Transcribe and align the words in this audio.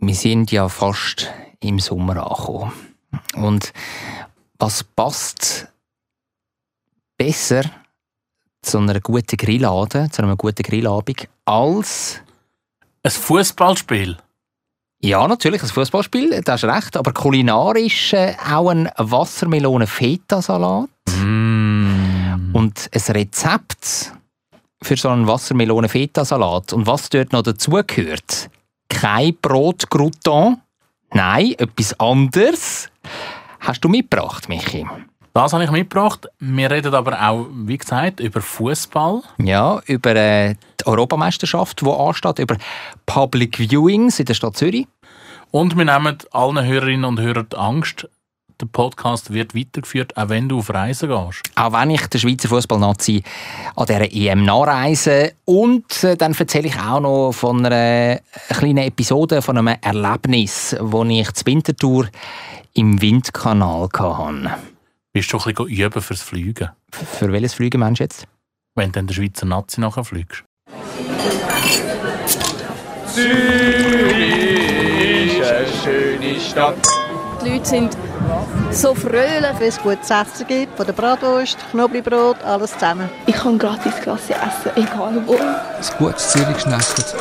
wir 0.00 0.14
sind 0.14 0.50
ja 0.50 0.68
fast 0.68 1.30
im 1.60 1.78
Sommer 1.78 2.16
angekommen. 2.16 2.72
Und 3.34 3.72
was 4.58 4.82
passt 4.82 5.68
besser 7.18 7.62
zu 8.62 8.78
einer 8.78 9.00
guten 9.00 9.36
Grillade, 9.36 10.08
zu 10.10 10.22
einer 10.22 10.36
guten 10.36 10.62
Grillabend, 10.62 11.28
als 11.44 12.20
ein 13.02 13.10
Fußballspiel? 13.10 14.16
Ja, 15.02 15.26
natürlich, 15.26 15.62
ein 15.62 15.68
Fußballspiel, 15.68 16.42
das 16.42 16.62
ist 16.62 16.68
recht. 16.68 16.96
Aber 16.96 17.12
kulinarisch 17.12 18.12
äh, 18.12 18.34
auch 18.50 18.68
ein 18.68 18.90
Wassermelonen-Feta-Salat. 18.96 20.90
Mm. 21.16 22.54
Und 22.54 22.90
ein 22.92 23.12
Rezept 23.12 24.12
für 24.82 24.96
so 24.96 25.08
einen 25.08 25.26
Wassermelonen-Feta-Salat. 25.26 26.74
Und 26.74 26.86
was 26.86 27.08
dort 27.08 27.32
noch 27.32 27.42
dazugehört? 27.42 28.50
Kein 28.90 29.34
Brot-Grouton. 29.40 30.60
Nein, 31.14 31.54
etwas 31.56 31.98
anderes. 31.98 32.90
Hast 33.60 33.82
du 33.82 33.88
mitgebracht, 33.88 34.48
Michi? 34.50 34.86
Das 35.32 35.52
habe 35.52 35.64
ich 35.64 35.70
mitgebracht. 35.70 36.26
Wir 36.40 36.70
reden 36.70 36.92
aber 36.92 37.18
auch, 37.30 37.46
wie 37.52 37.78
gesagt, 37.78 38.20
über 38.20 38.42
Fußball. 38.42 39.22
Ja, 39.38 39.80
über 39.86 40.14
äh, 40.14 40.56
die 40.80 40.86
Europameisterschaft, 40.86 41.80
die 41.80 41.88
ansteht, 41.90 42.40
über 42.40 42.56
Public 43.06 43.58
Viewings 43.58 44.18
in 44.18 44.26
der 44.26 44.34
Stadt 44.34 44.56
Zürich. 44.56 44.86
Und 45.52 45.76
wir 45.76 45.84
nehmen 45.84 46.18
allen 46.32 46.64
Hörerinnen 46.64 47.04
und 47.04 47.20
Hörern 47.20 47.46
die 47.50 47.56
Angst, 47.56 48.08
der 48.60 48.66
Podcast 48.66 49.32
wird 49.32 49.54
weitergeführt, 49.54 50.16
auch 50.16 50.28
wenn 50.28 50.48
du 50.48 50.58
auf 50.58 50.70
Reisen 50.70 51.08
gehst. 51.08 51.42
Auch 51.54 51.72
wenn 51.72 51.90
ich 51.90 52.06
der 52.06 52.18
Schweizer 52.18 52.48
Fußballnazi 52.48 53.22
an 53.76 53.86
dieser 53.86 54.12
EM 54.12 54.44
nachreise. 54.44 55.32
Und 55.44 56.04
äh, 56.04 56.16
dann 56.16 56.34
erzähle 56.34 56.68
ich 56.68 56.78
auch 56.78 57.00
noch 57.00 57.32
von 57.32 57.64
einer 57.64 58.20
kleinen 58.48 58.78
Episode, 58.78 59.42
von 59.42 59.58
einem 59.58 59.76
Erlebnis, 59.80 60.76
das 60.78 61.08
ich 61.08 61.32
zur 61.32 61.46
Wintertour 61.46 62.08
im 62.74 63.00
Windkanal 63.00 63.88
hatte. 63.98 64.50
Bist 65.12 65.32
du 65.32 65.38
ein 65.38 65.54
bisschen 65.54 65.66
üben 65.66 66.02
fürs 66.02 66.22
Fliegen? 66.22 66.70
Für 66.92 67.32
welches 67.32 67.54
Fliegen 67.54 67.80
meinst 67.80 68.00
du 68.00 68.04
jetzt? 68.04 68.26
Wenn 68.76 68.86
du 68.86 68.92
dann 68.92 69.06
der 69.08 69.14
Schweizer 69.14 69.46
Nazi 69.46 69.80
nachher 69.80 70.04
fliegst. 70.04 70.44
Zürich 73.06 73.40
ist 75.38 75.50
eine 75.50 75.66
schöne 75.82 76.40
Stadt. 76.40 76.86
Die 77.44 77.48
Leute 77.48 77.64
sind 77.66 77.96
so 78.72 78.94
fröhlich. 78.94 79.58
Wenn 79.58 79.68
es 79.68 79.80
gutes 79.80 80.10
Essen 80.10 80.46
gibt, 80.46 80.76
von 80.76 80.86
der 80.86 80.92
Bratwurst, 80.92 81.58
Knoblauchbrot, 81.70 82.42
alles 82.44 82.72
zusammen. 82.72 83.08
Ich 83.26 83.34
kann 83.34 83.58
gratis 83.58 83.94
Klasse 84.02 84.34
essen, 84.34 84.70
egal 84.76 85.22
wo. 85.26 85.34
Ein 85.34 85.98
gutes 85.98 86.30
Zürich-Schnetzlitz. 86.30 87.14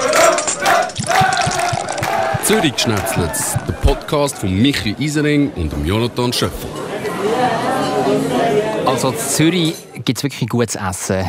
Zürich-Schnetzlitz, 2.43 3.57
der 3.67 3.73
Podcast 3.73 4.37
von 4.37 4.53
Michi 4.53 4.95
Isering 4.99 5.51
und 5.55 5.73
Jonathan 5.85 6.33
Schöffel. 6.33 6.69
Also 8.85 9.09
in 9.09 9.17
Zürich 9.17 9.75
gibt 10.05 10.17
es 10.17 10.23
wirklich 10.23 10.49
gutes 10.49 10.75
Essen. 10.75 11.25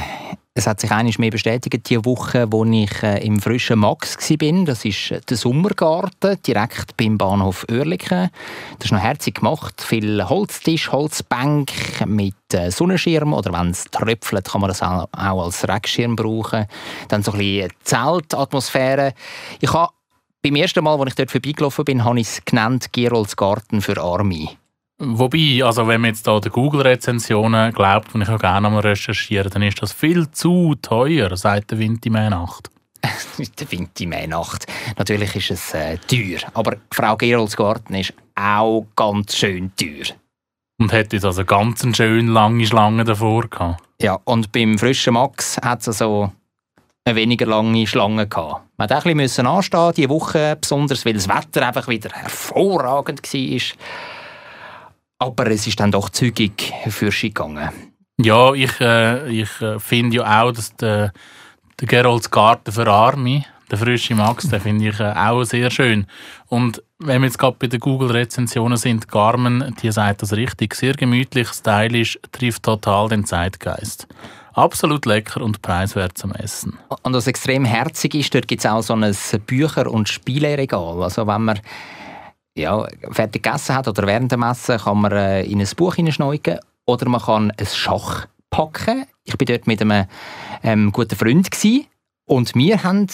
Es 0.52 0.66
hat 0.66 0.80
sich 0.80 0.90
eines 0.90 1.16
mehr 1.18 1.30
bestätigt, 1.30 1.88
die 1.88 2.04
Woche, 2.04 2.50
wo 2.50 2.64
ich 2.64 3.02
äh, 3.04 3.24
im 3.24 3.40
frischen 3.40 3.78
Max 3.78 4.16
war. 4.18 4.64
Das 4.64 4.84
ist 4.84 5.12
äh, 5.12 5.20
der 5.20 5.36
Sommergarten, 5.36 6.42
direkt 6.42 6.96
beim 6.96 7.16
Bahnhof 7.16 7.64
Oerlikon. 7.70 8.30
Das 8.76 8.86
ist 8.86 8.90
noch 8.92 8.98
herzig 8.98 9.36
gemacht. 9.36 9.80
Viel 9.80 10.28
Holztisch, 10.28 10.90
Holzbank 10.90 11.70
mit 12.04 12.34
äh, 12.52 12.72
Sonnenschirm 12.72 13.32
oder 13.32 13.52
wenn 13.52 13.70
es 13.70 13.84
tröpfelt, 13.92 14.50
kann 14.50 14.60
man 14.60 14.68
das 14.68 14.82
auch, 14.82 15.08
auch 15.12 15.44
als 15.44 15.68
Regenschirm 15.68 16.16
brauchen. 16.16 16.66
Dann 17.06 17.22
so 17.22 17.30
ein 17.30 17.38
bisschen 17.38 17.72
Zeltatmosphäre. 17.84 19.14
Ich 19.60 19.72
habe 19.72 19.92
beim 20.42 20.56
ersten 20.56 20.82
Mal, 20.82 20.98
als 20.98 21.10
ich 21.10 21.14
dort 21.14 21.30
vorbeigelaufen 21.30 21.84
bin, 21.84 22.04
habe 22.04 22.18
ich 22.18 22.26
es 22.26 22.44
genannt 22.44 22.92
Gerolds 22.92 23.36
Garten 23.36 23.80
für 23.80 24.00
Arme. 24.02 24.48
Wobei, 25.02 25.64
also 25.64 25.88
wenn 25.88 26.02
man 26.02 26.10
jetzt 26.10 26.26
da 26.26 26.38
den 26.40 26.52
Google-Rezensionen 26.52 27.72
glaubt, 27.72 28.14
und 28.14 28.20
ich 28.20 28.28
auch 28.28 28.38
gerne 28.38 28.68
mal 28.68 28.80
recherchieren, 28.80 29.50
dann 29.50 29.62
ist 29.62 29.80
das 29.80 29.94
viel 29.94 30.30
zu 30.30 30.74
teuer, 30.82 31.34
sagt 31.38 31.70
der 31.70 31.78
Winti 31.78 32.10
Nacht. 32.10 32.70
der 33.58 33.72
Winti 33.72 34.04
Nacht. 34.04 34.66
Natürlich 34.98 35.34
ist 35.36 35.50
es 35.50 35.72
äh, 35.72 35.96
teuer, 36.06 36.40
aber 36.52 36.76
Frau 36.92 37.16
Gerolds 37.16 37.56
Garten 37.56 37.94
ist 37.94 38.12
auch 38.34 38.84
ganz 38.94 39.36
schön 39.36 39.72
teuer. 39.74 40.14
Und 40.78 40.92
hat 40.92 41.14
jetzt 41.14 41.24
also 41.24 41.46
ganz 41.46 41.82
eine 41.82 41.94
schön 41.94 42.28
lange 42.28 42.66
Schlange 42.66 43.04
davor 43.04 43.48
gehabt. 43.48 43.82
Ja, 44.02 44.18
und 44.24 44.52
beim 44.52 44.78
frischen 44.78 45.14
Max 45.14 45.56
hat 45.62 45.80
es 45.80 45.88
also 45.88 46.30
eine 47.06 47.16
weniger 47.16 47.46
lange 47.46 47.86
Schlange 47.86 48.26
gehabt. 48.26 48.66
Man 48.76 48.88
musste 48.90 49.08
ein 49.08 49.16
bisschen 49.16 49.46
anstehen, 49.46 49.92
diese 49.96 50.10
Woche, 50.10 50.58
besonders 50.60 51.06
weil 51.06 51.14
das 51.14 51.28
Wetter 51.28 51.66
einfach 51.66 51.88
wieder 51.88 52.10
hervorragend 52.10 53.22
war. 53.22 53.60
Aber 55.20 55.46
es 55.50 55.66
ist 55.66 55.78
dann 55.78 55.92
doch 55.92 56.08
zügig 56.08 56.72
für 56.88 57.12
sie 57.12 57.28
gegangen. 57.28 57.68
Ja, 58.18 58.54
ich, 58.54 58.80
äh, 58.80 59.28
ich 59.30 59.60
äh, 59.60 59.78
finde 59.78 60.16
ja 60.16 60.42
auch, 60.42 60.52
dass 60.52 60.74
der, 60.76 61.12
der 61.78 61.88
Gerolds 61.88 62.30
Garten 62.30 62.72
für 62.72 62.86
Arme, 62.86 63.44
der 63.70 63.78
frische 63.78 64.14
Max, 64.14 64.48
den 64.48 64.60
finde 64.60 64.88
ich 64.88 64.98
äh, 64.98 65.12
auch 65.12 65.44
sehr 65.44 65.70
schön. 65.70 66.06
Und 66.48 66.82
wenn 66.98 67.20
wir 67.20 67.26
jetzt 67.28 67.38
gerade 67.38 67.56
bei 67.58 67.66
den 67.66 67.80
Google-Rezensionen 67.80 68.78
sind, 68.78 69.08
Garmin, 69.08 69.74
die 69.82 69.92
sagt 69.92 70.22
das 70.22 70.32
richtig, 70.32 70.74
sehr 70.74 70.94
gemütlich, 70.94 71.48
stylisch, 71.48 72.18
trifft 72.32 72.62
total 72.62 73.08
den 73.08 73.26
Zeitgeist. 73.26 74.08
Absolut 74.54 75.06
lecker 75.06 75.42
und 75.42 75.62
preiswert 75.62 76.16
zum 76.16 76.32
Essen. 76.32 76.78
Und 77.02 77.14
was 77.14 77.26
extrem 77.26 77.64
herzig 77.64 78.14
ist, 78.14 78.34
dort 78.34 78.48
gibt 78.48 78.64
es 78.64 78.70
auch 78.70 78.82
so 78.82 78.94
ein 78.94 79.14
Bücher- 79.46 79.90
und 79.90 80.08
Spieleregal. 80.08 81.02
Also 81.02 81.26
wenn 81.26 81.44
man 81.44 81.60
ja, 82.60 82.86
fertig 83.10 83.42
gegessen 83.42 83.74
hat 83.74 83.88
oder 83.88 84.06
während 84.06 84.32
dem 84.32 84.42
Essen, 84.42 84.78
kann 84.78 85.00
man 85.00 85.12
äh, 85.12 85.42
in 85.42 85.60
ein 85.60 85.68
Buch 85.76 85.94
hineinschneiden 85.94 86.58
oder 86.86 87.08
man 87.08 87.20
kann 87.20 87.50
ein 87.50 87.66
Schach 87.66 88.26
packen. 88.50 89.06
Ich 89.24 89.38
war 89.38 89.44
dort 89.44 89.66
mit 89.66 89.80
einem 89.80 90.06
ähm, 90.62 90.92
guten 90.92 91.16
Freund 91.16 91.50
gewesen, 91.50 91.86
und 92.30 92.54
wir 92.54 92.84
haben 92.84 93.08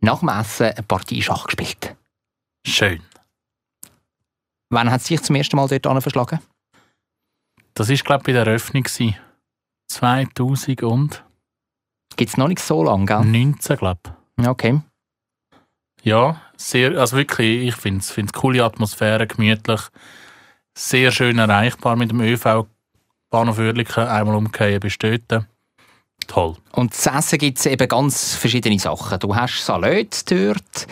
nach 0.00 0.20
dem 0.20 0.30
Essen 0.30 0.72
eine 0.72 0.82
Partie 0.82 1.20
Schach 1.20 1.44
gespielt. 1.44 1.94
Schön. 2.66 3.02
Wann 4.70 4.90
hat 4.90 5.02
es 5.02 5.08
sich 5.08 5.22
zum 5.22 5.36
ersten 5.36 5.56
Mal 5.56 5.68
dort 5.68 6.02
verschlagen? 6.02 6.40
Das 7.74 7.90
war, 7.90 7.96
glaube 7.96 8.22
ich, 8.22 8.26
bei 8.26 8.32
der 8.32 8.46
Eröffnung. 8.46 8.84
2000 9.88 10.82
und? 10.84 11.24
Gibt 12.16 12.30
es 12.30 12.36
noch 12.38 12.48
nicht 12.48 12.60
so 12.60 12.82
lange, 12.82 13.04
gell? 13.04 13.24
19, 13.24 13.76
glaube 13.76 14.00
ich. 14.40 14.48
Okay. 14.48 14.80
Ja, 16.02 16.40
sehr, 16.58 16.98
also 16.98 17.16
wirklich, 17.16 17.68
ich 17.68 17.76
finde 17.76 18.00
es 18.00 18.18
eine 18.18 18.28
coole 18.28 18.64
Atmosphäre, 18.64 19.26
gemütlich, 19.26 19.80
sehr 20.76 21.10
schön 21.12 21.38
erreichbar 21.38 21.96
mit 21.96 22.10
dem 22.10 22.20
ÖV. 22.20 22.66
Bahnhof 23.30 23.58
Oerlikon, 23.58 24.04
einmal 24.04 24.36
umgehen, 24.36 24.80
bist 24.80 25.02
dort. 25.02 25.46
Toll. 26.28 26.56
Und 26.72 26.94
zu 26.94 27.10
essen 27.10 27.38
gibt 27.38 27.58
es 27.58 27.66
eben 27.66 27.88
ganz 27.88 28.34
verschiedene 28.34 28.78
Sachen. 28.78 29.18
Du 29.18 29.34
hast 29.34 29.64
Salat 29.64 30.30
dort, 30.30 30.86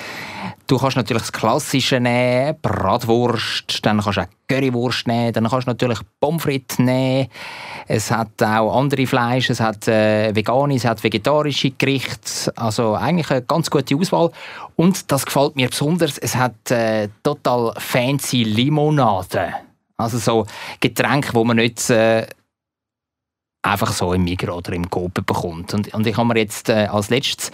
du 0.66 0.78
kannst 0.78 0.96
natürlich 0.96 1.24
das 1.24 1.32
Klassische 1.32 2.00
nehmen, 2.00 2.56
Bratwurst, 2.62 3.84
dann 3.84 4.00
kannst 4.00 4.16
du 4.16 4.22
auch 4.22 4.26
Currywurst 4.48 5.06
nehmen, 5.06 5.34
dann 5.34 5.46
kannst 5.46 5.66
du 5.66 5.70
natürlich 5.70 5.98
Pommes 6.20 6.42
frites 6.42 6.78
nehmen. 6.78 7.28
Es 7.86 8.10
hat 8.10 8.42
auch 8.42 8.78
andere 8.78 9.06
Fleisch, 9.06 9.50
es 9.50 9.60
hat 9.60 9.86
äh, 9.88 10.34
vegane, 10.34 10.74
es 10.74 10.86
hat 10.86 11.04
vegetarische 11.04 11.70
Gerichte, 11.72 12.50
also 12.56 12.94
eigentlich 12.94 13.30
eine 13.30 13.42
ganz 13.42 13.68
gute 13.68 13.94
Auswahl. 13.94 14.30
Und 14.74 15.12
das 15.12 15.26
gefällt 15.26 15.54
mir 15.54 15.68
besonders, 15.68 16.16
es 16.16 16.34
hat 16.34 16.70
äh, 16.70 17.10
total 17.22 17.74
fancy 17.76 18.42
Limonade. 18.42 19.52
Also 19.98 20.16
so 20.16 20.46
Getränke, 20.80 21.34
wo 21.34 21.44
man 21.44 21.58
nicht... 21.58 21.90
Äh, 21.90 22.26
einfach 23.66 23.92
so 23.92 24.12
im 24.12 24.24
Migros 24.24 24.58
oder 24.58 24.72
im 24.72 24.88
Coop 24.88 25.14
bekommt. 25.14 25.74
Und, 25.74 25.92
und 25.92 26.06
ich 26.06 26.16
habe 26.16 26.28
mir 26.28 26.38
jetzt 26.38 26.68
äh, 26.68 26.86
als 26.86 27.10
letztes 27.10 27.50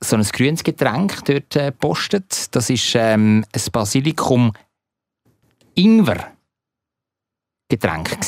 so 0.00 0.16
ein 0.16 0.22
grünes 0.22 0.64
Getränk 0.64 1.24
dort 1.24 1.54
äh, 1.56 1.66
gepostet. 1.66 2.54
Das 2.54 2.70
ist 2.70 2.94
ähm, 2.94 3.44
ein 3.52 3.62
Basilikum 3.72 4.52
Ingwer 5.74 6.32
Getränk. 7.68 8.18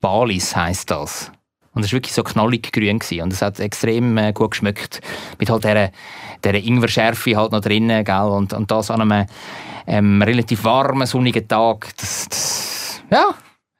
Balis 0.00 0.54
heißt 0.54 0.90
das. 0.90 1.32
Und 1.72 1.84
es 1.84 1.92
war 1.92 1.96
wirklich 1.96 2.12
so 2.12 2.22
knallig 2.22 2.72
grün 2.72 3.00
gewesen. 3.00 3.22
und 3.22 3.32
es 3.32 3.42
hat 3.42 3.58
extrem 3.58 4.16
äh, 4.16 4.32
gut 4.32 4.52
geschmeckt 4.52 5.00
mit 5.38 5.50
halt 5.50 5.64
dieser, 5.64 5.90
dieser 6.44 6.62
Ingwer-Schärfe 6.62 7.36
halt 7.36 7.50
noch 7.50 7.60
drinnen, 7.60 8.04
gell? 8.04 8.22
Und, 8.22 8.52
und 8.52 8.70
das 8.70 8.90
an 8.90 9.00
einem 9.00 9.26
ähm, 9.86 10.22
relativ 10.22 10.62
warmen, 10.62 11.06
sonnigen 11.06 11.48
Tag. 11.48 11.88
Das, 11.96 12.28
das, 12.28 13.02
ja, 13.10 13.34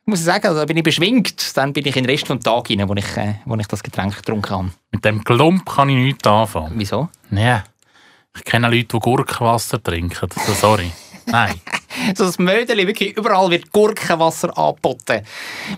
muss 0.07 0.21
ich 0.21 0.25
sagen, 0.25 0.47
also, 0.47 0.61
da 0.61 0.67
bin 0.67 0.77
ich 0.77 0.83
beschwingt. 0.83 1.57
Dann 1.57 1.73
bin 1.73 1.87
ich 1.87 1.97
in 1.97 2.05
den 2.05 2.11
Rest 2.11 2.29
des 2.29 2.41
Tages 2.41 2.79
rein, 2.79 2.89
wo 2.89 2.95
ich, 2.95 3.17
äh, 3.17 3.37
wo 3.45 3.57
ich 3.57 3.67
das 3.67 3.83
Getränk 3.83 4.17
getrunken 4.17 4.51
habe. 4.51 4.71
Mit 4.93 5.05
dem 5.05 5.25
Klump 5.25 5.65
kann 5.67 5.89
ich 5.89 5.97
nichts 5.97 6.27
anfangen. 6.27 6.73
Wieso? 6.77 7.09
Ja. 7.31 7.65
Ich 8.37 8.45
kenne 8.45 8.69
Leute, 8.69 8.87
die 8.87 8.99
Gurkenwasser 8.99 9.83
trinken. 9.83 10.29
So, 10.47 10.53
sorry. 10.53 10.91
Nein. 11.27 11.61
so 12.15 12.25
das 12.25 12.39
Mödeli, 12.39 12.87
wirklich 12.87 13.17
überall 13.17 13.51
wird 13.51 13.73
Gurkenwasser 13.73 14.57
angeboten. 14.59 15.23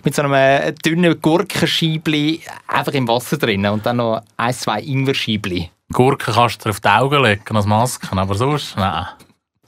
Mit 0.03 0.15
so 0.15 0.23
einem 0.23 0.33
äh, 0.33 0.73
dünnen 0.73 1.21
Gurkenscheibli 1.21 2.41
einfach 2.67 2.93
im 2.93 3.07
Wasser 3.07 3.37
drin 3.37 3.65
und 3.67 3.85
dann 3.85 3.97
noch 3.97 4.21
ein, 4.35 4.53
zwei 4.53 4.81
Ingwerscheibli. 4.81 5.69
Gurken 5.93 6.33
kannst 6.33 6.59
du 6.59 6.63
dir 6.65 6.69
auf 6.71 6.79
die 6.81 6.89
Augen 6.89 7.23
legen 7.23 7.55
als 7.55 7.65
Masken, 7.65 8.19
aber 8.19 8.35
sonst, 8.35 8.75
nein. 8.75 9.05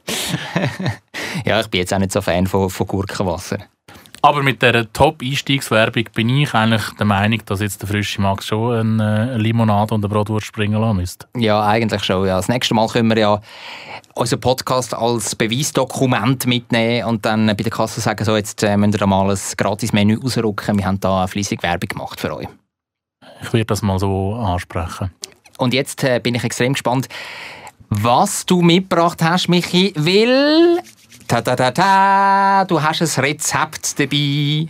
Ja, 1.46 1.60
ich 1.60 1.68
bin 1.68 1.80
jetzt 1.80 1.94
auch 1.94 2.00
nicht 2.00 2.12
so 2.12 2.22
Fan 2.22 2.48
von, 2.48 2.70
von 2.70 2.88
Gurkenwasser. 2.88 3.60
Aber 4.22 4.44
mit 4.44 4.62
dieser 4.62 4.92
Top-Einstiegswerbung 4.92 6.04
bin 6.14 6.30
ich 6.30 6.54
eigentlich 6.54 6.84
der 6.98 7.06
Meinung, 7.06 7.42
dass 7.46 7.62
jetzt 7.62 7.82
der 7.82 7.88
frische 7.88 8.22
Max 8.22 8.48
schon 8.48 9.00
eine, 9.02 9.38
Limonade 9.38 9.96
und 9.96 10.04
eine 10.04 10.14
Bratwurst 10.14 10.48
springen 10.48 10.82
lassen 10.82 10.98
müsste. 10.98 11.28
Ja, 11.38 11.66
eigentlich 11.66 12.04
schon. 12.04 12.28
Ja. 12.28 12.36
Das 12.36 12.50
nächste 12.50 12.74
Mal 12.74 12.88
können 12.88 13.10
wir 13.10 13.18
ja 13.18 13.42
unseren 14.16 14.42
Podcast 14.42 14.94
als 14.94 15.36
Beweisdokument 15.36 16.46
mitnehmen 16.48 17.08
und 17.08 17.26
dann 17.26 17.48
bei 17.48 17.54
der 17.54 17.72
Kasse 17.72 18.02
sagen, 18.02 18.26
so, 18.26 18.36
jetzt 18.36 18.62
äh, 18.64 18.76
müsst 18.76 18.96
ihr 18.96 19.00
da 19.00 19.08
mal 19.08 19.30
ein 19.30 19.38
Gratis-Menü 19.56 20.20
rausrücken. 20.22 20.78
Wir 20.78 20.86
haben 20.86 21.00
da 21.00 21.26
fleissig 21.28 21.64
Werbung 21.64 21.88
gemacht 21.88 22.20
für 22.20 22.36
euch. 22.36 22.48
Ich 23.42 23.54
werde 23.54 23.66
das 23.66 23.82
mal 23.82 24.00
so 24.00 24.34
ansprechen. 24.34 25.12
Und 25.58 25.74
jetzt 25.74 26.04
äh, 26.04 26.20
bin 26.20 26.36
ich 26.36 26.44
extrem 26.44 26.74
gespannt, 26.74 27.08
was 27.90 28.46
du 28.46 28.62
mitgebracht 28.62 29.22
hast, 29.24 29.48
Michi, 29.48 29.94
weil... 29.96 30.82
Ta 31.30 31.44
ta 31.44 31.56
ta 31.56 31.70
ta, 31.70 32.66
du 32.66 32.82
hast 32.82 33.04
ein 33.04 33.24
Rezept 33.24 34.00
dabei. 34.00 34.66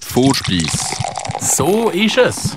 Vorspeis. 0.00 0.96
So 1.40 1.90
ist 1.90 2.18
es. 2.18 2.56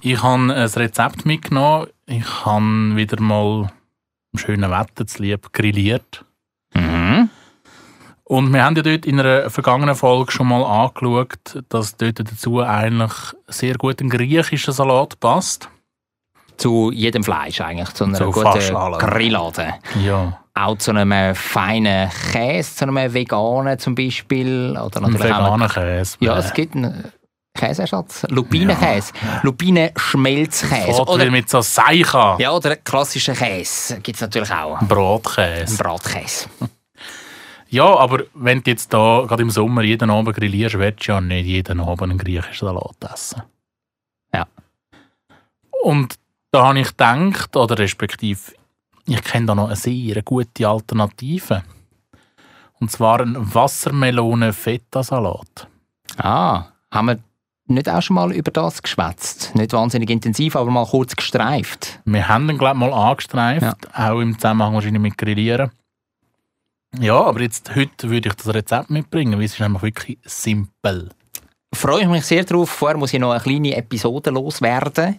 Ich 0.00 0.20
habe 0.20 0.42
ein 0.42 0.50
Rezept 0.50 1.26
mitgenommen. 1.26 1.86
Ich 2.06 2.44
habe 2.44 2.96
wieder 2.96 3.22
mal 3.22 3.70
im 4.32 4.38
schönen 4.40 4.72
Wetter 4.72 5.06
zu 5.06 5.22
lieb 5.22 5.52
grilliert. 5.52 6.24
Mhm. 6.74 7.30
Und 8.24 8.52
wir 8.52 8.64
haben 8.64 8.74
ja 8.74 8.82
dort 8.82 9.06
in 9.06 9.20
einer 9.20 9.50
vergangenen 9.50 9.94
Folge 9.94 10.32
schon 10.32 10.48
mal 10.48 10.64
angeschaut, 10.64 11.62
dass 11.68 11.96
dort 11.96 12.18
dazu 12.18 12.60
eigentlich 12.60 13.12
sehr 13.46 13.76
gut 13.76 14.00
ein 14.00 14.10
griechischer 14.10 14.72
Salat 14.72 15.20
passt. 15.20 15.68
Zu 16.56 16.90
jedem 16.90 17.22
Fleisch 17.22 17.60
eigentlich, 17.60 17.90
zu 17.90 18.02
einer 18.02 18.18
Zu 18.18 18.32
guten. 18.32 18.98
Grillade. 18.98 19.74
Ja, 20.04 20.40
Auch 20.60 20.76
zu 20.78 20.90
einem 20.90 21.34
feinen 21.34 22.10
Käse, 22.32 22.76
zu 22.76 22.84
einem 22.84 23.14
veganen 23.14 23.78
zum 23.78 23.94
Beispiel. 23.94 24.70
Oder 24.72 25.00
natürlich 25.00 25.32
auch 25.32 25.56
veganer 25.56 25.68
Käse. 25.68 26.16
Ja, 26.20 26.38
es 26.38 26.52
gibt 26.52 26.74
einen 26.74 27.12
Käseersatz. 27.54 28.26
Lupinenkäse. 28.28 29.12
Lupinenschmelzkäse. 29.42 30.92
Fährt 30.94 31.08
Oder, 31.08 31.30
mit 31.30 31.48
so 31.48 31.60
Seicha. 31.60 32.36
ja, 32.38 32.52
oder 32.52 32.76
klassischen 32.76 33.34
Käse 33.34 34.00
gibt 34.00 34.16
es 34.16 34.20
natürlich 34.20 34.52
auch. 34.52 34.78
Bratkäse. 34.80 35.76
Bratkäse. 35.76 36.48
Ja, 37.72 37.84
aber 37.84 38.24
wenn 38.34 38.64
du 38.64 38.70
jetzt 38.72 38.92
da 38.92 39.24
gerade 39.28 39.42
im 39.42 39.50
Sommer 39.50 39.82
jeden 39.82 40.10
Abend 40.10 40.34
grillierst, 40.34 40.76
willst 40.76 41.06
du 41.06 41.12
ja 41.12 41.20
nicht 41.20 41.46
jeden 41.46 41.78
Abend 41.78 42.02
einen 42.02 42.18
griechischen 42.18 42.66
Salat 42.66 42.96
essen. 43.14 43.42
Ja. 44.34 44.44
Und 45.84 46.16
da 46.50 46.66
habe 46.66 46.80
ich 46.80 46.88
gedacht, 46.88 47.54
oder 47.54 47.78
respektive, 47.78 48.40
ich 49.06 49.22
kenne 49.22 49.46
da 49.46 49.54
noch 49.54 49.66
eine 49.66 49.76
sehr 49.76 50.22
gute 50.22 50.68
Alternative. 50.68 51.62
Und 52.80 52.90
zwar 52.90 53.20
ein 53.20 53.36
Wassermelone-Feta-Salat. 53.54 55.68
Ah, 56.16 56.64
haben 56.90 57.06
wir 57.08 57.18
nicht 57.66 57.88
auch 57.88 58.02
schon 58.02 58.16
mal 58.16 58.32
über 58.32 58.50
das 58.50 58.82
geschwätzt? 58.82 59.54
Nicht 59.54 59.72
wahnsinnig 59.72 60.10
intensiv, 60.10 60.56
aber 60.56 60.70
mal 60.70 60.86
kurz 60.86 61.14
gestreift. 61.14 62.00
Wir 62.04 62.26
haben 62.28 62.48
den, 62.48 62.58
glaube 62.58 62.74
ich, 62.76 62.80
mal 62.80 62.92
angestreift, 62.92 63.62
Ja. 63.62 63.74
auch 64.12 64.18
im 64.20 64.34
Zusammenhang 64.34 64.74
wahrscheinlich 64.74 65.02
mit 65.02 65.16
Grillieren. 65.18 65.70
Ja, 66.98 67.20
aber 67.22 67.42
jetzt, 67.42 67.76
heute 67.76 68.10
würde 68.10 68.30
ich 68.30 68.34
das 68.34 68.52
Rezept 68.52 68.90
mitbringen, 68.90 69.38
weil 69.38 69.44
es 69.44 69.52
ist 69.52 69.60
nämlich 69.60 69.82
wirklich 69.82 70.18
simpel. 70.24 71.10
freue 71.72 72.02
ich 72.02 72.08
mich 72.08 72.26
sehr 72.26 72.42
drauf. 72.44 72.68
Vorher 72.70 72.98
muss 72.98 73.14
ich 73.14 73.20
noch 73.20 73.30
eine 73.30 73.40
kleine 73.40 73.76
Episode 73.76 74.30
loswerden. 74.30 75.18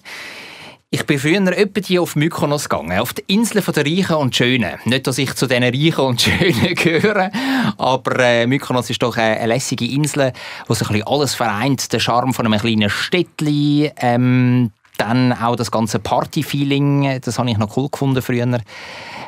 Ich 0.94 1.06
bin 1.06 1.20
früher 1.20 1.40
die 1.40 2.00
auf 2.00 2.18
Mykonos 2.18 2.68
gegangen, 2.68 3.00
auf 3.00 3.14
die 3.14 3.24
Insel 3.28 3.62
der 3.62 3.86
Reichen 3.86 4.18
und 4.18 4.36
Schönen. 4.36 4.74
Nicht, 4.84 5.08
dass 5.08 5.18
ich 5.20 5.34
zu 5.36 5.48
diesen 5.48 5.64
Reichen 5.64 6.04
und 6.04 6.22
Schönen 6.22 6.76
gehöre, 6.76 7.32
aber 7.78 8.20
äh, 8.20 8.46
Mykonos 8.46 8.90
ist 8.90 9.02
doch 9.02 9.16
eine, 9.16 9.38
eine 9.38 9.54
lässige 9.54 9.86
Insel, 9.86 10.34
wo 10.68 10.74
sich 10.74 10.90
ein 10.90 10.96
bisschen 10.96 11.08
alles 11.08 11.34
vereint. 11.34 11.94
Der 11.94 12.00
Charme 12.00 12.34
von 12.34 12.46
einem 12.46 12.60
kleinen 12.60 12.90
Städtli, 12.90 13.90
ähm, 14.02 14.72
dann 15.02 15.34
auch 15.34 15.56
das 15.56 15.72
ganze 15.72 16.00
Party-Feeling, 16.00 17.20
das 17.22 17.40
habe 17.40 17.50
ich 17.50 17.58
noch 17.58 17.76
cool 17.76 17.90
gefunden 17.90 18.22
früher. 18.22 18.60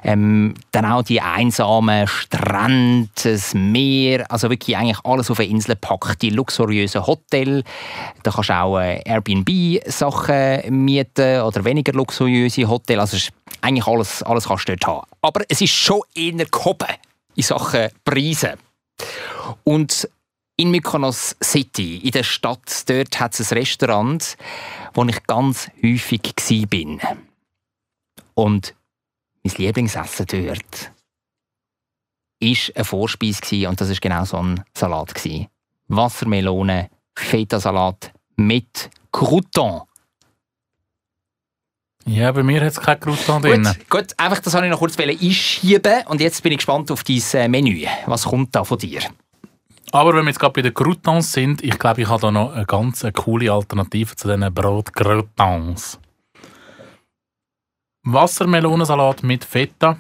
Ähm, 0.04 0.54
dann 0.72 0.86
auch 0.86 1.02
die 1.02 1.22
einsamen 1.22 2.08
Strände, 2.08 3.10
das 3.24 3.54
Meer, 3.54 4.30
also 4.30 4.50
wirklich 4.50 4.78
eigentlich 4.78 5.00
alles 5.04 5.32
auf 5.32 5.40
eine 5.40 5.50
Insel 5.50 5.76
packt. 5.76 6.22
Die 6.22 6.30
luxuriösen 6.30 7.08
Hotels, 7.08 7.64
da 8.22 8.32
kannst 8.32 8.50
du 8.50 8.54
auch 8.54 8.80
äh, 8.80 9.02
Airbnb-Sachen 9.04 10.86
mieten 10.86 11.42
oder 11.42 11.66
weniger 11.66 11.94
luxuriöse 11.94 12.68
Hotels. 12.68 13.00
Also 13.00 13.18
eigentlich 13.62 13.88
alles, 13.88 14.22
alles 14.24 14.48
kannst 14.48 14.68
du 14.68 14.76
dort 14.76 14.88
haben. 14.88 15.08
Aber 15.22 15.42
es 15.48 15.62
ist 15.62 15.72
schon 15.72 16.02
eher 16.14 16.46
gehoben 16.46 16.88
in 17.36 17.44
Sachen 17.44 17.88
Preise. 18.06 18.56
Und 19.64 20.08
in 20.56 20.72
Mykonos 20.72 21.36
City, 21.44 21.98
in 21.98 22.12
der 22.12 22.24
Stadt, 22.24 22.88
dort 22.90 23.20
hat 23.20 23.40
es 23.40 23.52
ein 23.52 23.58
Restaurant, 23.58 24.38
wo 24.94 25.04
ich 25.06 25.24
ganz 25.24 25.70
häufig 25.84 26.22
war. 26.38 27.18
Und 28.36 28.76
mein 29.44 29.56
Lieblingsessen 29.58 30.26
dort 30.28 30.92
war 32.42 32.58
eine 32.76 32.86
Vorspeise 32.86 33.70
und 33.70 33.80
das 33.80 33.90
war 33.90 33.98
genau 34.00 34.26
so 34.26 34.38
ein 34.38 34.64
Salat. 34.76 35.14
Wassermelone, 35.88 36.90
Feta-Salat 37.16 38.12
mit 38.36 38.90
Crouton. 39.12 39.82
Ja, 42.06 42.32
bei 42.34 42.44
mir 42.44 42.60
hat 42.62 42.74
es 42.74 42.82
kein 42.82 43.00
Crouton 43.00 43.42
drin. 43.42 43.64
Gut, 43.64 43.90
gut, 43.90 44.20
einfach 44.20 44.40
das 44.40 44.54
wollte 44.54 44.68
ich 44.68 44.72
noch 44.72 44.80
kurz 44.80 44.98
einschieben 45.00 46.06
und 46.08 46.20
jetzt 46.20 46.44
bin 46.44 46.52
ich 46.52 46.58
gespannt 46.58 46.92
auf 46.92 47.04
dein 47.04 47.22
äh, 47.34 47.48
Menü. 47.48 47.86
Was 48.08 48.26
kommt 48.26 48.54
da 48.54 48.64
von 48.64 48.78
dir? 48.78 49.02
Aber 49.94 50.16
wenn 50.16 50.24
wir 50.26 50.32
jetzt 50.32 50.40
gerade 50.40 50.54
bei 50.54 50.64
den 50.64 50.74
Croutons 50.74 51.34
sind, 51.34 51.64
ich 51.64 51.78
glaube, 51.78 52.02
ich 52.02 52.08
habe 52.08 52.20
da 52.20 52.32
noch 52.32 52.52
eine 52.52 52.66
ganz 52.66 53.04
eine 53.04 53.14
coole 53.14 53.52
Alternative 53.52 54.16
zu 54.16 54.28
diesen 54.28 54.52
Brot-Croutons. 54.52 56.00
Wassermelonensalat 58.02 59.22
mit 59.22 59.46
Feta. 59.46 59.98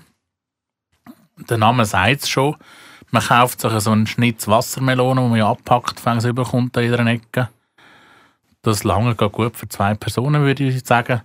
Der 1.47 1.59
Name 1.59 1.85
sagt 1.85 2.23
es 2.23 2.29
schon. 2.29 2.55
Man 3.11 3.21
kauft 3.21 3.61
sich 3.61 3.71
so 3.81 3.91
einen 3.91 4.07
Schnitz 4.07 4.47
Wassermelone, 4.47 5.21
den 5.21 5.29
man 5.29 5.37
ja 5.37 5.51
abpackt, 5.51 5.99
fängt 5.99 6.23
überkommt 6.23 6.75
an 6.75 6.83
jeder 6.85 7.05
Ecke. 7.05 7.49
Das 8.63 8.83
lange 8.83 9.13
geht 9.13 9.31
gut 9.31 9.55
für 9.55 9.69
zwei 9.69 9.93
Personen, 9.93 10.41
würde 10.41 10.63
ich 10.63 10.83
sagen. 10.83 11.21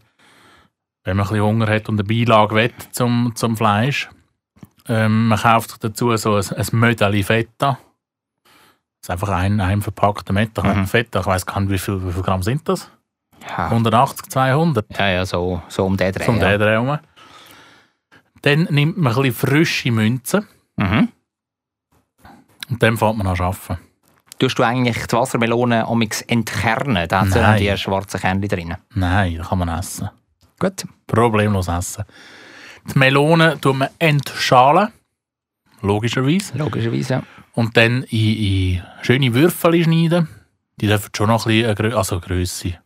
Wenn 1.04 1.16
man 1.16 1.24
ein 1.24 1.30
bisschen 1.30 1.46
Hunger 1.46 1.68
hat 1.68 1.88
und 1.88 1.98
eine 1.98 2.04
Beilage 2.04 2.54
will 2.54 2.72
zum, 2.92 3.32
zum 3.34 3.56
Fleisch. 3.56 4.10
Ähm, 4.86 5.28
man 5.28 5.38
kauft 5.38 5.82
dazu 5.82 6.14
so 6.18 6.34
ein, 6.34 6.44
ein 6.54 6.66
Mödeli 6.72 7.22
Feta. 7.22 7.78
Das 9.00 9.09
ist 9.09 9.11
einfach 9.11 9.28
ein, 9.31 9.61
ein 9.61 9.81
verpackter 9.83 10.33
Meter 10.33 10.62
Mhm. 10.64 10.87
Feta. 10.87 11.21
Ich 11.21 11.26
weiß 11.26 11.47
gar 11.47 11.61
nicht, 11.61 11.71
wie 11.71 11.78
viel, 11.78 12.05
wie 12.07 12.12
viel 12.12 12.23
Gramm 12.23 12.43
sind 12.43 12.69
das? 12.69 12.90
Ja, 13.49 13.67
180, 13.69 14.28
200? 14.31 14.99
ja, 14.99 15.09
ja 15.09 15.25
so, 15.26 15.62
so 15.69 15.87
um 15.87 15.97
den 15.97 16.12
Dreh. 16.12 16.25
Zum 16.25 16.38
ja. 16.40 16.50
den 16.50 16.61
Dreh 16.61 16.71
herum. 16.73 16.99
Dann 18.43 18.62
nimmt 18.71 18.99
man 18.99 19.12
ein 19.14 19.23
bisschen 19.23 19.35
frische 19.49 19.90
Münzen 19.93 20.47
Mhm. 20.76 21.09
und 22.71 22.83
dann 22.83 22.97
fängt 22.97 23.19
man 23.19 23.26
an 23.26 23.37
zu 23.37 23.43
arbeiten. 23.45 23.78
Tust 24.38 24.57
du 24.59 24.62
eigentlich 24.62 25.05
die 25.07 25.17
Wassermelone 25.17 25.85
amix 25.87 26.23
entkernen? 26.23 27.09
Da 27.09 27.25
ja 27.25 27.40
Nein. 27.40 27.59
die 27.59 27.76
schwarzen 27.76 28.21
Kernchen 28.21 28.49
drin. 28.49 28.76
Nein, 28.95 29.37
das 29.38 29.49
kann 29.49 29.59
man 29.59 29.69
essen. 29.69 30.11
Gut. 30.61 30.85
Problemlos 31.09 31.67
essen. 31.69 32.05
Die 32.93 32.99
Melone 32.99 33.61
tut 33.61 33.76
man 33.76 33.88
entschalen. 33.99 34.93
Logischerweise. 35.80 36.56
Logischerweise, 36.58 37.14
ja. 37.14 37.23
Und 37.54 37.76
dann 37.76 38.02
in, 38.04 38.37
in 38.37 38.82
schöne 39.02 39.35
Würfel 39.35 39.82
schneiden. 39.82 40.28
Die 40.80 40.87
dürfen 40.87 41.11
schon 41.16 41.28
noch 41.28 41.47
ein 41.47 41.49
bisschen, 41.49 41.66
eine 41.66 41.75
Grö- 41.75 41.97
also 41.97 42.20
Grösse. 42.20 42.78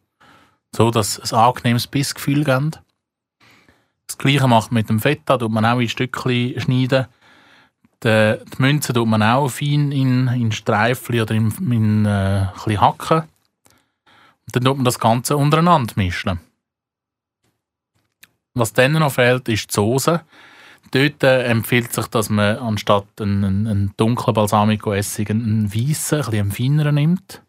So, 0.74 0.90
dass 0.90 1.18
es 1.18 1.32
ein 1.32 1.40
angenehmes 1.40 1.86
Bissgefühl 1.86 2.44
gibt. 2.44 2.82
Das 4.06 4.18
Gleiche 4.18 4.46
macht 4.48 4.72
man 4.72 4.80
mit 4.80 4.88
dem 4.88 5.00
Feta, 5.00 5.36
tut 5.36 5.50
man 5.50 5.64
auch 5.64 5.78
in 5.78 5.88
Stückchen 5.88 6.58
schneiden. 6.60 7.06
Die, 8.02 8.38
die 8.38 8.62
Münzen 8.62 8.94
tut 8.94 9.06
man 9.06 9.22
auch 9.22 9.48
fein 9.48 9.92
in, 9.92 10.28
in 10.28 10.52
Streifen 10.52 11.20
oder 11.20 11.34
in, 11.34 11.50
in 11.70 12.04
äh, 12.04 12.08
ein 12.08 12.50
bisschen 12.54 12.80
hacken. 12.80 13.20
Und 13.20 14.56
dann 14.56 14.64
tut 14.64 14.76
man 14.76 14.84
das 14.84 14.98
Ganze 14.98 15.36
untereinander 15.36 15.92
mischen. 15.96 16.40
Was 18.54 18.72
dann 18.72 18.92
noch 18.92 19.12
fehlt, 19.12 19.48
ist 19.48 19.70
die 19.70 19.74
Soße. 19.74 20.22
Dort 20.92 21.22
äh, 21.22 21.44
empfiehlt 21.44 21.92
sich, 21.92 22.06
dass 22.08 22.28
man 22.28 22.58
anstatt 22.58 23.06
einen, 23.20 23.44
einen, 23.44 23.66
einen 23.66 23.94
dunklen 23.96 24.34
Balsamico-Essig 24.34 25.30
einen, 25.30 25.42
einen 25.42 25.74
weißen, 25.74 26.18
ein 26.18 26.30
bisschen 26.30 26.52
feineren 26.52 26.94
nimmt. 26.94 27.42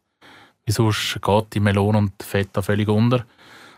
Weil 0.66 0.74
sonst 0.74 1.20
geht 1.22 1.54
die 1.54 1.60
Melone 1.60 1.98
und 1.98 2.14
die 2.22 2.26
Feta 2.26 2.62
völlig 2.62 2.88
unter. 2.88 3.26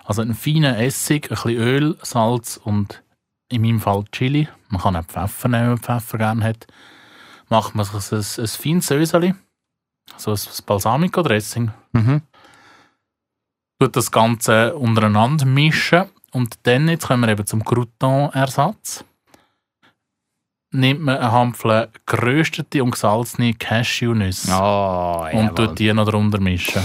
Also 0.03 0.22
einen 0.22 0.36
feinen 0.36 0.75
Essig, 0.75 1.25
ein 1.25 1.29
bisschen 1.29 1.57
Öl, 1.57 1.98
Salz 2.03 2.57
und 2.57 3.01
in 3.50 3.63
meinem 3.63 3.79
Fall 3.79 4.05
Chili. 4.12 4.48
Man 4.69 4.81
kann 4.81 4.95
auch 4.95 5.05
Pfeffer 5.05 5.48
nehmen, 5.48 5.63
wenn 5.63 5.69
man 5.69 5.79
Pfeffer 5.79 6.17
gerne 6.19 6.43
hat. 6.43 6.67
Macht 7.50 7.74
man 7.74 7.86
sich 7.86 8.12
ein, 8.12 8.19
ein, 8.19 8.43
ein 8.43 8.48
feines 8.48 8.88
Söseli, 8.88 9.34
so 10.17 10.31
ein 10.31 10.39
Balsamico-Dressing 10.65 11.72
Mhm. 11.93 12.22
tut 13.79 13.95
das 13.95 14.12
Ganze 14.12 14.75
untereinander 14.75 15.45
mischen 15.45 16.05
Und 16.31 16.55
dann, 16.63 16.89
jetzt 16.89 17.07
kommen 17.07 17.22
wir 17.24 17.29
eben 17.29 17.45
zum 17.45 17.63
Crouton-Ersatz. 17.63 19.05
Nimmt 20.75 21.01
man 21.01 21.17
eine 21.17 21.32
Handvoll 21.32 21.88
geröstete 22.05 22.84
und 22.84 22.91
gesalzene 22.91 23.53
Cashewnüsse 23.53 24.51
Oh, 24.51 25.25
und 25.32 25.55
tut 25.55 25.79
die 25.79 25.94
noch 25.94 26.05
drunter 26.05 26.39
mischen. 26.41 26.82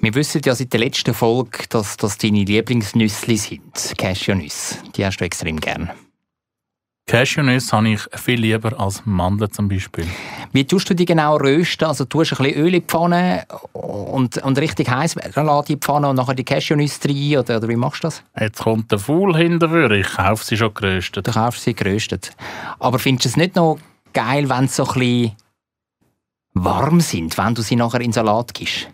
Wir 0.00 0.14
wissen 0.14 0.40
ja 0.44 0.54
seit 0.54 0.72
der 0.72 0.80
letzten 0.80 1.12
Folge, 1.12 1.64
dass 1.68 1.96
das 1.96 2.18
deine 2.18 2.44
Lieblingsnüsse 2.44 3.36
sind. 3.36 3.94
Cashewnüsse. 3.98 4.78
Die 4.96 5.04
hast 5.04 5.18
du 5.18 5.24
extrem 5.24 5.58
gern. 5.58 5.90
Cashewnüsse 7.06 7.76
habe 7.76 7.90
ich 7.90 8.00
viel 8.14 8.40
lieber 8.40 8.78
als 8.78 9.02
Mandeln 9.04 9.50
zum 9.52 9.68
Beispiel. 9.68 10.06
Wie 10.52 10.64
tust 10.64 10.88
du 10.88 10.94
die 10.94 11.04
genau 11.04 11.36
rösten? 11.36 11.84
Also 11.84 12.04
du 12.04 12.20
ein 12.20 12.28
bisschen 12.28 12.54
Öl 12.54 12.66
in 12.66 12.72
die 12.72 12.80
Pfanne 12.80 13.44
und, 13.72 14.38
und 14.38 14.58
richtig 14.58 14.88
heiß 14.88 15.16
lässt 15.16 15.68
die 15.68 15.76
Pfanne 15.76 16.08
und 16.08 16.16
nachher 16.16 16.34
die 16.34 16.44
Cashewnüsse 16.44 17.08
rein? 17.08 17.38
Oder, 17.38 17.56
oder 17.56 17.68
wie 17.68 17.76
machst 17.76 18.04
du 18.04 18.08
das? 18.08 18.22
Jetzt 18.38 18.62
kommt 18.62 18.90
der 18.92 18.98
Fool 18.98 19.36
hinterher. 19.36 19.90
Ich 19.90 20.08
kaufe 20.08 20.44
sie 20.44 20.56
schon 20.56 20.72
geröstet. 20.72 21.26
Du 21.26 21.32
kaufst 21.32 21.62
sie 21.62 21.74
geröstet. 21.74 22.30
Aber 22.78 22.98
findest 22.98 23.24
du 23.24 23.28
es 23.30 23.36
nicht 23.36 23.56
noch 23.56 23.78
geil, 24.12 24.48
wenn 24.48 24.68
sie 24.68 24.74
so 24.74 24.86
ein 24.86 24.98
bisschen 24.98 25.32
warm 26.54 27.00
sind, 27.00 27.36
wenn 27.38 27.54
du 27.54 27.62
sie 27.62 27.76
nachher 27.76 28.00
in 28.00 28.08
den 28.08 28.12
Salat 28.12 28.54
gibst? 28.54 28.88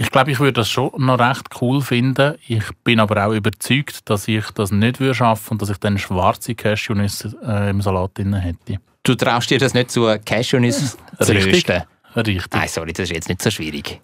Ich 0.00 0.12
glaube, 0.12 0.30
ich 0.30 0.38
würde 0.38 0.52
das 0.52 0.70
schon 0.70 0.92
noch 0.98 1.18
recht 1.18 1.60
cool 1.60 1.82
finden. 1.82 2.36
Ich 2.46 2.62
bin 2.84 3.00
aber 3.00 3.26
auch 3.26 3.32
überzeugt, 3.32 4.08
dass 4.08 4.28
ich 4.28 4.48
das 4.52 4.70
nicht 4.70 5.00
würde 5.00 5.14
schaffen 5.14 5.52
und 5.54 5.62
dass 5.62 5.70
ich 5.70 5.78
dann 5.78 5.98
schwarze 5.98 6.54
Cashewnüsse 6.54 7.36
äh, 7.44 7.70
im 7.70 7.82
Salat 7.82 8.16
drin 8.16 8.32
hätte. 8.34 8.78
Du 9.02 9.16
traust 9.16 9.50
dir 9.50 9.58
das 9.58 9.74
nicht 9.74 9.90
zu, 9.90 10.06
Cashewnüsse 10.24 10.96
zu 11.20 11.32
Richtig. 11.32 11.68
rösten? 11.68 11.82
Richtig. 12.14 12.44
Nein, 12.52 12.68
sorry, 12.68 12.92
das 12.92 13.04
ist 13.10 13.12
jetzt 13.16 13.28
nicht 13.28 13.42
so 13.42 13.50
schwierig. 13.50 14.00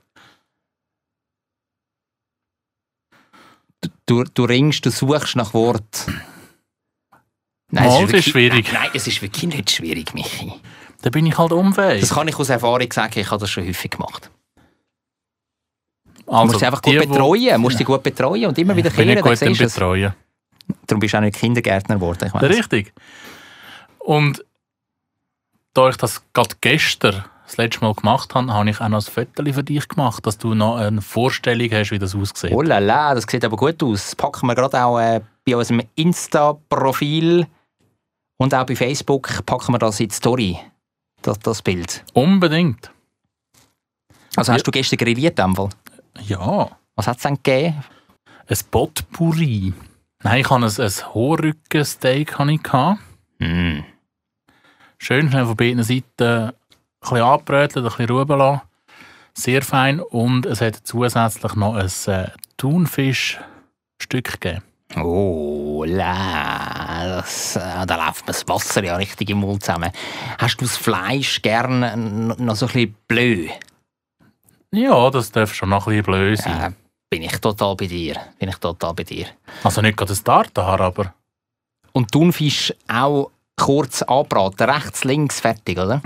Du, 4.06 4.24
du, 4.24 4.44
ringst, 4.44 4.84
du 4.84 4.90
suchst 4.90 5.36
nach 5.36 5.54
Wort. 5.54 6.06
Mal, 7.70 7.84
das 7.84 7.94
ist 7.94 8.00
wirklich- 8.00 8.24
schwierig. 8.26 8.72
Nein, 8.72 8.82
nein, 8.82 8.90
es 8.94 9.06
ist 9.06 9.22
wirklich 9.22 9.44
nicht 9.54 9.70
schwierig, 9.70 10.12
Michi. 10.14 10.52
Da 11.02 11.10
bin 11.10 11.26
ich 11.26 11.36
halt 11.38 11.52
unfähig. 11.52 12.00
Das 12.00 12.10
kann 12.14 12.26
ich 12.28 12.36
aus 12.38 12.48
Erfahrung 12.48 12.90
sagen, 12.92 13.18
ich 13.18 13.30
habe 13.30 13.40
das 13.40 13.50
schon 13.50 13.64
häufig 13.66 13.90
gemacht. 13.92 14.30
Du 16.26 16.32
also, 16.32 16.46
musst 16.46 16.58
sie 16.60 16.66
einfach 16.66 16.82
gut 16.82 16.94
die, 16.94 16.98
betreuen, 16.98 17.60
musst 17.60 17.78
sie 17.78 17.84
gut 17.84 18.02
betreuen 18.02 18.46
und 18.46 18.58
immer 18.58 18.74
wieder 18.76 18.88
Ich 18.88 18.96
bin 18.96 19.06
kehren, 19.06 19.24
nicht 19.24 19.40
gut 19.40 19.42
im 19.42 19.54
du 19.54 19.64
es. 19.64 19.74
Betreuen. 19.74 20.14
Darum 20.86 21.00
bist 21.00 21.12
du 21.14 21.18
auch 21.18 21.22
nicht 21.22 21.36
Kindergärtner 21.36 21.96
geworden. 21.96 22.30
Richtig. 22.38 22.92
Und 23.98 24.44
da 25.74 25.88
ich 25.88 25.96
das 25.96 26.22
gerade 26.32 26.54
gestern 26.60 27.24
das 27.46 27.56
letzte 27.58 27.84
Mal 27.84 27.94
gemacht 27.94 28.34
habe, 28.34 28.52
habe 28.52 28.70
ich 28.70 28.80
auch 28.80 28.88
noch 28.88 29.06
ein 29.06 29.12
Foto 29.12 29.52
für 29.52 29.62
dich 29.62 29.86
gemacht, 29.88 30.24
dass 30.26 30.38
du 30.38 30.54
noch 30.54 30.76
eine 30.76 31.02
Vorstellung 31.02 31.68
hast, 31.72 31.90
wie 31.90 31.98
das 31.98 32.14
aussieht. 32.14 32.52
Oh 32.52 32.62
la 32.62 32.78
la, 32.78 33.14
das 33.14 33.24
sieht 33.28 33.44
aber 33.44 33.56
gut 33.56 33.82
aus. 33.82 34.04
Das 34.04 34.16
packen 34.16 34.46
wir 34.46 34.54
gerade 34.54 34.82
auch 34.82 34.98
äh, 34.98 35.20
bei 35.44 35.56
unserem 35.56 35.82
Insta-Profil 35.94 37.46
und 38.38 38.54
auch 38.54 38.64
bei 38.64 38.76
Facebook 38.76 39.44
packen 39.44 39.72
wir 39.72 39.78
das 39.78 40.00
in 40.00 40.08
die 40.08 40.14
Story, 40.14 40.58
das, 41.22 41.38
das 41.40 41.60
Bild. 41.60 42.04
Unbedingt. 42.14 42.90
Also 44.36 44.52
Ja. 44.52 44.56
hast 44.56 44.66
du 44.66 44.70
gestern 44.70 44.96
grilliert, 44.96 45.38
in 45.38 45.44
dem 45.46 45.56
Fall? 45.56 45.68
Ja. 46.21 46.71
Was 46.97 47.06
hat 47.06 47.16
es 47.16 47.23
denn 47.23 47.37
gegeben? 47.42 47.83
Ein 48.49 48.56
Potpourri. 48.71 49.73
Nein, 50.23 50.40
ich 50.40 50.50
hatte 50.50 50.64
ein, 50.83 50.87
ein 50.87 51.14
Hohrrückensteak. 51.14 52.38
Mm. 53.38 53.78
Schön 54.99 55.28
schnell 55.30 55.47
von 55.47 55.56
beiden 55.56 55.83
Seiten 55.83 56.04
ein 56.23 56.52
bisschen 57.00 57.23
angebrötelt, 57.23 57.76
ein 57.85 57.90
bisschen 57.90 58.09
ruhen 58.11 58.28
lassen. 58.38 58.61
Sehr 59.35 59.62
fein. 59.62 60.00
Und 60.00 60.47
es 60.47 60.61
hat 60.61 60.76
zusätzlich 60.85 61.54
noch 61.56 61.75
ein 61.75 61.90
äh, 62.06 62.28
Thunfischstück 62.56 64.40
gegeben. 64.40 64.62
Oh 64.97 65.83
la, 65.87 67.16
das, 67.16 67.56
äh, 67.56 67.85
da 67.87 67.97
läuft 67.97 68.23
mir 68.26 68.33
das 68.33 68.47
Wasser 68.47 68.85
ja 68.85 68.94
richtig 68.97 69.30
im 69.30 69.38
Mund 69.38 69.64
zusammen. 69.64 69.90
Hast 70.38 70.61
du 70.61 70.64
das 70.64 70.76
Fleisch 70.76 71.42
gern 71.42 71.83
n- 71.83 72.28
noch 72.38 72.54
so 72.54 72.66
ein 72.66 72.73
bisschen 72.73 72.94
bleu? 73.09 73.49
Ja, 74.74 75.10
das 75.10 75.30
darf 75.30 75.54
schon 75.54 75.68
noch 75.68 75.86
ein 75.86 76.02
bisschen 76.02 76.04
blöd 76.04 76.38
sein. 76.38 76.72
Äh, 76.72 76.74
bin 77.10 77.22
ich 77.22 77.38
total 77.38 77.76
bei 77.76 77.86
dir. 77.86 78.16
Bin 78.38 78.48
ich 78.48 78.56
total 78.56 78.92
bei 78.94 79.04
dir. 79.04 79.26
Also 79.62 79.80
nicht 79.80 79.96
gerade 79.96 80.12
ein 80.12 80.24
Tartar, 80.24 80.80
aber 80.80 81.14
Und 81.92 82.10
Thunfisch 82.10 82.72
auch 82.88 83.30
kurz 83.56 84.02
anbraten, 84.02 84.68
rechts, 84.68 85.04
links, 85.04 85.40
fertig, 85.40 85.78
oder? 85.78 86.02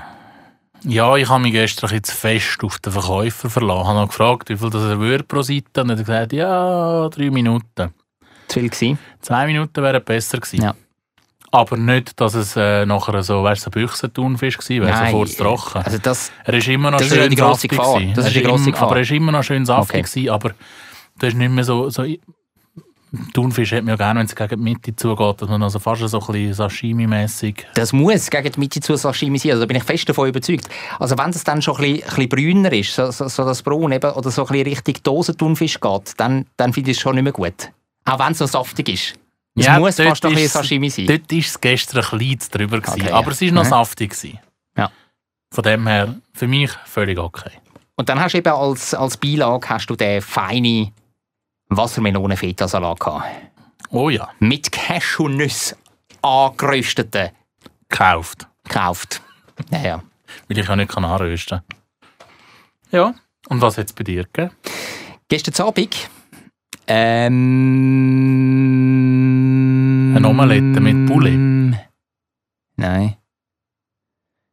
ja, 0.84 1.16
ich 1.16 1.28
habe 1.28 1.42
mich 1.42 1.52
gestern 1.52 1.90
jetzt 1.90 2.12
fest 2.12 2.62
auf 2.62 2.78
den 2.78 2.92
Verkäufer 2.92 3.50
verlassen. 3.50 3.80
Ich 3.82 3.88
habe 3.88 3.98
noch 4.00 4.08
gefragt, 4.08 4.48
wie 4.48 4.56
viel 4.56 4.70
das 4.70 4.82
er 4.82 4.98
würde 5.00 5.24
pro 5.24 5.42
Seite. 5.42 5.82
Und 5.82 5.90
er 5.90 5.96
hat 5.96 6.04
gesagt, 6.06 6.32
ja, 6.32 7.08
drei 7.08 7.30
Minuten. 7.30 7.94
Zu 8.48 8.60
viel 8.60 8.68
gewesen? 8.68 8.98
Zwei 9.20 9.46
Minuten 9.46 9.82
wären 9.82 10.04
besser 10.04 10.38
gewesen. 10.38 10.62
Ja. 10.62 10.74
Aber 11.50 11.76
nicht, 11.76 12.20
dass 12.20 12.34
es 12.34 12.56
äh, 12.56 12.84
nachher 12.84 13.22
so, 13.22 13.42
weißt 13.42 13.62
du, 13.62 13.64
so 13.64 13.70
Büchsentunfisch 13.70 14.58
wäre, 14.68 14.86
Nein, 14.86 15.12
sofort 15.12 15.36
trocken. 15.36 15.82
Also 15.82 15.98
das, 15.98 16.30
Er 16.44 16.54
ist 16.54 16.68
immer 16.68 16.90
noch 16.90 16.98
Das 16.98 17.08
ist 17.08 17.14
schön 17.14 17.30
die 17.30 17.36
saftig 17.36 17.70
Gefahr. 17.70 18.00
Das 18.14 18.26
ist 18.26 18.36
die 18.36 18.42
grosse 18.42 18.70
Gefahr. 18.70 18.88
Aber 18.88 18.96
er 18.96 19.02
ist 19.02 19.10
immer 19.10 19.32
noch 19.32 19.42
schön 19.42 19.64
saftig 19.64 20.00
Okay. 20.00 20.02
gewesen, 20.02 20.30
aber 20.30 20.50
du 21.18 21.26
hast 21.26 21.34
nicht 21.34 21.50
mehr 21.50 21.64
so... 21.64 21.88
so 21.90 22.04
Thunfisch 23.32 23.72
hat 23.72 23.84
man 23.84 23.92
ja 23.92 23.96
gerne, 23.96 24.20
wenn 24.20 24.26
es 24.26 24.36
gegen 24.36 24.50
die 24.50 24.56
Mitte 24.56 24.94
zugeht, 24.94 25.40
dass 25.40 25.48
man 25.48 25.62
also 25.62 25.78
fast 25.78 26.06
so 26.06 26.20
ein 26.20 26.26
bisschen 26.26 26.52
Sashimi-mässig... 26.52 27.64
das 27.72 27.94
muss 27.94 28.28
gegen 28.28 28.52
die 28.52 28.60
Mitte 28.60 28.80
zu 28.80 28.96
Sashimi 28.96 29.38
sein. 29.38 29.52
Also 29.52 29.62
da 29.62 29.66
bin 29.66 29.78
ich 29.78 29.84
fest 29.84 30.06
davon 30.10 30.28
überzeugt. 30.28 30.68
Also 30.98 31.16
wenn 31.16 31.30
es 31.30 31.42
dann 31.42 31.62
schon 31.62 31.76
ein 31.76 31.80
bisschen, 31.94 32.02
ein 32.02 32.08
bisschen 32.08 32.28
brüner 32.28 32.72
ist, 32.74 32.94
so, 32.94 33.10
so, 33.10 33.26
so 33.28 33.46
das 33.46 33.62
Braun 33.62 33.92
eben, 33.92 34.10
oder 34.10 34.30
so 34.30 34.42
ein 34.42 34.48
bisschen 34.48 34.66
Richtung 34.66 34.94
Dosentunfisch 35.02 35.80
geht, 35.80 36.12
dann, 36.18 36.44
dann 36.58 36.74
finde 36.74 36.90
ich 36.90 36.98
es 36.98 37.00
schon 37.02 37.14
nicht 37.14 37.24
mehr 37.24 37.32
gut. 37.32 37.70
Auch 38.04 38.18
wenn 38.18 38.32
es 38.32 38.40
noch 38.40 38.48
saftig 38.48 38.90
ist. 38.90 39.14
Es 39.58 39.66
Ja, 39.66 39.78
muss 39.78 39.96
fast 39.96 40.22
noch 40.24 40.30
ein 40.36 40.48
Sashimi 40.48 40.90
sein. 40.90 41.06
Dort 41.06 41.30
war 41.30 41.38
es 41.38 41.60
gestern 41.60 42.04
ein 42.04 42.18
bisschen 42.18 42.50
drüber, 42.52 42.80
gewesen, 42.80 43.00
Okay, 43.02 43.10
aber 43.12 43.26
ja. 43.26 43.32
es 43.32 43.40
war 43.42 43.50
noch 43.52 43.64
Mhm. 43.64 43.68
saftig. 43.68 44.10
Gewesen. 44.10 44.38
Ja. 44.76 44.90
Von 45.52 45.64
dem 45.64 45.86
her, 45.86 46.14
für 46.34 46.46
mich 46.46 46.70
völlig 46.86 47.18
okay. 47.18 47.50
Und 47.96 48.08
dann 48.08 48.20
hast 48.20 48.32
du 48.32 48.38
eben 48.38 48.48
als, 48.52 48.94
als 48.94 49.16
Beilage 49.16 49.68
hast 49.68 49.86
du 49.90 49.96
den 49.96 50.22
feinen 50.22 50.92
Wassermelonen-Feta-Salat 51.68 53.00
gehabt. 53.00 53.26
Oh 53.90 54.10
ja, 54.10 54.28
Mit 54.38 54.70
Cashewnüsse 54.70 55.76
angerösteten 56.22 57.30
gekauft. 57.88 58.46
gekauft. 58.64 59.22
Ja, 59.70 59.78
ja. 59.80 60.02
Weil 60.48 60.58
ich 60.58 60.68
ja 60.68 60.76
nicht 60.76 60.96
anrösten 60.96 61.62
kann. 61.68 61.78
Ja, 62.90 63.14
und 63.48 63.60
was 63.60 63.78
hat 63.78 63.86
es 63.86 63.92
bei 63.92 64.04
dir 64.04 64.24
gegeben? 64.24 64.50
Gestern 65.28 65.66
Abend 65.66 66.08
ähm, 66.88 67.34
Eine 70.16 70.28
Omelette 70.28 70.80
mit 70.80 71.06
Poulet? 71.06 71.38
Nein. 72.76 73.16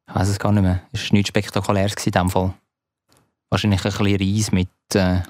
Ich 0.07 0.15
weiß 0.15 0.27
es 0.29 0.37
gar 0.39 0.51
nicht 0.51 0.63
mehr. 0.63 0.81
Es 0.91 1.03
war 1.03 1.13
nichts 1.13 1.29
Spektakuläres 1.29 1.93
in 2.05 2.11
diesem 2.11 2.29
Fall. 2.29 2.53
Wahrscheinlich 3.49 3.85
ein 3.85 3.91
bisschen 3.91 4.17
Reis 4.21 4.51
mit 4.51 4.69
äh, 4.93 5.21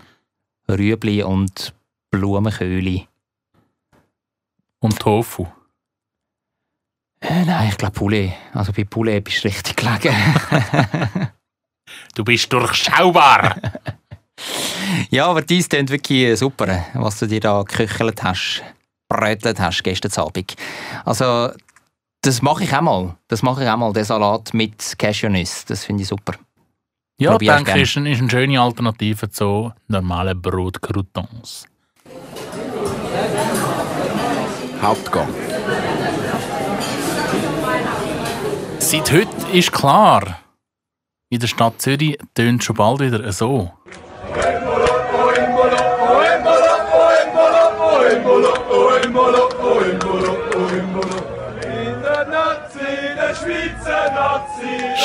Rüebli 0.69 1.24
und 1.24 1.74
Blumenköhle. 2.12 3.07
Und 4.79 5.00
Tofu. 5.00 5.47
Äh, 7.21 7.45
nein, 7.45 7.69
ich 7.69 7.77
glaube 7.77 7.93
Poulet. 7.93 8.33
Also 8.53 8.74
bei 8.74 8.83
Poulet 8.83 9.24
bist 9.24 9.43
du 9.43 9.47
richtig 9.47 9.75
gelegen. 9.75 10.15
Du 12.15 12.24
bist 12.24 12.51
durchschaubar! 12.51 13.55
ja, 15.09 15.27
aber 15.27 15.41
dies 15.41 15.69
klingt 15.69 15.89
wirklich 15.89 16.37
super, 16.39 16.85
was 16.93 17.19
du 17.19 17.27
dir 17.27 17.39
da 17.39 17.61
geküchelt 17.63 18.23
hast, 18.23 18.63
brötelt 19.09 19.59
hast 19.59 19.83
gestern 19.83 20.11
Abend. 20.25 20.55
Also, 21.05 21.49
das 22.21 22.41
mache 22.41 22.63
ich 22.63 22.73
auch 22.75 22.81
mal. 22.81 23.15
Das 23.27 23.41
mache 23.43 23.63
ich 23.63 23.69
auch 23.69 23.77
mal, 23.77 23.93
den 23.93 24.03
Salat 24.03 24.53
mit 24.53 24.95
Cashewnüsse. 24.97 25.65
Das 25.67 25.85
finde 25.85 26.03
ich 26.03 26.09
super. 26.09 26.33
Ja, 27.17 27.31
Probier 27.31 27.51
ich 27.57 27.63
denke 27.63 27.79
ich, 27.81 27.83
ist, 27.89 27.97
ein- 27.97 28.05
ist 28.07 28.19
eine 28.21 28.29
schöne 28.29 28.59
Alternative 28.59 29.29
zu 29.29 29.71
normalen 29.87 30.41
Brotcroutons. 30.41 31.65
Hauptgang. 34.81 35.29
Seit 38.79 39.11
heute 39.11 39.29
ist 39.53 39.71
klar, 39.71 40.39
in 41.29 41.39
der 41.39 41.47
Stadt 41.47 41.81
Zürich 41.81 42.17
tönt 42.35 42.63
schon 42.63 42.75
bald 42.75 42.99
wieder 42.99 43.31
so. 43.31 43.71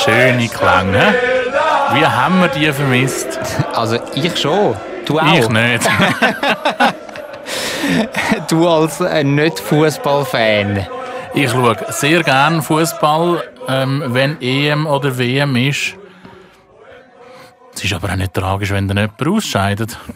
Schöne 0.04 0.48
Klänge. 0.48 1.14
Wie 1.94 2.06
haben 2.06 2.40
wir 2.40 2.48
die 2.48 2.72
vermisst? 2.72 3.38
Also, 3.74 3.98
ich 4.14 4.36
schon. 4.38 4.76
Du 5.06 5.18
auch. 5.18 5.34
Ich 5.34 5.48
nicht. 5.48 5.88
Du 8.48 8.68
als 8.68 9.00
äh, 9.00 9.24
Nicht-Fußball-Fan. 9.24 10.86
Ich 11.34 11.50
schaue 11.50 11.76
sehr 11.88 12.22
gerne 12.22 12.62
Fußball, 12.62 13.42
ähm, 13.68 14.04
wenn 14.08 14.40
EM 14.40 14.86
oder 14.86 15.16
WM 15.18 15.56
ist. 15.56 15.94
Es 17.80 17.86
ist 17.86 17.94
aber 17.94 18.12
auch 18.12 18.16
nicht 18.16 18.34
tragisch, 18.34 18.72
wenn 18.72 18.88
dann 18.88 18.98
jemand 18.98 19.26
ausscheidet. 19.26 19.96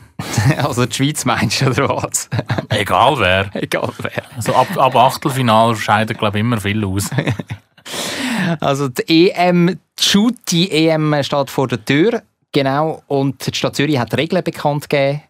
Also 0.59 0.85
die 0.85 0.95
Schweiz 0.95 1.25
meinst 1.25 1.63
du, 1.63 1.71
oder 1.71 1.89
was? 1.89 2.29
Egal 2.69 3.19
wer. 3.19 3.51
Egal 3.55 3.91
wer. 3.99 4.23
Also 4.37 4.55
ab, 4.55 4.77
ab 4.77 4.95
Achtelfinal 4.95 5.75
scheidet, 5.77 6.19
glaube 6.19 6.39
ich, 6.39 6.41
immer 6.41 6.61
viel 6.61 6.85
aus. 6.85 7.09
Also 8.61 8.89
die 8.89 9.31
EM, 9.31 9.79
die 9.99 10.35
die 10.51 10.71
EM 10.71 11.23
steht 11.23 11.51
vor 11.51 11.69
der 11.69 11.83
Tür, 11.83 12.23
genau. 12.53 13.03
Und 13.07 13.47
die 13.47 13.55
Stadt 13.55 13.77
Zürich 13.77 13.99
hat 13.99 14.15
Regeln 14.17 14.45
bekannt 14.45 14.91
gegeben, 14.91 15.23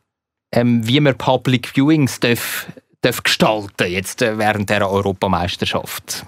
ähm, 0.52 0.86
wie 0.86 0.98
man 0.98 1.16
Public 1.16 1.76
Viewings 1.76 2.18
darf, 2.18 2.66
darf 3.02 3.22
gestalten 3.22 3.88
jetzt 3.88 4.22
äh, 4.22 4.36
während 4.38 4.70
der 4.70 4.90
Europameisterschaft. 4.90 6.26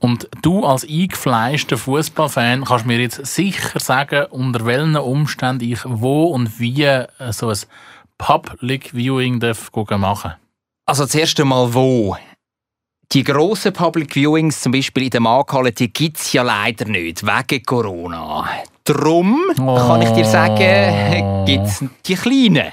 Und 0.00 0.28
du 0.42 0.64
als 0.64 0.84
eingefleischter 0.84 1.78
Fußballfan 1.78 2.64
kannst 2.64 2.86
mir 2.86 2.98
jetzt 2.98 3.24
sicher 3.24 3.80
sagen, 3.80 4.26
unter 4.30 4.66
welchen 4.66 4.96
Umständen 4.96 5.64
ich 5.64 5.80
wo 5.84 6.24
und 6.24 6.60
wie 6.60 6.82
äh, 6.82 7.06
so 7.30 7.48
ein 7.48 7.58
Public 8.18 8.92
Viewing 8.92 9.40
darf 9.40 9.70
machen 9.98 10.34
Also 10.84 11.06
zuerst 11.06 11.40
einmal 11.40 11.72
wo? 11.72 12.16
Die 13.12 13.24
grossen 13.24 13.72
Public 13.72 14.14
Viewings, 14.14 14.60
zum 14.60 14.72
Beispiel 14.72 15.04
in 15.04 15.10
der 15.10 15.20
Markthalle, 15.20 15.72
die 15.72 15.92
gibt 15.92 16.18
es 16.18 16.32
ja 16.32 16.42
leider 16.42 16.86
nicht, 16.86 17.22
wegen 17.24 17.62
Corona. 17.64 18.48
Drum 18.84 19.40
kann 19.56 20.02
ich 20.02 20.10
dir 20.10 20.24
sagen, 20.24 21.44
gibt 21.46 21.66
es 21.66 21.84
die 22.04 22.14
kleinen, 22.14 22.72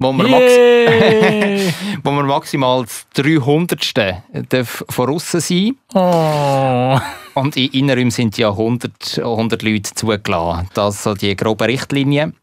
wo 0.00 0.12
man, 0.12 0.26
Yay! 0.28 1.72
wo 2.02 2.10
man 2.10 2.26
maximal 2.26 2.84
das 2.84 3.06
300. 3.14 3.94
darf 4.48 4.82
von 4.88 5.10
aussen 5.10 5.40
sein 5.40 5.76
oh. 5.94 6.98
Und 7.34 7.56
in 7.56 7.70
Innenräumen 7.72 8.10
sind 8.10 8.38
ja 8.38 8.48
100, 8.48 9.18
100 9.18 9.62
Leute 9.62 9.94
zugelassen. 9.94 10.68
Das 10.74 11.02
sind 11.02 11.02
so 11.02 11.14
die 11.14 11.36
groben 11.36 11.64
Richtlinien. 11.64 12.34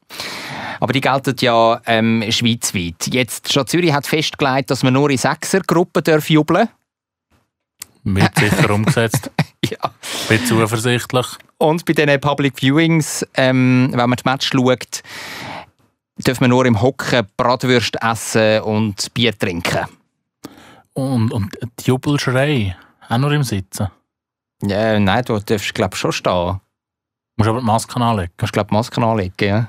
Aber 0.79 0.93
die 0.93 1.01
gelten 1.01 1.35
ja 1.39 1.81
ähm, 1.87 2.23
schweizweit. 2.29 3.07
Jetzt, 3.07 3.47
die 3.47 3.51
Stadt 3.51 3.69
Zürich 3.69 3.91
hat 3.91 4.05
festgelegt, 4.05 4.69
dass 4.69 4.83
man 4.83 4.93
nur 4.93 5.09
in 5.09 5.17
Sechsergruppen 5.17 6.03
darf 6.03 6.29
jubeln 6.29 6.69
Wird 8.03 8.37
sicher 8.37 8.69
umgesetzt. 8.69 9.31
Ja. 9.67 9.91
Bin 10.29 10.45
zuversichtlich. 10.45 11.25
Und 11.57 11.83
bei 11.83 11.93
diesen 11.93 12.21
Public 12.21 12.53
Viewings, 12.61 13.25
ähm, 13.35 13.89
wenn 13.91 14.09
man 14.09 14.15
das 14.15 14.23
Match 14.23 14.49
schaut, 14.53 15.01
darf 16.23 16.41
man 16.41 16.49
nur 16.49 16.65
im 16.65 16.81
Hocken 16.81 17.27
Bratwürste 17.37 17.99
essen 18.01 18.61
und 18.61 19.13
Bier 19.13 19.37
trinken. 19.37 19.85
Und, 20.93 21.31
und 21.31 21.55
die 21.79 21.85
Jubelschrei, 21.85 22.75
auch 23.07 23.17
nur 23.17 23.31
im 23.31 23.43
Sitzen. 23.43 23.89
Ja, 24.63 24.99
nein, 24.99 25.23
du 25.23 25.39
darfst 25.39 25.75
glaube 25.75 25.95
schon 25.95 26.11
stehen. 26.11 26.59
Musst 27.35 27.49
aber 27.49 27.59
die 27.59 27.65
Maske 27.65 27.99
anlegen. 27.99 28.31
Du 28.31 28.37
kannst 28.37 28.53
glaube 28.53 28.73
Masken 28.73 29.03
anlegen, 29.03 29.33
ja. 29.39 29.67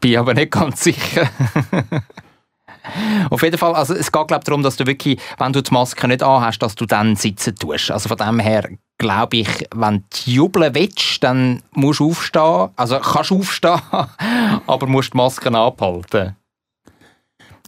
Bin 0.00 0.16
aber 0.16 0.34
nicht 0.34 0.50
ganz 0.50 0.82
sicher. 0.82 1.28
Auf 3.30 3.42
jeden 3.42 3.58
Fall, 3.58 3.74
also 3.74 3.94
es 3.94 4.10
geht 4.10 4.28
glaube 4.28 4.44
darum, 4.44 4.62
dass 4.62 4.76
du 4.76 4.86
wirklich, 4.86 5.20
wenn 5.38 5.52
du 5.52 5.62
die 5.62 5.72
Maske 5.72 6.08
nicht 6.08 6.22
anhast, 6.22 6.62
dass 6.62 6.74
du 6.74 6.86
dann 6.86 7.14
sitzen 7.14 7.54
tust. 7.54 7.90
Also 7.90 8.08
von 8.08 8.16
dem 8.16 8.40
her 8.40 8.68
glaube 9.00 9.38
ich, 9.38 9.66
wenn 9.74 10.04
du 10.10 10.30
jubeln 10.30 10.74
willst, 10.74 11.24
dann 11.24 11.62
musst 11.72 12.00
du 12.00 12.10
aufstehen. 12.10 12.68
Also 12.76 13.00
kannst 13.00 13.30
du 13.30 13.38
aufstehen, 13.38 13.80
aber 14.66 14.86
musst 14.86 15.14
die 15.14 15.16
Masken 15.16 15.56
abhalten. 15.56 16.36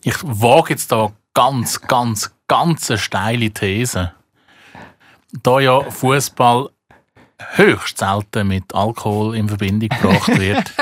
Ich 0.04 0.16
wage 0.22 0.74
jetzt 0.74 0.92
da 0.92 1.10
ganz, 1.34 1.80
ganz, 1.80 2.32
ganz 2.46 2.90
eine 2.90 2.98
steile 2.98 3.50
These. 3.50 4.12
Da 5.42 5.60
ja 5.60 5.80
Fußball 5.90 6.68
höchst 7.54 7.98
selten 7.98 8.48
mit 8.48 8.74
Alkohol 8.74 9.34
in 9.34 9.48
Verbindung 9.48 9.88
gebracht 9.88 10.38
wird, 10.38 10.72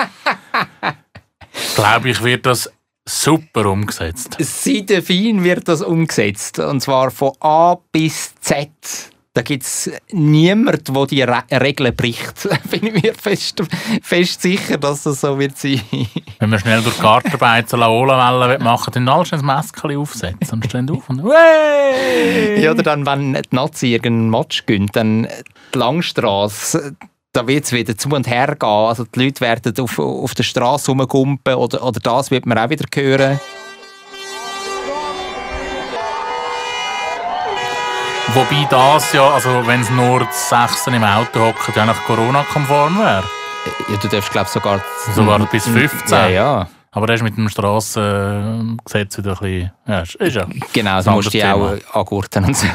glaube 1.76 2.10
ich, 2.10 2.22
wird 2.22 2.44
das 2.44 2.70
super 3.08 3.66
umgesetzt. 3.66 4.36
Seit 4.40 4.90
fein 5.04 5.44
wird 5.44 5.68
das 5.68 5.80
umgesetzt. 5.80 6.58
Und 6.58 6.80
zwar 6.80 7.12
von 7.12 7.32
A 7.40 7.76
bis 7.92 8.34
Z. 8.40 9.09
Da 9.32 9.42
gibt 9.42 9.62
es 9.62 9.88
niemanden, 10.10 10.92
der 10.92 11.06
die 11.06 11.22
Re 11.22 11.44
Regeln 11.52 11.94
bricht. 11.94 12.48
Bin 12.70 12.86
ich 12.86 13.02
mir 13.02 13.14
fest, 13.14 13.62
fest 14.02 14.42
sicher, 14.42 14.76
dass 14.76 15.04
das 15.04 15.20
so 15.20 15.38
wird 15.38 15.56
sein. 15.56 15.80
Wenn 16.40 16.50
wir 16.50 16.58
schnell 16.58 16.82
durch 16.82 16.96
die 16.96 17.02
Gartenarbeit 17.02 17.68
so 17.68 17.76
Laola-Wellen 17.76 18.60
machen, 18.60 18.90
dann 18.92 19.08
alle 19.08 19.24
schnell 19.24 19.40
ein 19.40 19.46
Mäskchen 19.46 19.96
aufsetzen 19.96 20.50
und 20.50 20.64
stehen 20.64 20.90
auf 20.90 21.08
und 21.08 21.22
«Wey!» 21.22 22.60
Ja, 22.60 22.72
oder 22.72 22.82
dann, 22.82 23.06
wenn 23.06 23.34
die 23.34 23.42
Nazi 23.52 23.92
irgendeinen 23.92 24.30
Match 24.30 24.66
gönnt, 24.66 24.96
dann 24.96 25.28
die 25.74 25.78
Langstrasse, 25.78 26.96
da 27.32 27.46
wird 27.46 27.66
es 27.66 27.72
wieder 27.72 27.96
zu 27.96 28.08
und 28.08 28.26
her 28.26 28.56
gehen. 28.58 28.68
Also 28.68 29.04
die 29.04 29.26
Leute 29.26 29.42
werden 29.42 29.78
auf, 29.78 29.96
auf 30.00 30.34
der 30.34 30.42
Straße 30.42 30.90
rumgumpen 30.90 31.54
oder, 31.54 31.84
oder 31.84 32.00
das 32.00 32.32
wird 32.32 32.46
man 32.46 32.58
auch 32.58 32.70
wieder 32.70 32.86
hören. 32.92 33.38
Wobei 38.32 38.64
das 38.70 39.12
ja, 39.12 39.28
also 39.28 39.66
wenn 39.66 39.80
es 39.80 39.90
nur 39.90 40.20
die 40.20 40.26
Sechsen 40.30 40.94
im 40.94 41.02
Auto 41.02 41.40
hocken, 41.40 41.74
ja 41.74 41.84
noch 41.84 42.00
Corona-konform 42.04 42.98
wäre. 42.98 43.24
Ja, 43.88 43.96
du 43.96 44.08
darfst, 44.08 44.30
glaube 44.30 44.48
sogar... 44.48 44.80
Sogar 45.14 45.38
bis 45.46 45.64
15. 45.66 46.08
Ja, 46.10 46.28
ja. 46.28 46.68
Aber 46.92 47.06
das 47.06 47.16
ist 47.16 47.22
mit 47.22 47.36
dem 47.36 47.48
Strassengesetz 47.48 49.18
wieder 49.18 49.32
ein 49.32 49.38
bisschen... 49.38 49.72
Ja, 49.86 50.00
ist 50.02 50.14
ist 50.14 50.36
ja. 50.36 50.46
Genau, 50.72 51.02
du 51.02 51.10
musst 51.10 51.32
die 51.32 51.44
auch 51.44 51.76
angurten 51.92 52.44
und 52.44 52.56
so. 52.56 52.66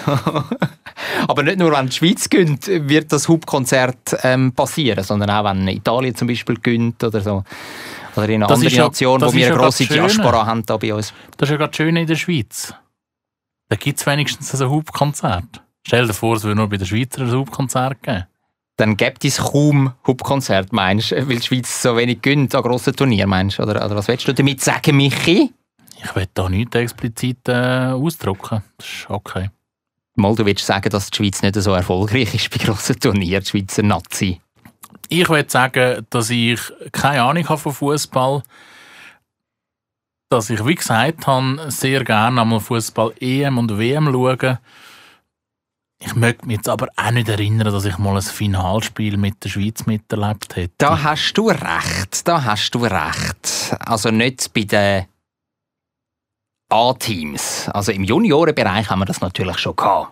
Aber 1.28 1.44
nicht 1.44 1.58
nur, 1.58 1.72
wenn 1.72 1.88
die 1.88 1.94
Schweiz 1.94 2.30
gönnt, 2.30 2.68
wird 2.68 3.12
das 3.12 3.28
Hauptkonzert 3.30 4.18
ähm, 4.24 4.52
passieren, 4.52 5.04
sondern 5.04 5.30
auch, 5.30 5.46
wenn 5.46 5.68
Italien 5.70 6.16
zum 6.16 6.28
Beispiel 6.28 6.58
gönnt 6.58 7.04
oder 7.04 7.22
so. 7.22 7.44
Oder 8.16 8.30
in 8.30 8.36
einer 8.36 8.48
Das 8.48 8.58
anderen 8.60 8.76
ja- 8.76 8.84
Nation, 8.86 9.22
wo 9.22 9.34
wir 9.34 9.48
eine 9.48 9.56
grosse. 9.56 9.86
Diaspora 9.86 10.46
haben 10.46 10.66
da 10.66 10.78
bei 10.78 10.94
uns. 10.94 11.14
Das 11.38 11.48
ist 11.50 11.52
ja 11.52 11.58
gerade 11.58 11.74
schön 11.74 11.96
in 11.96 12.08
der 12.08 12.16
Schweiz. 12.16 12.74
Da 13.70 13.76
gibt 13.76 14.00
es 14.00 14.06
wenigstens 14.06 14.62
ein 14.62 14.70
Hauptkonzert. 14.70 15.64
Stell 15.88 16.08
dir 16.08 16.14
vor, 16.14 16.36
es 16.36 16.44
würde 16.44 16.56
nur 16.56 16.70
bei 16.70 16.78
den 16.78 16.86
Schweizer 16.86 17.22
ein 17.22 17.32
Hauptkonzert 17.32 18.02
geben. 18.04 18.26
Dann 18.78 18.98
gibt 18.98 19.24
es 19.24 19.38
kaum 19.38 19.94
Hauptkonzert, 20.06 20.74
meinst 20.74 21.12
du? 21.12 21.30
Weil 21.30 21.38
die 21.38 21.42
Schweiz 21.42 21.82
so 21.82 21.96
wenig 21.96 22.22
gönnt 22.22 22.54
an 22.54 22.62
grossen 22.62 22.96
Turnieren, 22.96 23.30
meinst 23.30 23.58
du? 23.58 23.64
Oder, 23.64 23.86
oder 23.86 23.96
was 23.96 24.08
willst 24.08 24.28
du 24.28 24.34
damit 24.34 24.62
sagen, 24.62 24.98
Michi? 24.98 25.54
Ich 26.04 26.16
will 26.16 26.28
da 26.34 26.50
nichts 26.50 26.76
explizit 26.76 27.48
äh, 27.48 27.92
ausdrücken. 27.94 28.62
Das 28.78 28.88
ist 28.88 29.10
okay. 29.10 29.50
Mal, 30.16 30.36
du 30.36 30.46
willst 30.46 30.66
sagen, 30.66 30.90
dass 30.90 31.10
die 31.10 31.18
Schweiz 31.18 31.42
nicht 31.42 31.56
so 31.56 31.74
erfolgreich 31.74 32.34
ist 32.36 32.50
bei 32.50 32.64
grossen 32.64 33.00
Turnieren, 33.00 33.44
die 33.44 33.50
Schweizer 33.50 33.84
Nazi. 33.84 34.42
Ich 35.10 35.30
will 35.30 35.50
sagen, 35.50 36.06
dass 36.10 36.30
ich 36.30 36.60
keine 36.92 37.24
Ahnung 37.24 37.48
habe 37.48 37.60
von 37.60 37.74
Fußball. 37.74 38.44
Dass 40.36 40.50
ich, 40.50 40.66
wie 40.66 40.76
gesagt 40.76 41.28
habe, 41.28 41.72
sehr 41.72 42.04
gerne 42.04 42.42
einmal 42.42 42.60
Fußball 42.60 43.14
EM 43.22 43.58
und 43.58 43.78
WM 43.78 44.12
schaue. 44.12 44.60
Ich 45.98 46.14
möchte 46.14 46.46
mich 46.46 46.58
jetzt 46.58 46.68
aber 46.68 46.90
auch 46.98 47.12
nicht 47.12 47.30
erinnern, 47.30 47.72
dass 47.72 47.86
ich 47.86 47.98
mal 47.98 48.18
ein 48.18 48.22
Finalspiel 48.22 49.16
mit 49.16 49.42
der 49.46 49.48
Schweiz 49.48 49.86
miterlebt 49.86 50.58
hätte. 50.58 50.74
Da 50.78 51.02
hast 51.02 51.36
du 51.36 51.48
recht, 51.48 52.28
da 52.28 52.44
hast 52.44 52.72
du 52.72 52.80
recht. 52.80 53.78
Also 53.80 54.12
nicht 54.12 54.54
bei 54.54 54.64
den 54.64 55.06
A-Teams. 56.68 57.70
Also 57.70 57.94
im 57.94 58.04
Juniorenbereich 58.04 58.90
haben 58.90 59.00
wir 59.00 59.06
das 59.06 59.22
natürlich 59.22 59.58
schon 59.60 59.78
gehabt. 59.78 60.12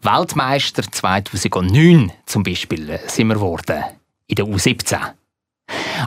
Weltmeister 0.00 0.90
2009 0.90 2.10
zum 2.24 2.42
Beispiel 2.42 2.88
äh, 2.88 3.06
sind 3.06 3.26
wir 3.26 3.34
geworden. 3.34 3.84
In 4.28 4.36
der 4.36 4.46
U17. 4.46 5.12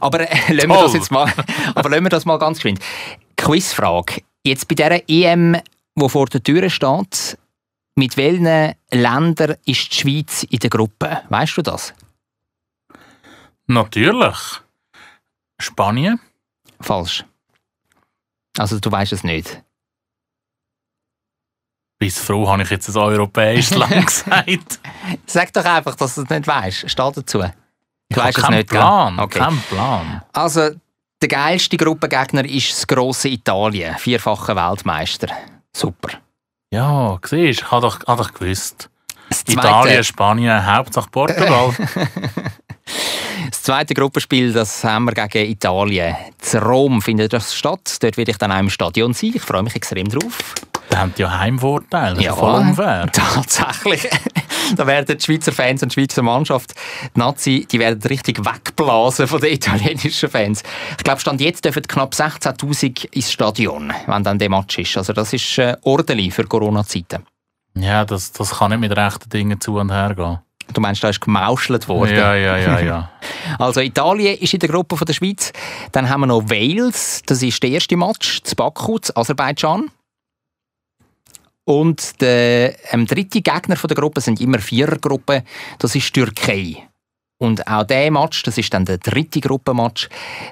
Aber 0.02 0.20
äh, 0.20 0.54
lassen 0.54 0.70
wir 0.70 0.82
das 0.82 0.94
jetzt 0.94 1.12
mal, 1.12 1.32
aber 1.76 1.90
lassen 1.90 2.04
wir 2.04 2.10
das 2.10 2.26
mal 2.26 2.38
ganz 2.38 2.58
geschwind. 2.58 2.80
Quizfrage. 3.38 4.22
Jetzt 4.44 4.68
bei 4.68 4.76
dieser 4.76 5.10
EM, 5.10 5.58
die 5.96 6.10
vor 6.10 6.28
der 6.28 6.44
Tür 6.44 6.70
steht, 6.70 7.38
mit 7.96 8.18
welchen 8.18 8.76
Ländern 8.92 9.56
ist 9.66 9.92
die 9.92 9.96
Schweiz 9.96 10.44
in 10.44 10.60
der 10.60 10.70
Gruppe? 10.70 11.22
Weißt 11.30 11.58
du 11.58 11.62
das? 11.62 11.94
Natürlich. 13.68 14.62
Spanien? 15.60 16.20
Falsch. 16.82 17.26
Also 18.58 18.80
du 18.80 18.92
weißt 18.92 19.14
es 19.14 19.24
nicht. 19.24 19.62
Bis 21.98 22.20
froh 22.20 22.48
habe 22.50 22.64
ich 22.64 22.70
jetzt 22.70 22.90
ein 22.90 22.98
europäisches 22.98 23.76
Land 23.78 24.06
gesagt. 24.06 24.80
Sag 25.26 25.54
doch 25.54 25.66
einfach, 25.66 25.96
dass 25.96 26.16
du 26.16 26.24
es 26.24 26.30
nicht 26.30 26.46
weißt. 26.46 26.90
Steh 26.90 27.12
dazu. 27.14 27.44
Ich 28.10 28.18
habe 28.18 28.34
keinen 28.34 28.58
nicht? 28.58 28.70
Plan. 28.70 29.20
Okay. 29.20 29.40
Kein 29.40 29.58
Plan. 29.70 30.22
Also 30.34 30.70
der 31.22 31.30
geilste 31.30 31.78
Gruppengegner 31.78 32.46
ist 32.46 32.72
das 32.72 32.88
grosse 32.88 33.30
Italien, 33.30 33.96
vierfacher 33.98 34.56
Weltmeister. 34.56 35.28
Super. 35.76 36.10
Ja, 36.72 37.18
siehst 37.24 37.32
du, 37.32 37.36
ich 37.66 37.72
habe 37.72 37.82
doch, 37.82 38.00
habe 38.06 38.24
doch 38.24 38.34
gewusst. 38.34 38.90
Italien, 39.48 40.04
Spanien, 40.04 40.66
Hauptsache 40.66 41.10
Portugal. 41.10 41.74
das 43.50 43.64
zweite 43.64 43.94
Gruppenspiel, 43.94 44.54
das 44.54 44.84
haben 44.84 45.06
wir 45.06 45.14
gegen 45.28 45.52
Italien. 45.52 46.16
In 46.54 46.60
Rom 46.60 47.02
findet 47.02 47.34
das 47.34 47.56
statt. 47.56 47.98
Dort 48.02 48.18
werde 48.18 48.32
ich 48.32 48.38
dann 48.38 48.52
auch 48.52 48.60
im 48.60 48.70
Stadion 48.70 49.14
sein. 49.14 49.32
Ich 49.34 49.42
freue 49.42 49.64
mich 49.64 49.76
extrem 49.76 50.08
drauf. 50.08 50.38
Die 50.92 50.96
haben 50.98 51.14
ja 51.18 51.40
Heimvorteile. 51.40 52.16
Das 52.16 52.24
Ja. 52.24 52.36
voll 52.36 52.54
unfair. 52.56 53.10
Tatsächlich. 53.12 54.08
Da 54.76 54.88
werden 54.88 55.18
die 55.18 55.24
Schweizer 55.24 55.52
Fans 55.52 55.84
und 55.84 55.96
die 55.96 56.02
Schweizer 56.02 56.22
Mannschaft, 56.22 56.74
die 57.16 57.20
Nazi, 57.20 57.68
die 57.70 57.80
werden 57.80 58.02
richtig 58.04 58.40
wegblasen 58.40 59.28
von 59.28 59.42
den 59.42 59.54
italienischen 59.54 60.30
Fans. 60.30 60.64
Ich 60.98 61.04
glaube, 61.04 61.22
Stand 61.22 61.42
jetzt 61.42 61.66
dürfen 61.66 61.84
knapp 61.84 62.14
16'000 62.14 63.14
ins 63.14 63.32
Stadion, 63.32 63.94
wenn 64.08 64.24
dann 64.24 64.40
der 64.40 64.50
Match 64.50 64.78
ist. 64.78 64.98
Also 64.98 65.14
das 65.14 65.34
ist 65.34 65.58
äh, 65.58 65.76
ordentlich 65.84 66.34
für 66.34 66.46
Corona-Zeiten. 66.46 67.26
Ja, 67.78 68.06
das, 68.06 68.32
das 68.32 68.52
kann 68.52 68.72
nicht 68.72 68.80
mit 68.80 68.96
rechten 68.96 69.30
Dingen 69.30 69.60
zu 69.60 69.78
und 69.78 69.92
her 69.92 70.14
gehen. 70.16 70.40
Du 70.74 70.82
meinst, 70.82 71.04
da 71.04 71.10
ist 71.10 71.22
gemauschelt 71.22 71.88
worden? 71.88 72.16
Ja, 72.16 72.34
ja, 72.36 72.58
ja, 72.58 72.80
ja. 72.80 73.12
Also 73.60 73.82
Italien 73.82 74.38
ist 74.40 74.54
in 74.54 74.60
der 74.60 74.70
Gruppe 74.70 74.98
von 74.98 75.06
der 75.06 75.14
Schweiz. 75.14 75.54
Dann 75.92 76.10
haben 76.10 76.22
wir 76.22 76.28
noch 76.28 76.50
Wales, 76.50 77.22
das 77.26 77.44
ist 77.44 77.62
der 77.62 77.70
erste 77.70 77.96
Match, 77.96 78.42
zu 78.42 78.56
Baku, 78.56 78.98
zu 78.98 79.16
Aserbaidschan. 79.16 79.92
Und 81.66 82.22
der 82.22 82.76
ähm, 82.94 83.08
dritte 83.08 83.42
Gegner 83.42 83.76
von 83.76 83.88
der 83.88 83.98
Gruppe 83.98 84.22
sind 84.22 84.40
immer 84.40 84.60
Vierergruppen, 84.60 85.42
das 85.80 85.96
ist 85.96 86.14
Türkei. 86.14 86.88
Und 87.38 87.68
auch 87.68 87.84
der 87.84 88.12
Match, 88.12 88.44
das 88.44 88.58
ist 88.58 88.74
dann 88.74 88.86
der 88.86 88.98
dritte 88.98 89.42
Gruppenmatch, 89.42 90.08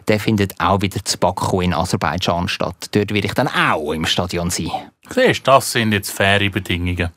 der 0.07 0.19
findet 0.19 0.59
auch 0.59 0.81
wieder 0.81 1.03
zu 1.05 1.17
Baku 1.17 1.61
in 1.61 1.73
Aserbaidschan 1.73 2.49
statt. 2.49 2.89
Dort 2.91 3.13
werde 3.13 3.27
ich 3.27 3.33
dann 3.33 3.47
auch 3.47 3.93
im 3.93 4.05
Stadion 4.05 4.49
sein. 4.49 4.71
Siehst, 5.09 5.47
das 5.47 5.71
sind 5.71 5.93
jetzt 5.93 6.11
faire 6.11 6.49
Bedingungen. 6.49 7.09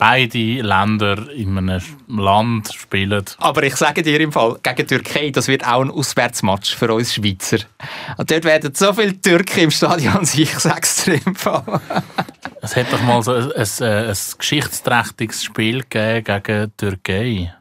Beide 0.00 0.62
Länder 0.62 1.30
in 1.30 1.58
einem 1.58 1.82
Land 2.08 2.72
spielen. 2.72 3.22
Aber 3.36 3.62
ich 3.64 3.76
sage 3.76 4.02
dir 4.02 4.18
im 4.18 4.32
Fall, 4.32 4.56
gegen 4.62 4.76
die 4.78 4.84
Türkei, 4.86 5.28
das 5.28 5.46
wird 5.46 5.66
auch 5.66 5.82
ein 5.82 5.90
Auswärtsmatch 5.90 6.74
für 6.74 6.94
uns 6.94 7.12
Schweizer. 7.12 7.58
Und 8.16 8.30
dort 8.30 8.44
werden 8.44 8.74
so 8.74 8.94
viele 8.94 9.20
Türken 9.20 9.64
im 9.64 9.70
Stadion 9.70 10.24
sein, 10.24 10.40
ich 10.40 10.58
sage 10.58 10.80
es 10.82 11.04
dir 11.04 11.20
im 11.26 11.34
Fall. 11.34 11.82
Es 12.62 12.76
hat 12.76 12.90
doch 12.90 13.02
mal 13.02 13.22
so 13.22 13.34
ein, 13.34 13.52
ein, 13.52 14.08
ein 14.08 14.16
geschichtsträchtiges 14.38 15.44
Spiel 15.44 15.82
gegeben 15.82 16.24
gegen 16.24 16.70
die 16.70 16.76
Türkei. 16.78 17.54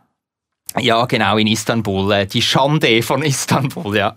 Ja, 0.77 1.05
genau, 1.05 1.37
in 1.37 1.47
Istanbul. 1.47 2.11
Äh, 2.11 2.27
Die 2.27 2.41
Schande 2.41 3.01
von 3.01 3.23
Istanbul, 3.23 3.97
ja. 3.97 4.13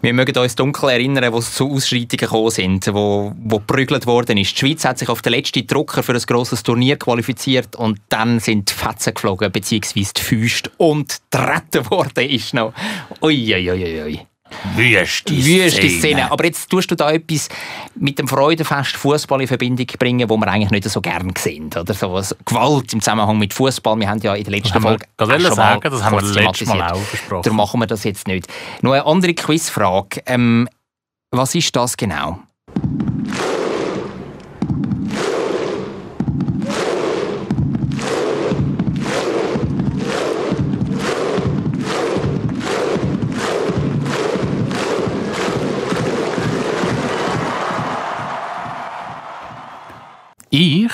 Wir 0.00 0.12
mögen 0.12 0.36
uns 0.36 0.56
dunkel 0.56 0.90
erinnern, 0.90 1.32
wo 1.32 1.38
es 1.38 1.54
zu 1.54 1.70
Ausschreitungen 1.70 2.18
gekommen 2.18 2.50
sind, 2.50 2.86
wo, 2.92 3.32
wo 3.36 3.58
geprügelt 3.58 4.06
worden 4.06 4.36
ist. 4.36 4.52
Die 4.52 4.66
Schweiz 4.66 4.84
hat 4.84 4.98
sich 4.98 5.08
auf 5.08 5.22
den 5.22 5.32
letzten 5.32 5.66
Drucker 5.66 6.02
für 6.02 6.12
ein 6.12 6.22
grosses 6.26 6.62
Turnier 6.64 6.96
qualifiziert 6.96 7.76
und 7.76 8.00
dann 8.08 8.40
sind 8.40 8.70
die 8.70 8.74
Fetzen 8.74 9.14
geflogen, 9.14 9.50
beziehungsweise 9.52 10.12
die 10.14 10.22
Füße 10.22 10.70
und 10.76 11.20
getreten 11.30 11.88
worden 11.90 12.28
ist 12.28 12.52
noch. 12.52 12.72
Ui, 13.22 13.54
ui, 13.54 13.70
ui, 13.70 14.02
ui. 14.02 14.26
Wüste 14.74 15.34
Wüste 15.34 15.88
Szene. 15.88 16.30
Aber 16.30 16.44
jetzt 16.44 16.68
tust 16.68 16.90
du 16.90 16.94
da 16.94 17.10
etwas 17.10 17.48
mit 17.94 18.18
dem 18.18 18.28
Freudenfest 18.28 18.96
Fußball 18.96 19.40
in 19.40 19.48
Verbindung 19.48 19.86
bringen, 19.98 20.28
wo 20.28 20.36
wir 20.36 20.48
eigentlich 20.48 20.70
nicht 20.70 20.88
so 20.88 21.00
gern 21.00 21.32
sehen. 21.36 21.70
Oder 21.78 21.94
so 21.94 22.12
was 22.12 22.36
Gewalt 22.44 22.92
im 22.92 23.00
Zusammenhang 23.00 23.38
mit 23.38 23.54
Fußball. 23.54 23.98
Wir 23.98 24.08
haben 24.08 24.20
ja 24.20 24.34
in 24.34 24.44
der 24.44 24.52
letzten 24.52 24.74
wir 24.74 24.80
Folge 24.80 25.06
gerade 25.16 25.34
auch 25.34 25.40
schon 25.40 25.54
sagen, 25.54 25.80
mal 25.82 25.90
das 25.90 26.02
haben 26.02 26.16
wir 26.16 26.42
letztes 26.42 26.68
Mal 26.68 26.92
auch 26.92 27.00
besprochen. 27.00 27.42
Darum 27.42 27.56
machen 27.56 27.80
wir 27.80 27.86
das 27.86 28.04
jetzt 28.04 28.26
nicht. 28.26 28.46
Noch 28.82 28.92
eine 28.92 29.04
andere 29.04 29.34
Quizfrage. 29.34 30.22
Ähm, 30.26 30.68
was 31.30 31.54
ist 31.54 31.74
das 31.74 31.96
genau? 31.96 32.40
Ich 50.58 50.90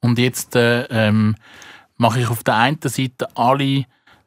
und 0.00 0.18
jetzt 0.18 0.56
äh, 0.56 0.82
ähm, 0.86 1.36
mache 1.96 2.18
ich 2.18 2.28
auf 2.28 2.42
der 2.42 2.56
einen 2.56 2.80
Seite 2.82 3.28
alle 3.36 3.84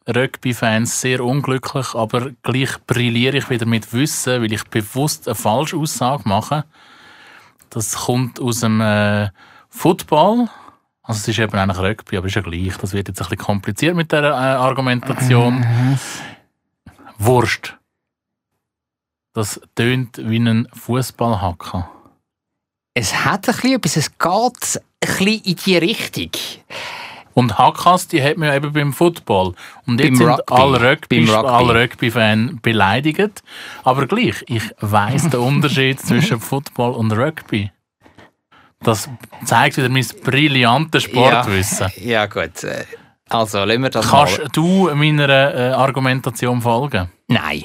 Rugby-Fans 0.07 1.01
sehr 1.01 1.21
unglücklich, 1.21 1.93
aber 1.93 2.31
gleich 2.43 2.77
brilliere 2.87 3.35
ich 3.35 3.49
wieder 3.49 3.65
mit 3.65 3.91
Wissen, 3.91 4.41
weil 4.41 4.53
ich 4.53 4.63
bewusst 4.65 5.27
eine 5.27 5.35
falsche 5.35 5.75
Aussage 5.75 6.23
mache. 6.25 6.63
Das 7.71 8.05
kommt 8.05 8.39
aus 8.39 8.61
dem 8.61 8.79
äh, 8.79 9.29
Football. 9.67 10.47
Also 11.01 11.19
es 11.19 11.27
ist 11.27 11.39
eben 11.39 11.53
eigentlich 11.53 11.79
Rugby, 11.79 12.15
aber 12.15 12.27
ist 12.27 12.35
ja 12.35 12.41
gleich. 12.41 12.77
Das 12.77 12.93
wird 12.93 13.09
jetzt 13.09 13.21
ein 13.21 13.27
bisschen 13.27 13.45
kompliziert 13.45 13.97
mit 13.97 14.13
der 14.13 14.23
äh, 14.23 14.27
Argumentation. 14.33 15.65
Wurst. 17.17 17.77
Das 19.33 19.59
tönt 19.75 20.19
wie 20.19 20.39
ein 20.39 20.69
Fußballhacker. 20.71 21.89
Es 22.93 23.25
hat 23.25 23.47
ein 23.49 23.55
bisschen 23.55 23.75
etwas, 23.75 23.97
es 23.97 24.11
geht 24.17 24.21
ein 24.23 24.81
bisschen 25.17 25.41
in 25.43 25.55
die 25.55 25.77
Richtung. 25.77 26.29
Und 27.33 27.57
Hackas, 27.57 28.07
die 28.07 28.21
hat 28.21 28.37
man 28.37 28.49
ja 28.49 28.55
eben 28.55 28.71
beim 28.71 28.93
Football. 28.93 29.55
Und 29.87 29.99
jetzt 29.99 30.09
Beim 30.09 30.15
sind 30.17 30.29
Rugby. 30.29 30.53
alle 30.53 30.91
Rugby, 30.91 31.25
Beim 31.25 31.35
Rugby. 31.35 31.49
alle 31.49 31.81
Rugby-Fans 31.83 32.51
beleidigt. 32.61 33.41
Aber 33.83 34.05
gleich, 34.05 34.43
ich 34.47 34.61
weiss 34.79 35.27
den 35.29 35.39
Unterschied 35.39 35.99
zwischen 36.05 36.39
Football 36.39 36.91
und 36.93 37.11
Rugby. 37.11 37.71
Das 38.81 39.09
zeigt 39.45 39.77
wieder 39.77 39.89
mein 39.89 40.05
brillantes 40.23 41.03
Sportwissen. 41.03 41.87
Ja, 41.97 42.03
ja 42.03 42.25
gut. 42.27 42.63
Äh, 42.63 42.85
Also, 43.29 43.63
lassen 43.63 43.81
wir 43.81 43.89
das 43.89 44.07
Kannst 44.07 44.37
mal. 44.37 44.47
du 44.51 44.91
meiner 44.93 45.29
äh, 45.29 45.71
Argumentation 45.71 46.61
folgen? 46.61 47.09
Nein. 47.27 47.63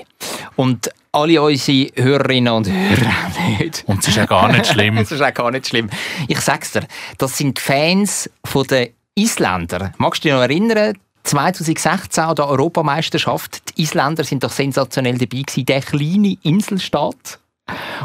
Und 0.56 0.88
alle 1.12 1.42
unsere 1.42 1.90
Hörerinnen 1.94 2.52
und 2.52 2.68
Hörer 2.68 3.30
nicht. 3.58 3.84
Und 3.86 4.00
es 4.00 4.08
ist 4.08 4.16
ja 4.16 4.26
gar 4.26 4.50
nicht 4.50 4.66
schlimm. 4.66 4.96
Das 4.98 5.12
ist 5.12 5.22
auch 5.22 5.34
gar 5.34 5.50
nicht 5.50 5.66
schlimm. 5.66 5.90
Ich 6.26 6.40
sag's 6.40 6.72
dir, 6.72 6.86
das 7.18 7.38
sind 7.38 7.58
die 7.58 7.62
Fans 7.62 8.30
von 8.44 8.66
den 8.66 8.90
Isländern. 9.14 9.94
Magst 9.98 10.24
du 10.24 10.28
dich 10.28 10.34
noch 10.34 10.42
erinnern? 10.42 10.98
2016 11.24 12.24
an 12.24 12.36
der 12.36 12.48
Europameisterschaft. 12.48 13.76
Die 13.76 13.82
Isländer 13.82 14.24
sind 14.24 14.44
doch 14.44 14.52
sensationell 14.52 15.18
dabei 15.18 15.42
gewesen. 15.42 15.66
Der 15.66 15.80
kleine 15.82 16.36
Inselstaat. 16.42 17.38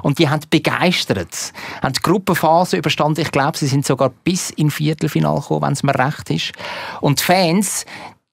Und 0.01 0.19
die 0.19 0.27
haben 0.27 0.41
begeistert. 0.49 1.53
Haben 1.81 1.93
die 1.93 2.01
Gruppenphase 2.01 2.77
überstanden. 2.77 3.21
Ich 3.21 3.31
glaube, 3.31 3.57
sie 3.57 3.67
sind 3.67 3.85
sogar 3.85 4.09
bis 4.09 4.49
in 4.49 4.71
Viertelfinale 4.71 5.39
gekommen, 5.39 5.61
wenn 5.61 5.73
es 5.73 5.83
mir 5.83 5.97
recht 5.97 6.29
ist. 6.29 6.51
Und 6.99 7.19
die 7.19 7.23
Fans, 7.23 7.85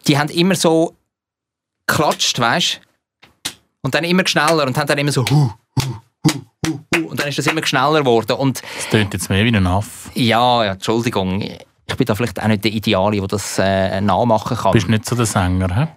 die 0.08 0.18
haben 0.18 0.28
immer 0.30 0.56
so 0.56 0.96
geklatscht, 1.86 2.38
weißt 2.38 2.80
Und 3.82 3.94
dann 3.94 4.04
immer 4.04 4.26
schneller 4.26 4.66
und 4.66 4.76
haben 4.76 4.86
dann 4.86 4.98
immer 4.98 5.12
so 5.12 5.24
hu, 5.24 5.50
hu, 5.82 5.94
hu, 6.26 6.40
hu, 6.66 6.80
hu. 6.96 7.08
Und 7.08 7.18
dann 7.20 7.28
ist 7.28 7.38
das 7.38 7.46
immer 7.46 7.64
schneller 7.64 8.00
geworden. 8.00 8.32
Und 8.32 8.62
Das 8.76 8.88
tönt 8.88 9.12
jetzt 9.14 9.30
mehr 9.30 9.44
wie 9.44 9.56
ein 9.56 9.66
Aff. 9.66 10.10
ja, 10.14 10.64
ja, 10.64 10.72
Entschuldigung. 10.72 11.40
Ich 11.42 11.96
bin 11.96 12.06
da 12.06 12.14
vielleicht 12.14 12.40
auch 12.40 12.46
nicht 12.46 12.62
der 12.64 12.72
Ideale, 12.72 13.16
der 13.18 13.26
das 13.26 13.58
äh, 13.58 14.00
nachmachen 14.00 14.56
kann. 14.56 14.72
Du 14.72 14.76
bist 14.78 14.88
nicht 14.88 15.06
so 15.06 15.16
der 15.16 15.26
Sänger, 15.26 15.74
hä? 15.74 15.88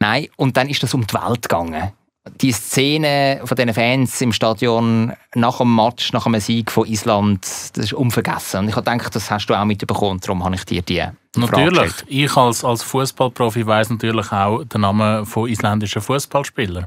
Nein, 0.00 0.26
und 0.36 0.56
dann 0.56 0.68
ist 0.68 0.82
das 0.82 0.92
um 0.92 1.06
die 1.06 1.14
Welt 1.14 1.42
gegangen. 1.42 1.92
Die 2.40 2.50
Szene 2.50 3.40
von 3.44 3.54
diesen 3.56 3.72
Fans 3.72 4.20
im 4.20 4.32
Stadion 4.32 5.12
nach 5.36 5.58
dem 5.58 5.76
Match, 5.76 6.12
nach 6.12 6.26
einem 6.26 6.40
Sieg 6.40 6.72
von 6.72 6.84
Island, 6.88 7.44
das 7.44 7.76
ist 7.76 7.92
unvergessen. 7.92 8.60
Und 8.60 8.68
ich 8.68 8.74
habe 8.74 8.90
gedacht, 8.90 9.14
das 9.14 9.30
hast 9.30 9.46
du 9.46 9.54
auch 9.54 9.64
mitbekommen, 9.64 10.18
darum 10.20 10.44
habe 10.44 10.56
ich 10.56 10.64
dir 10.64 10.82
die 10.82 11.04
Natürlich. 11.36 11.92
Ich 12.08 12.36
als, 12.36 12.64
als 12.64 12.82
Fußballprofi 12.82 13.64
weiß 13.64 13.90
natürlich 13.90 14.32
auch 14.32 14.64
den 14.64 14.80
Namen 14.80 15.24
von 15.24 15.48
isländischen 15.48 16.02
Fußballspielern. 16.02 16.86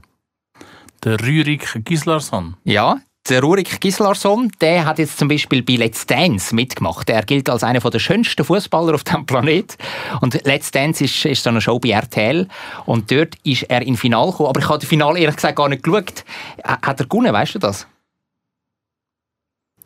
Der 1.04 1.20
Rürik 1.22 1.82
Gislason. 1.86 2.56
Ja, 2.64 3.00
der 3.30 3.42
Rurik 3.42 3.80
Gislason, 3.80 4.52
der 4.60 4.86
hat 4.86 4.98
jetzt 4.98 5.18
zum 5.20 5.28
Beispiel 5.28 5.62
bei 5.62 5.76
Let's 5.76 6.06
Dance 6.06 6.54
mitgemacht. 6.56 7.10
Er 7.10 7.22
gilt 7.24 7.50
als 7.50 7.64
einer 7.64 7.80
der 7.80 8.00
schönsten 8.00 8.44
Fußballer 8.44 8.96
auf 8.96 9.04
dem 9.04 9.26
Planet. 9.26 9.78
Und 10.22 10.34
Let's 10.46 10.72
Dance 10.72 11.04
ist, 11.04 11.26
ist 11.26 11.44
so 11.44 11.50
eine 11.52 11.62
Show 11.62 11.78
bei 11.80 11.90
RTL. 11.92 12.48
Und 12.86 13.12
dort 13.12 13.36
ist 13.44 13.64
er 13.64 13.82
in 13.84 13.98
Final 13.98 14.32
gekommen. 14.32 14.50
Aber 14.50 14.60
ich 14.60 14.68
habe 14.68 14.80
das 14.80 14.88
Finale 14.90 15.20
ehrlich 15.20 15.36
gesagt 15.36 15.58
gar 15.58 15.70
nicht 15.70 15.84
geschaut. 15.84 16.24
Hat 16.64 17.00
er 17.00 17.06
gewonnen, 17.06 17.32
weißt 17.32 17.56
du 17.56 17.60
das? 17.60 17.86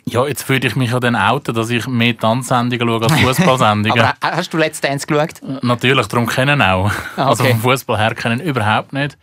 Ja, 0.05 0.27
jetzt 0.27 0.47
würde 0.49 0.67
ich 0.67 0.75
mich 0.75 0.91
ja 0.91 0.99
dann 0.99 1.15
outen, 1.15 1.55
dass 1.55 1.69
ich 1.69 1.87
mehr 1.87 2.17
Tanzsendungen 2.17 2.87
schaue 2.87 3.03
als 3.03 3.21
Fußballsendungen. 3.37 3.99
Aber 3.99 4.09
ha- 4.21 4.35
hast 4.37 4.53
du 4.53 4.57
Let's 4.57 4.81
Dance 4.81 5.07
geschaut? 5.07 5.41
Natürlich, 5.63 6.07
darum 6.07 6.27
kennen 6.27 6.61
auch. 6.61 6.91
Ah, 7.17 7.27
Also 7.29 7.43
okay. 7.43 7.53
vom 7.53 7.61
Fußball 7.61 7.97
her 7.97 8.13
kennen 8.15 8.39
überhaupt 8.41 8.91
nicht. 8.93 9.17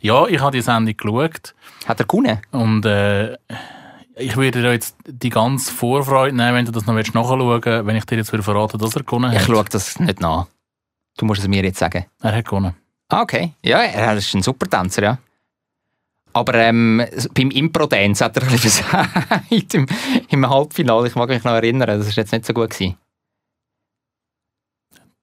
Ja, 0.00 0.26
ich 0.26 0.40
habe 0.40 0.52
die 0.56 0.62
Sendung 0.62 0.96
geschaut 0.96 1.54
Hat 1.86 2.00
er 2.00 2.06
gewonnen? 2.06 2.38
und 2.52 2.84
äh, 2.86 3.36
ich 4.16 4.36
würde 4.36 4.62
dir 4.62 4.72
jetzt 4.72 4.96
die 5.06 5.30
ganze 5.30 5.72
Vorfreude 5.72 6.36
nehmen, 6.36 6.54
wenn 6.54 6.64
du 6.64 6.72
das 6.72 6.86
noch 6.86 6.94
nachschauen 6.94 7.40
willst, 7.62 7.86
wenn 7.86 7.96
ich 7.96 8.04
dir 8.04 8.16
jetzt 8.16 8.32
würde 8.32 8.42
verraten, 8.42 8.78
dass 8.78 8.94
er 8.96 9.02
gewonnen 9.04 9.32
Ich 9.32 9.38
hat. 9.40 9.46
schaue 9.46 9.64
das 9.70 9.98
nicht 10.00 10.20
nach. 10.20 10.46
Du 11.16 11.24
musst 11.24 11.40
es 11.42 11.48
mir 11.48 11.62
jetzt 11.64 11.78
sagen. 11.78 12.06
Er 12.22 12.36
hat 12.36 12.44
gewonnen. 12.44 12.74
Ah, 13.08 13.22
okay. 13.22 13.54
Ja, 13.62 13.78
er 13.78 14.16
ist 14.16 14.34
ein 14.34 14.42
super 14.42 14.68
Tänzer, 14.68 15.02
ja. 15.02 15.18
Aber 16.32 16.54
ähm, 16.54 17.02
beim 17.34 17.50
Impro-Dance 17.50 18.24
hat 18.24 18.36
er 18.36 18.42
ein 18.44 18.50
bisschen 18.50 18.70
versagt 18.84 19.74
im, 19.74 19.86
im 20.28 20.48
Halbfinale. 20.48 21.08
Ich 21.08 21.14
mag 21.14 21.28
mich 21.28 21.42
noch 21.42 21.52
erinnern, 21.52 21.86
das 21.88 22.06
war 22.06 22.12
jetzt 22.14 22.32
nicht 22.32 22.44
so 22.44 22.52
gut. 22.52 22.70
Gewesen. 22.70 22.96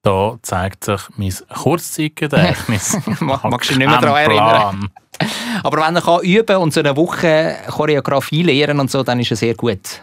Da 0.06 0.38
zeigt 0.42 0.84
sich 0.84 1.00
mein 1.16 1.32
Kurzzeitgedächtnis. 1.52 2.96
Magst 3.20 3.44
du 3.44 3.50
dich 3.74 3.78
nicht 3.78 3.88
mehr 3.88 4.00
daran 4.00 4.16
erinnern? 4.30 4.90
Aber 5.64 5.78
wenn 5.84 5.96
er 5.96 6.02
kann 6.02 6.20
üben 6.22 6.56
und 6.58 6.72
so 6.72 6.78
eine 6.80 6.96
Woche 6.96 7.56
Choreografie 7.68 8.42
lernen 8.44 8.78
und 8.78 8.90
so, 8.90 9.02
dann 9.02 9.18
ist 9.18 9.32
er 9.32 9.36
sehr 9.36 9.54
gut. 9.54 10.00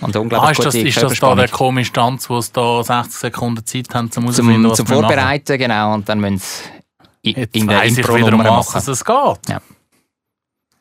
Und 0.00 0.14
eine 0.14 0.18
Ah, 0.18 0.20
unglaublich 0.22 0.58
ist 0.58 0.64
das, 0.64 0.74
ist 0.74 1.02
das 1.02 1.18
da 1.18 1.34
der 1.34 1.48
komische 1.48 1.92
Tanz, 1.92 2.30
wo 2.30 2.38
es 2.38 2.50
da 2.52 2.82
60 2.82 3.12
Sekunden 3.14 3.66
Zeit 3.66 3.94
haben, 3.94 4.10
zum 4.10 4.30
zum, 4.32 4.34
zum 4.74 4.88
wir 4.88 4.94
machen? 4.96 5.08
Vorbereiten, 5.08 5.58
genau, 5.58 5.92
und 5.94 6.08
dann 6.08 6.20
müssen 6.20 6.38
sie 6.38 7.30
i- 7.30 7.34
Jetzt 7.40 7.54
in 7.56 7.66
der 7.68 7.84
ich 7.84 7.96
wieder, 7.98 8.32
um 8.32 8.38
was 8.44 8.74
machen. 8.74 8.92
es 8.92 9.04
geht. 9.04 9.48
Ja. 9.48 9.60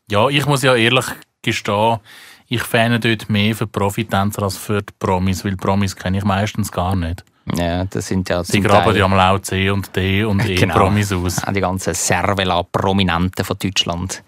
ja, 0.09 0.29
ich 0.29 0.45
muss 0.45 0.61
ja 0.63 0.73
ehrlich 0.75 1.05
gestehen, 1.41 1.99
ich 2.47 2.61
fähne 2.63 2.99
dort 2.99 3.29
mehr 3.29 3.55
für 3.55 3.67
Profitänzer 3.67 4.43
als 4.43 4.55
für 4.57 4.81
die 4.83 4.93
Promis, 4.99 5.43
weil 5.43 5.57
Promis 5.57 5.95
kenne 5.95 6.17
ich 6.19 6.23
meistens 6.23 6.71
gar 6.71 6.95
nicht. 6.95 7.23
Ja, 7.53 7.85
das 7.85 8.07
sind 8.07 8.27
ja 8.29 8.43
Sie 8.43 8.59
graben 8.59 8.85
Teil- 8.85 8.97
ja 8.97 9.07
mal 9.07 9.35
auch 9.35 9.39
C 9.39 9.69
und 9.69 9.95
D 9.95 10.23
und 10.23 10.43
E 10.47 10.55
Genau. 10.59 10.75
Promis 10.75 11.11
aus. 11.11 11.43
Auch 11.43 11.53
die 11.53 11.61
ganzen 11.61 11.93
Servela-Prominenten 11.93 13.45
von 13.45 13.57
Deutschland. 13.59 14.23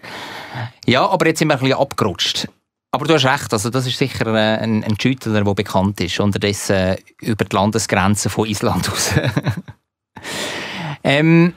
Ja, 0.86 1.08
aber 1.08 1.26
jetzt 1.26 1.40
sind 1.40 1.48
wir 1.48 1.54
ein 1.54 1.60
bisschen 1.60 1.78
abgerutscht. 1.78 2.48
Aber 2.90 3.04
du 3.06 3.14
hast 3.14 3.24
recht, 3.26 3.52
also 3.52 3.70
das 3.70 3.86
ist 3.86 3.98
sicher 3.98 4.26
äh, 4.28 4.58
ein, 4.62 4.82
ein 4.82 4.98
Schüttler, 4.98 5.42
der 5.44 5.54
bekannt 5.54 6.00
ist, 6.00 6.20
unterdessen 6.20 6.76
äh, 6.76 6.96
über 7.20 7.44
die 7.44 7.54
Landesgrenzen 7.54 8.30
von 8.30 8.46
Island 8.48 8.88
aus. 8.90 9.12
ähm, 11.04 11.54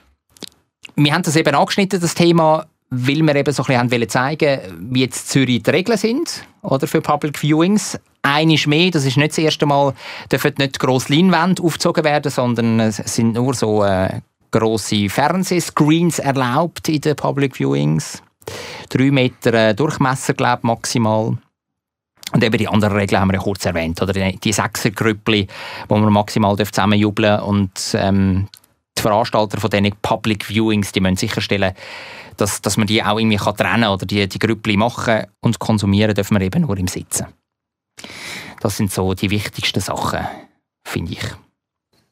wir 0.96 1.14
haben 1.14 1.24
das 1.24 1.36
eben 1.36 1.56
angeschnitten, 1.56 2.02
das 2.02 2.16
Thema, 2.16 2.66
weil 2.92 3.22
wir 3.26 3.36
eben 3.36 3.54
so 3.54 3.64
ein 3.64 3.88
bisschen 3.88 4.02
haben 4.02 4.10
zeigen, 4.10 4.60
wie 4.92 5.02
jetzt 5.02 5.30
Zürich 5.30 5.64
die 5.64 5.70
Regeln 5.70 5.98
sind 5.98 6.46
oder, 6.62 6.88
für 6.88 7.02
Public 7.02 7.42
Viewings. 7.42 7.98
Eines 8.22 8.68
mehr, 8.68 8.92
das 8.92 9.06
ist 9.06 9.18
nicht 9.18 9.32
das 9.32 9.38
erste 9.40 9.66
Mal, 9.66 9.94
dürfen 10.32 10.54
nicht 10.58 10.78
grosse 10.78 11.14
Leinwände 11.14 11.64
aufgezogen 11.64 12.04
werden, 12.04 12.30
sondern 12.30 12.80
es 12.82 12.98
sind 12.98 13.34
nur 13.34 13.54
so 13.54 13.84
äh, 13.84 14.20
grosse 14.52 15.10
Fernsehscreens 15.10 16.20
erlaubt 16.20 16.90
in 16.90 17.02
den 17.02 17.16
Public 17.16 17.58
Viewings. 17.58 18.22
Drei 18.90 19.10
Meter 19.10 19.54
äh, 19.54 19.74
Durchmesser, 19.74 20.34
glaube 20.34 20.60
ich, 20.60 20.64
maximal. 20.64 21.38
Und 22.34 22.44
eben 22.44 22.58
die 22.58 22.68
anderen 22.68 22.98
Regeln 22.98 23.22
haben 23.22 23.30
wir 23.30 23.36
ja 23.36 23.44
kurz 23.44 23.66
erwähnt. 23.66 24.02
Oder 24.02 24.14
die, 24.14 24.38
die 24.38 24.54
Sechsergrüppli, 24.54 25.48
wo 25.88 25.98
man 25.98 26.12
maximal 26.12 26.58
zusammenjubeln 26.58 27.38
darf. 27.38 27.48
Und 27.48 27.72
ähm, 27.94 28.48
die 28.98 29.02
Veranstalter 29.02 29.60
von 29.60 29.70
diesen 29.70 29.94
Public 30.02 30.46
Viewings, 30.48 30.92
die 30.92 31.00
müssen 31.00 31.18
sicherstellen, 31.18 31.74
dass, 32.38 32.62
dass 32.62 32.78
man 32.78 32.88
die 32.88 33.04
auch 33.04 33.20
irgendwie 33.20 33.38
kann 33.38 33.56
trennen 33.56 33.82
kann 33.84 33.94
oder 33.94 34.06
die, 34.06 34.28
die 34.28 34.40
Grüppli 34.40 34.78
machen 34.78 35.28
und 35.42 35.60
konsumieren 35.60 36.16
dürfen 36.16 36.38
wir 36.38 36.46
eben 36.46 36.62
nur 36.62 36.78
im 36.78 36.88
Sitzen. 36.88 37.28
Das 38.60 38.78
sind 38.78 38.92
so 38.92 39.14
die 39.14 39.30
wichtigsten 39.30 39.82
Sachen, 39.82 40.28
finde 40.88 41.14
ich. 41.14 41.24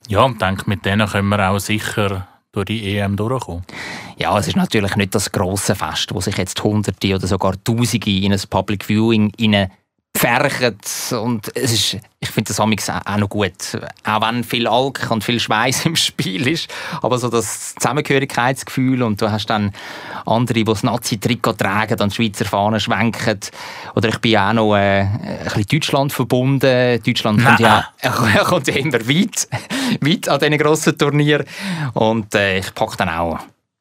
Ja, 0.07 0.23
und 0.23 0.41
denke, 0.41 0.67
mit 0.67 0.85
denen 0.85 1.07
können 1.07 1.29
wir 1.29 1.49
auch 1.49 1.59
sicher 1.59 2.27
durch 2.51 2.65
die 2.65 2.97
EM 2.97 3.15
durchkommen. 3.15 3.63
Ja, 4.17 4.37
es 4.37 4.47
ist 4.47 4.55
natürlich 4.55 4.95
nicht 4.95 5.13
das 5.13 5.31
grosse 5.31 5.75
Fest, 5.75 6.13
wo 6.13 6.19
sich 6.19 6.37
jetzt 6.37 6.61
Hunderte 6.63 7.15
oder 7.15 7.27
sogar 7.27 7.63
Tausende 7.63 8.09
in 8.09 8.33
ein 8.33 8.41
Public 8.49 8.85
Viewing 8.85 9.31
pferchen. 10.19 10.77
Und 11.21 11.55
es 11.55 11.71
ist, 11.71 11.97
ich 12.19 12.29
finde 12.29 12.49
das 12.49 12.59
amigs 12.59 12.89
auch 12.89 13.17
noch 13.17 13.29
gut. 13.29 13.53
Auch 14.03 14.21
wenn 14.21 14.43
viel 14.43 14.67
Alk 14.67 15.09
und 15.09 15.23
viel 15.23 15.39
Schweiß 15.39 15.85
im 15.85 15.95
Spiel 15.95 16.47
ist. 16.47 16.69
Aber 17.01 17.17
so 17.17 17.29
das 17.29 17.75
Zusammengehörigkeitsgefühl 17.75 19.01
und 19.03 19.21
du 19.21 19.31
hast 19.31 19.47
dann 19.47 19.71
andere, 20.25 20.55
die 20.55 20.63
das 20.65 20.83
Nazi-Trikot 20.83 21.53
tragen 21.53 21.99
und 22.01 22.11
die 22.11 22.15
Schweizer 22.15 22.45
Fahnen 22.45 22.79
schwenken. 22.79 23.39
Oder 23.95 24.09
ich 24.09 24.17
bin 24.19 24.37
auch 24.37 24.53
noch 24.53 24.75
äh, 24.75 25.01
ein 25.01 25.43
bisschen 25.45 25.65
Deutschland 25.67 26.13
verbunden. 26.13 27.01
Deutschland 27.01 27.43
kommt 27.43 27.59
ja, 27.59 27.87
er 27.99 28.11
kommt 28.11 28.67
ja 28.67 28.75
immer 28.75 28.99
weit, 29.07 29.47
weit 30.01 30.27
an 30.27 30.39
diesen 30.39 30.57
grossen 30.57 30.97
Turnieren. 30.97 31.45
Und 31.93 32.35
äh, 32.35 32.59
ich 32.59 32.73
packe 32.73 32.97
dann 32.97 33.09
auch 33.09 33.39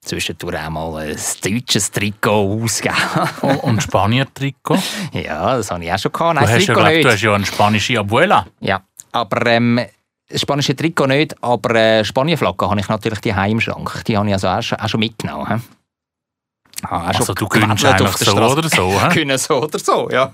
zwischendurch 0.09 0.57
auch 0.59 0.71
mal 0.71 0.97
ein 1.09 1.17
deutsches 1.45 1.91
Trikot 1.91 2.63
ausgeben. 2.63 2.95
Und, 3.43 3.57
und 3.65 3.83
Spanier-Trikot. 3.83 4.79
ja, 5.13 5.57
das 5.57 5.71
habe 5.71 5.85
ich 5.85 5.93
auch 5.93 5.99
schon 5.99 6.13
gehabt. 6.13 6.31
Du, 6.31 6.35
Nein, 6.41 6.45
das 6.45 6.55
hast 6.55 6.67
ja, 6.67 6.75
glaub, 6.75 6.89
nicht. 6.89 7.05
du 7.05 7.11
hast 7.11 7.21
ja 7.23 7.35
eine 7.35 7.47
spanische 7.47 7.99
Abuela. 7.99 8.47
Ja, 8.61 8.83
aber 9.13 9.47
ähm, 9.47 9.81
das 10.29 10.41
spanische 10.41 10.75
Trikot 10.75 11.07
nicht, 11.07 11.43
aber 11.43 11.75
äh, 11.75 12.05
Spanienflagge 12.05 12.69
habe 12.69 12.81
ich 12.81 12.89
natürlich 12.89 13.21
die 13.21 13.31
im 13.31 13.61
Schrank. 13.61 14.03
Die 14.07 14.17
habe 14.17 14.27
ich 14.29 14.33
also 14.35 14.49
auch 14.49 14.63
schon, 14.63 14.79
auch 14.79 14.89
schon 14.89 15.01
mitgenommen. 15.01 15.47
he? 15.47 16.85
Ah, 16.87 17.09
Also 17.09 17.35
du 17.35 17.49
gönnst 17.49 17.85
eigentlich 17.85 18.17
so 18.17 18.37
oder 18.37 18.69
so. 18.69 19.01
hä? 19.01 19.09
Können 19.13 19.39
so 19.39 19.63
oder 19.63 19.79
so, 19.79 20.09
ja. 20.11 20.33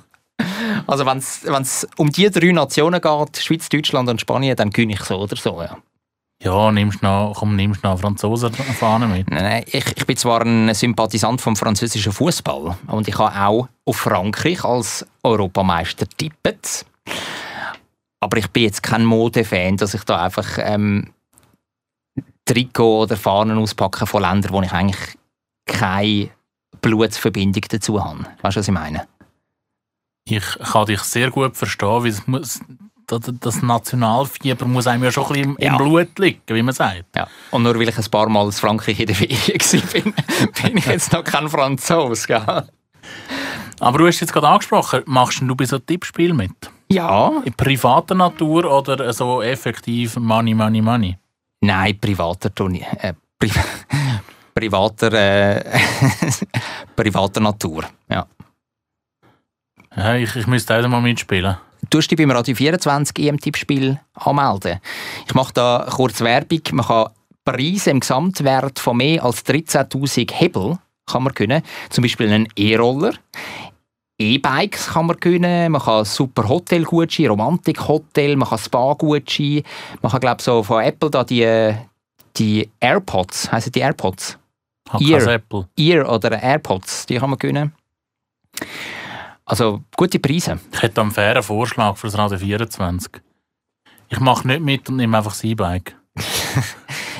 Also 0.86 1.06
wenn 1.06 1.18
es 1.62 1.86
um 1.96 2.10
die 2.10 2.30
drei 2.30 2.52
Nationen 2.52 3.00
geht, 3.00 3.36
Schweiz, 3.38 3.68
Deutschland 3.68 4.08
und 4.08 4.20
Spanien, 4.20 4.56
dann 4.56 4.70
gönne 4.70 4.92
ich 4.94 5.00
so 5.00 5.16
oder 5.20 5.36
so, 5.36 5.62
ja. 5.62 5.76
Ja, 6.44 6.70
nimmst 6.70 7.02
noch, 7.02 7.34
komm, 7.38 7.56
nimmst 7.56 7.82
noch 7.82 7.98
Franzosen-Fahne 7.98 9.06
mit. 9.06 9.30
Nein, 9.30 9.64
ich, 9.66 9.96
ich 9.96 10.06
bin 10.06 10.16
zwar 10.16 10.42
ein 10.42 10.74
Sympathisant 10.74 11.40
vom 11.40 11.56
französischen 11.56 12.12
Fußball 12.12 12.76
und 12.86 13.08
ich 13.08 13.16
habe 13.16 13.34
auch 13.34 13.68
auf 13.86 13.96
Frankreich 13.96 14.62
als 14.62 15.06
Europameister 15.22 16.06
tippet. 16.06 16.84
Aber 18.20 18.36
ich 18.36 18.48
bin 18.48 18.64
jetzt 18.64 18.82
kein 18.82 19.06
Modefan, 19.06 19.78
dass 19.78 19.94
ich 19.94 20.04
da 20.04 20.22
einfach 20.22 20.58
ähm, 20.58 21.14
Trikot 22.44 23.04
oder 23.04 23.16
Fahnen 23.16 23.56
auspacke 23.56 24.06
von 24.06 24.20
Ländern, 24.20 24.52
wo 24.52 24.60
ich 24.60 24.72
eigentlich 24.72 25.16
keine 25.64 26.28
Blutsverbindung 26.82 27.64
dazu 27.70 28.04
habe. 28.04 28.24
Weißt 28.42 28.56
du, 28.56 28.60
was 28.60 28.68
ich 28.68 28.74
meine? 28.74 29.06
Ich 30.26 30.58
kann 30.58 30.86
dich 30.86 31.00
sehr 31.00 31.30
gut 31.30 31.56
verstehen, 31.56 32.02
weil 32.02 32.10
es 32.10 32.26
muss, 32.26 32.60
das, 33.06 33.62
Nationalfieber 33.62 34.66
muss 34.66 34.86
einem 34.86 35.04
ja 35.04 35.12
schon 35.12 35.24
ein 35.24 35.28
bisschen 35.32 35.50
im, 35.50 35.56
Ja. 35.60 35.72
im 35.72 35.76
Blut 35.78 36.18
liegen, 36.18 36.40
wie 36.46 36.62
man 36.62 36.74
sagt. 36.74 37.04
Ja. 37.16 37.26
Und 37.50 37.62
nur 37.62 37.74
weil 37.74 37.88
ich 37.88 37.98
ein 37.98 38.04
paar 38.10 38.28
Mal 38.28 38.46
in 38.46 38.52
Frankreich 38.52 39.00
in 39.00 39.06
der 39.06 39.14
Ferien 39.16 39.38
war, 39.40 39.92
bin, 39.92 40.14
bin 40.62 40.76
ich 40.78 40.86
jetzt 40.86 41.12
noch 41.12 41.24
kein 41.24 41.48
Franzose. 41.48 42.26
Gell? 42.26 42.64
Aber 43.80 43.98
du 43.98 44.06
hast 44.06 44.20
jetzt 44.20 44.32
gerade 44.32 44.48
angesprochen, 44.48 45.02
machst 45.06 45.40
du 45.40 45.54
bei 45.54 45.64
so 45.64 45.78
Tippspiel 45.78 46.32
mit? 46.32 46.52
Ja, 46.90 47.42
In 47.44 47.52
privater 47.54 48.14
Natur 48.14 48.70
oder 48.70 49.12
so 49.12 49.42
effektiv 49.42 50.16
Money, 50.16 50.54
Money, 50.54 50.80
Money? 50.82 51.18
Nein, 51.60 51.98
privater 51.98 52.54
Turnier. 52.54 52.86
Äh, 53.00 53.14
pri 53.38 53.50
privater, 54.54 55.12
äh, 55.12 55.64
privater 56.96 57.40
Natur. 57.40 57.84
Ja. 58.08 58.26
Ja, 59.96 60.14
ich, 60.14 60.34
ich 60.36 60.46
müsste 60.46 60.76
auch 60.78 60.88
mal 60.88 61.00
mitspielen. 61.00 61.56
Du 61.90 61.98
musst 61.98 62.10
dich 62.10 62.18
beim 62.18 62.30
Radio 62.30 62.54
24 62.54 63.18
EM-Tippspiel 63.18 64.00
anmelden. 64.14 64.80
Ich 65.26 65.34
mache 65.34 65.52
da 65.52 65.86
kurz 65.90 66.20
Werbung. 66.20 66.60
Man 66.72 66.86
kann 66.86 67.10
Preise 67.44 67.90
im 67.90 68.00
Gesamtwert 68.00 68.78
von 68.78 68.96
mehr 68.96 69.24
als 69.24 69.44
13'000 69.44 70.32
Hebel 70.32 70.78
kann 71.06 71.22
man 71.22 71.34
gewinnen. 71.34 71.62
Zum 71.90 72.02
Beispiel 72.02 72.32
einen 72.32 72.48
E-Roller. 72.56 73.12
E-Bikes 74.18 74.92
kann 74.92 75.06
man 75.06 75.16
gewinnen, 75.16 75.72
man 75.72 75.82
kann 75.82 76.04
super 76.04 76.48
Hotelgutschein, 76.48 77.26
Romantik-Hotel, 77.26 78.36
man 78.36 78.48
kann 78.48 78.58
Spa-Gutschein, 78.58 79.64
man 80.02 80.12
kann 80.12 80.20
glaube 80.20 80.40
so 80.42 80.62
von 80.62 80.84
Apple 80.84 81.10
da 81.10 81.24
die, 81.24 81.74
die 82.36 82.70
AirPods, 82.78 83.50
heißen 83.50 83.72
die 83.72 83.80
AirPods? 83.80 84.38
Ear. 85.00 85.26
Apple. 85.26 85.68
Ear 85.76 86.08
oder 86.08 86.40
AirPods, 86.40 87.06
die 87.06 87.16
kann 87.16 87.30
man 87.30 87.38
gewinnen. 87.40 87.74
Also 89.46 89.82
gute 89.96 90.18
Preise. 90.18 90.58
Ich 90.72 90.82
hätte 90.82 91.00
einen 91.00 91.10
fairen 91.10 91.42
Vorschlag 91.42 91.96
für 91.96 92.06
das 92.06 92.16
Radio 92.16 92.38
24. 92.38 93.12
Ich 94.08 94.20
mache 94.20 94.46
nicht 94.46 94.60
mit 94.60 94.88
und 94.88 94.96
nehme 94.96 95.16
einfach 95.18 95.32
das 95.32 95.44
E-Bike. 95.44 95.96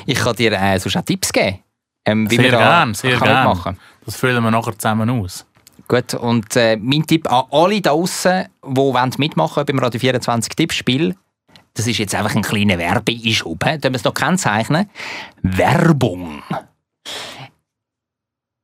Ich 0.07 0.19
kann 0.19 0.35
dir 0.35 0.51
äh, 0.51 0.77
sonst 0.77 0.97
auch 0.97 1.01
Tipps 1.01 1.33
geben. 1.33 1.63
Ähm, 2.05 2.29
wie 2.29 2.35
Sehr 2.35 2.51
da 2.51 2.57
gern, 2.59 2.93
sehr 2.93 3.17
kann 3.17 3.27
gern. 3.27 3.47
mitmachen. 3.47 3.79
Das 4.05 4.15
füllen 4.15 4.43
wir 4.43 4.51
nachher 4.51 4.77
zusammen 4.77 5.09
aus. 5.09 5.47
Gut, 5.87 6.13
und 6.13 6.55
äh, 6.55 6.77
mein 6.77 7.07
Tipp 7.07 7.31
an 7.31 7.45
alle 7.49 7.81
da 7.81 7.89
draussen, 7.89 8.45
die 8.63 9.17
mitmachen 9.17 9.65
beim 9.65 9.79
Radio 9.79 9.99
24 9.99 10.55
Tippspiel, 10.55 11.15
das 11.73 11.87
ist 11.87 11.97
jetzt 11.97 12.13
einfach 12.13 12.35
ein 12.35 12.43
kleiner 12.43 12.77
Werbeeinschub. 12.77 13.59
Da 13.59 13.71
müssen 13.73 13.83
wir 13.83 13.95
es 13.95 14.03
noch 14.03 14.13
kennzeichnen. 14.13 14.89
Werbung. 15.41 16.43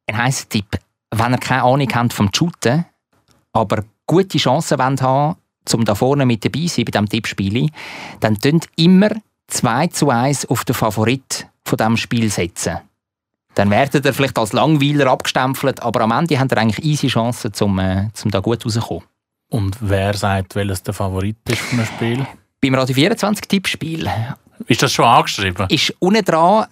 Ein 0.07 0.17
heißer 0.17 0.47
Tipp. 0.47 0.79
Wenn 1.09 1.33
ihr 1.33 1.37
keine 1.39 1.63
Ahnung 1.63 1.87
habt 1.93 2.13
vom 2.13 2.29
Shooten, 2.33 2.85
aber 3.53 3.83
gute 4.05 4.37
Chancen 4.37 4.81
haben, 4.81 5.35
um 5.73 5.85
da 5.85 5.95
vorne 5.95 6.25
mit 6.25 6.43
dabei 6.43 6.65
zu 6.67 6.75
sein 6.75 6.85
bei 6.85 6.91
diesem 6.91 7.09
Tippspiel, 7.09 7.69
dann 8.19 8.39
tönt 8.39 8.67
immer 8.75 9.09
2 9.47 9.87
zu 9.87 10.09
1 10.09 10.49
auf 10.49 10.65
den 10.65 10.75
Favorit 10.75 11.47
von 11.65 11.77
diesem 11.77 11.97
Spiel 11.97 12.29
setzen. 12.29 12.79
Dann 13.55 13.69
werdet 13.69 14.05
ihr 14.05 14.13
vielleicht 14.13 14.39
als 14.39 14.53
Langweiler 14.53 15.11
abgestempelt, 15.11 15.81
aber 15.83 16.01
am 16.01 16.11
Ende 16.11 16.39
habt 16.39 16.51
ihr 16.51 16.57
eigentlich 16.57 16.85
easy 16.85 17.07
Chancen, 17.07 17.51
um, 17.59 17.79
äh, 17.79 18.07
um 18.23 18.31
da 18.31 18.39
gut 18.39 18.65
rauszukommen. 18.65 19.03
Und 19.49 19.75
wer 19.81 20.13
sagt, 20.15 20.55
welches 20.55 20.81
der 20.83 20.93
Favorit 20.93 21.35
ist 21.49 21.59
von 21.59 21.79
einem 21.79 21.87
Spiel? 21.87 22.27
Beim 22.61 22.75
Radio 22.75 22.95
24 22.95 23.47
Tippspiel 23.47 24.09
Ist 24.67 24.81
das 24.81 24.93
schon 24.93 25.05
angeschrieben? 25.05 25.67
ist 25.69 25.93
unten 25.99 26.23
dran 26.23 26.67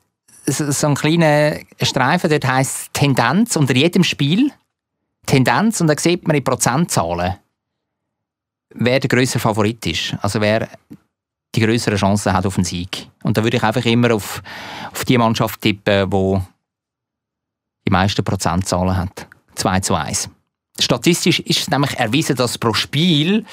so 0.46 0.72
so 0.72 0.88
ein 0.88 0.96
kleiner 0.96 1.58
Streifen, 1.82 2.30
dort 2.30 2.48
heisst 2.48 2.94
Tendenz 2.94 3.56
unter 3.56 3.76
jedem 3.76 4.04
Spiel. 4.04 4.52
Tendenz 5.30 5.80
und 5.80 5.86
da 5.86 5.96
sieht 5.96 6.28
man 6.28 6.36
in 6.36 6.44
Prozentzahlen, 6.44 7.36
wer 8.74 9.00
der 9.00 9.08
größere 9.08 9.40
Favorit 9.40 9.86
ist. 9.86 10.16
Also 10.22 10.42
wer 10.42 10.68
die 11.54 11.62
größere 11.62 11.98
Chance 11.98 12.34
hat 12.34 12.48
auf 12.48 12.56
den 12.56 12.64
Sieg. 12.64 13.08
Und 13.22 13.38
da 13.38 13.44
würde 13.44 13.58
ich 13.58 13.64
einfach 13.64 13.86
immer 13.86 14.16
auf, 14.16 14.42
auf 14.92 15.06
die 15.06 15.20
Mannschaft 15.20 15.62
tippen, 15.62 16.10
die 16.10 16.42
die 17.86 17.92
meisten 17.92 18.24
Prozentzahlen 18.24 18.98
hat. 18.98 19.28
2 19.54 19.80
zu 19.82 19.94
1. 19.94 20.30
Statistisch 20.80 21.42
ist 21.42 21.60
es 21.60 21.70
nämlich 21.70 21.96
erwiesen, 22.00 22.36
dass 22.36 22.58
pro 22.58 22.74
Spiel 22.74 23.46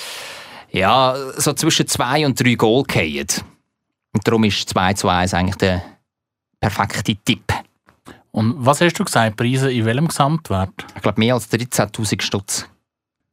ja, 0.70 1.14
so 1.36 1.52
zwischen 1.52 1.86
zwei 1.88 2.24
und 2.24 2.40
drei 2.40 2.54
Goal 2.54 2.84
fallen. 2.90 3.26
Und 4.14 4.26
darum 4.26 4.44
ist 4.44 4.66
2 4.70 4.94
zu 4.94 5.10
1 5.10 5.34
eigentlich 5.34 5.56
der 5.56 5.82
perfekte 6.58 7.16
Tipp. 7.16 7.52
Und 8.36 8.54
was 8.58 8.82
hast 8.82 8.98
du 8.98 9.04
gesagt, 9.04 9.38
Preise 9.38 9.72
in 9.72 9.86
welchem 9.86 10.08
Gesamtwert? 10.08 10.84
Ich 10.94 11.00
glaube, 11.00 11.18
mehr 11.18 11.32
als 11.32 11.50
13'000 11.50 12.20
Stutz. 12.20 12.68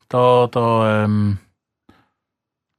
Da, 0.07 0.47
da 0.49 1.03
ähm, 1.03 1.39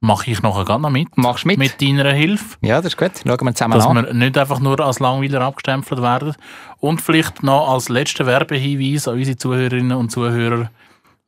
mache 0.01 0.31
ich 0.31 0.41
nachher 0.41 0.65
gerade 0.65 0.81
noch 0.81 0.89
mit. 0.89 1.15
Machst 1.19 1.43
du 1.43 1.49
mit? 1.49 1.59
Mit 1.59 1.79
deiner 1.79 2.11
Hilfe. 2.13 2.57
Ja, 2.61 2.77
das 2.77 2.93
ist 2.93 2.97
gut. 2.97 3.11
Schauen 3.23 3.45
wir 3.45 3.53
zusammen 3.53 3.75
Dass 3.75 3.85
an. 3.85 3.97
wir 3.97 4.13
nicht 4.15 4.39
einfach 4.39 4.59
nur 4.59 4.79
als 4.79 4.99
Langweiler 4.99 5.41
abgestempelt 5.41 6.01
werden. 6.01 6.33
Und 6.79 6.99
vielleicht 6.99 7.43
noch 7.43 7.69
als 7.71 7.89
letzter 7.89 8.25
Werbehinweis 8.25 9.07
an 9.07 9.19
unsere 9.19 9.37
Zuhörerinnen 9.37 9.95
und 9.95 10.09
Zuhörer, 10.09 10.71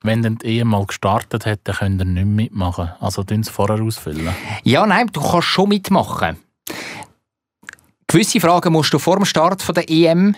wenn 0.02 0.24
dann 0.24 0.40
die 0.40 0.48
Ehe 0.48 0.66
mal 0.66 0.84
gestartet 0.84 1.46
hat, 1.46 1.60
dann 1.66 1.76
könnt 1.76 2.02
ihr 2.02 2.06
nicht 2.06 2.26
mitmachen. 2.26 2.90
Also 3.00 3.22
tun 3.22 3.42
es 3.42 3.50
vorher 3.50 3.84
ausfüllen. 3.84 4.34
Ja, 4.64 4.88
nein, 4.88 5.12
du 5.14 5.22
kannst 5.22 5.48
schon 5.48 5.70
mitmachen. 5.70 6.38
Gewisse 8.08 8.40
Fragen 8.40 8.74
musst 8.74 8.92
du 8.96 8.98
vor 8.98 9.18
dem 9.18 9.26
Start 9.26 9.62
von 9.62 9.76
der 9.76 9.88
EM 9.88 10.36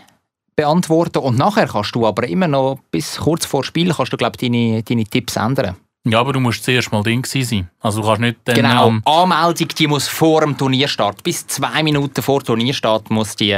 beantworten 0.63 1.19
und 1.19 1.38
nachher 1.38 1.67
kannst 1.67 1.95
du 1.95 2.06
aber 2.06 2.28
immer 2.28 2.48
noch 2.48 2.80
bis 2.91 3.17
kurz 3.17 3.45
vor 3.45 3.63
Spiel 3.63 3.93
kannst 3.93 4.12
du 4.13 4.17
glaube 4.17 4.38
deine, 4.38 4.84
deine 4.84 5.04
Tipps 5.06 5.36
ändern. 5.38 5.76
Ja, 6.06 6.19
aber 6.22 6.34
du 6.34 6.39
musst 6.39 6.63
zuerst 6.63 6.91
mal 6.91 7.04
drin 7.04 7.24
sein. 7.26 7.69
Also 7.82 8.02
du 8.02 8.08
kannst 8.08 8.22
nicht 8.22 8.38
dann 8.45 8.56
Genau, 8.56 8.88
am- 8.88 9.02
Anmeldung 9.06 9.67
die 9.69 9.88
muss 9.88 10.08
vor 10.08 10.41
dem 10.41 10.58
Turnierstart, 10.58 11.24
bis 11.24 11.45
zwei 11.48 11.84
Minuten 11.84 12.22
vor 12.22 12.41
Turnierstart 12.43 13.10
muss 13.10 13.36
die 13.36 13.52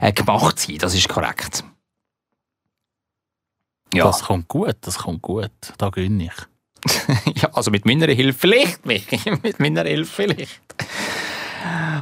äh, 0.00 0.12
gemacht 0.12 0.58
sein, 0.58 0.78
das 0.78 0.94
ist 0.94 1.08
korrekt. 1.08 1.64
Ja, 3.94 4.04
Das 4.04 4.22
kommt 4.22 4.48
gut, 4.48 4.76
das 4.82 4.98
kommt 4.98 5.22
gut. 5.22 5.50
Da 5.78 5.88
gönne 5.90 6.24
ich. 6.24 7.34
ja 7.42 7.48
also 7.54 7.70
mit 7.70 7.84
meiner 7.86 8.06
Hilfe 8.06 8.38
vielleicht, 8.38 8.84
mit 9.42 9.58
meiner 9.60 9.84
Hilfe 9.84 10.12
vielleicht. 10.22 10.60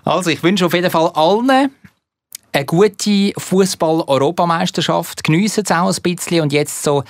Also 0.05 0.31
ich 0.31 0.43
wünsche 0.43 0.67
auf 0.67 0.75
jeden 0.75 0.91
Fall 0.91 1.11
allen 1.15 1.71
eine 2.57 2.65
gute 2.65 3.33
Fußball-Europameisterschaft. 3.37 5.23
Geniessen 5.23 5.65
es 5.65 5.71
auch 5.71 5.95
ein 5.95 6.03
bisschen. 6.03 6.41
Und 6.41 6.53
jetzt, 6.53 6.83
so, 6.83 7.05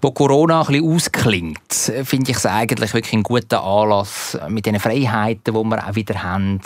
wo 0.00 0.10
Corona 0.10 0.62
ein 0.62 0.66
bisschen 0.66 0.94
ausklingt, 0.94 1.72
finde 2.04 2.30
ich 2.30 2.38
es 2.38 2.46
eigentlich 2.46 2.94
wirklich 2.94 3.12
ein 3.12 3.22
guter 3.22 3.62
Anlass 3.62 4.38
mit 4.48 4.66
den 4.66 4.80
Freiheiten, 4.80 5.54
die 5.54 5.64
wir 5.64 5.86
auch 5.86 5.94
wieder 5.94 6.22
haben. 6.22 6.60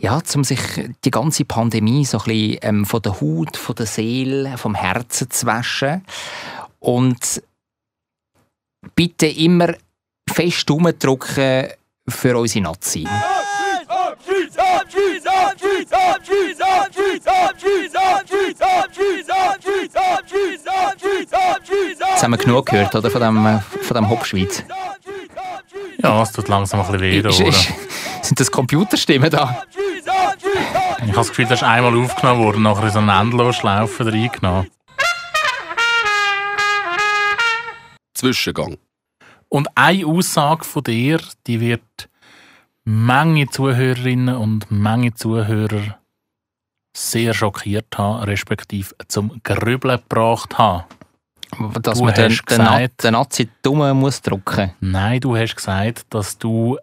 Ja, 0.00 0.20
um 0.34 0.44
sich 0.44 0.60
die 1.04 1.10
ganze 1.10 1.44
Pandemie 1.44 2.04
so 2.04 2.18
ein 2.18 2.24
bisschen 2.24 2.58
ähm, 2.62 2.86
von 2.86 3.02
der 3.02 3.20
Haut, 3.20 3.56
von 3.56 3.74
der 3.74 3.86
Seele, 3.86 4.56
vom 4.58 4.74
Herzen 4.74 5.30
zu 5.30 5.46
waschen. 5.46 6.04
Und 6.80 7.42
bitte 8.94 9.26
immer 9.26 9.74
fest 10.28 10.70
umdrücken 10.70 11.68
für 12.08 12.38
unsere 12.38 12.64
Nazi. 12.64 13.06
Jetzt 22.00 22.22
haben 22.22 22.30
wir 22.32 22.38
genug 22.38 22.66
gehört, 22.66 22.94
oder? 22.94 23.10
Von 23.10 23.20
dem, 23.20 23.60
von 23.82 23.94
dem 23.94 24.08
Hopschweiz. 24.08 24.64
Ja, 26.02 26.22
es 26.22 26.32
tut 26.32 26.48
langsam 26.48 26.80
ein 26.80 26.92
bisschen 26.92 27.00
weh 27.40 27.48
Ist- 27.48 27.72
Sind 28.22 28.40
das 28.40 28.50
Computerstimmen 28.50 29.30
da? 29.30 29.62
Ich 30.98 31.02
habe 31.02 31.12
das 31.14 31.28
Gefühl, 31.28 31.46
das 31.46 31.60
ist 31.62 31.68
einmal 31.68 31.96
aufgenommen 31.96 32.44
worden, 32.44 32.62
nachher 32.62 32.84
in 32.84 32.90
so 32.90 32.98
einen 32.98 33.08
Endlosschlaufen 33.08 34.08
reingenommen. 34.08 34.70
Zwischengang. 38.14 38.78
Und 39.48 39.68
eine 39.74 40.06
Aussage 40.06 40.64
von 40.64 40.82
dir, 40.82 41.20
die 41.46 41.60
wird 41.60 42.08
Menge 42.90 43.46
Zuhörerinnen 43.50 44.34
und 44.34 44.70
Menge 44.70 45.12
Zuhörer 45.12 45.98
sehr 46.96 47.34
schockiert 47.34 47.98
haben, 47.98 48.24
respektive 48.24 48.94
zum 49.08 49.42
Grübeln 49.44 49.98
gebracht 49.98 50.56
haben. 50.56 50.84
Dass 51.82 51.98
Du 51.98 52.04
man 52.06 52.14
den, 52.14 52.30
hast 52.30 52.44
den, 52.50 52.56
Na 52.56 52.78
gesagt- 52.78 53.04
den 53.04 53.12
Nazi 53.12 53.48
dumm 53.60 54.00
muss 54.00 54.22
drücken. 54.22 54.72
Nein, 54.80 55.20
du 55.20 55.36
hast 55.36 55.56
gesagt, 55.56 56.06
dass 56.08 56.38
du 56.38 56.78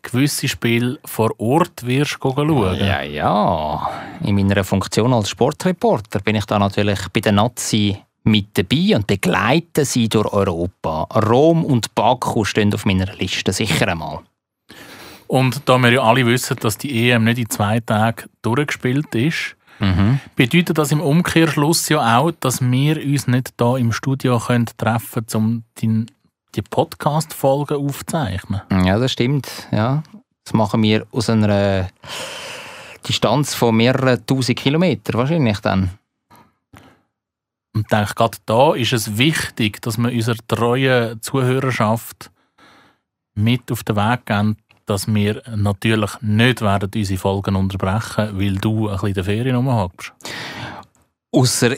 gewisse 0.00 0.48
Spiele 0.48 0.98
vor 1.04 1.30
Ort 1.38 1.84
wirst 1.84 2.16
schauen. 2.22 2.76
Ja, 2.78 3.02
ja. 3.02 3.90
In 4.22 4.34
meiner 4.34 4.64
Funktion 4.64 5.12
als 5.12 5.28
Sportreporter 5.28 6.20
bin 6.20 6.36
ich 6.36 6.46
da 6.46 6.58
natürlich 6.58 7.06
bei 7.12 7.20
den 7.20 7.34
Nazi 7.34 7.98
mit 8.24 8.56
dabei 8.56 8.96
und 8.96 9.06
begleite 9.06 9.84
sie 9.84 10.08
durch 10.08 10.32
Europa. 10.32 11.02
Rom 11.28 11.66
und 11.66 11.94
Baku 11.94 12.44
stehen 12.46 12.72
auf 12.72 12.86
meiner 12.86 13.12
Liste, 13.16 13.52
sicher 13.52 13.88
einmal. 13.88 14.20
Und 15.28 15.62
da 15.68 15.78
wir 15.78 15.92
ja 15.92 16.02
alle 16.02 16.26
wissen, 16.26 16.56
dass 16.58 16.78
die 16.78 17.10
EM 17.10 17.24
nicht 17.24 17.38
in 17.38 17.48
zwei 17.50 17.80
Tagen 17.80 18.24
durchgespielt 18.42 19.14
ist, 19.14 19.54
Mhm. 19.80 20.18
bedeutet 20.34 20.76
das 20.76 20.90
im 20.90 21.00
Umkehrschluss 21.00 21.88
ja 21.88 22.18
auch, 22.18 22.32
dass 22.40 22.60
wir 22.60 22.96
uns 22.96 23.28
nicht 23.28 23.52
da 23.58 23.76
im 23.76 23.92
Studio 23.92 24.40
können 24.40 24.66
treffen 24.76 25.24
können, 25.24 25.44
um 25.44 25.64
die, 25.78 26.06
die 26.56 26.62
Podcast-Folgen 26.62 27.76
aufzuzeichnen. 27.76 28.62
Ja, 28.84 28.98
das 28.98 29.12
stimmt. 29.12 29.68
Ja. 29.70 30.02
Das 30.44 30.52
machen 30.52 30.82
wir 30.82 31.06
aus 31.12 31.30
einer 31.30 31.90
Distanz 33.06 33.54
von 33.54 33.76
mehreren 33.76 34.26
tausend 34.26 34.58
Kilometern 34.58 35.16
wahrscheinlich 35.16 35.60
dann. 35.60 35.90
Und 37.72 37.82
ich 37.82 37.86
denke, 37.86 38.14
gerade 38.14 38.38
da 38.46 38.74
ist 38.74 38.92
es 38.92 39.16
wichtig, 39.16 39.80
dass 39.82 39.96
wir 39.98 40.10
unserer 40.12 40.38
treuen 40.48 41.22
Zuhörerschaft 41.22 42.32
mit 43.36 43.70
auf 43.70 43.84
den 43.84 43.94
Weg 43.94 44.26
geben, 44.26 44.56
dass 44.88 45.06
wir 45.06 45.42
natürlich 45.54 46.10
nicht 46.20 46.60
werden 46.60 46.90
unsere 46.94 47.18
Folgen 47.18 47.56
unterbrechen, 47.56 48.38
weil 48.38 48.56
du 48.56 48.88
ein 48.88 48.94
bisschen 48.94 49.14
der 49.14 49.24
Ferien 49.24 49.56
rumhockst. 49.56 50.12
Außer 51.32 51.76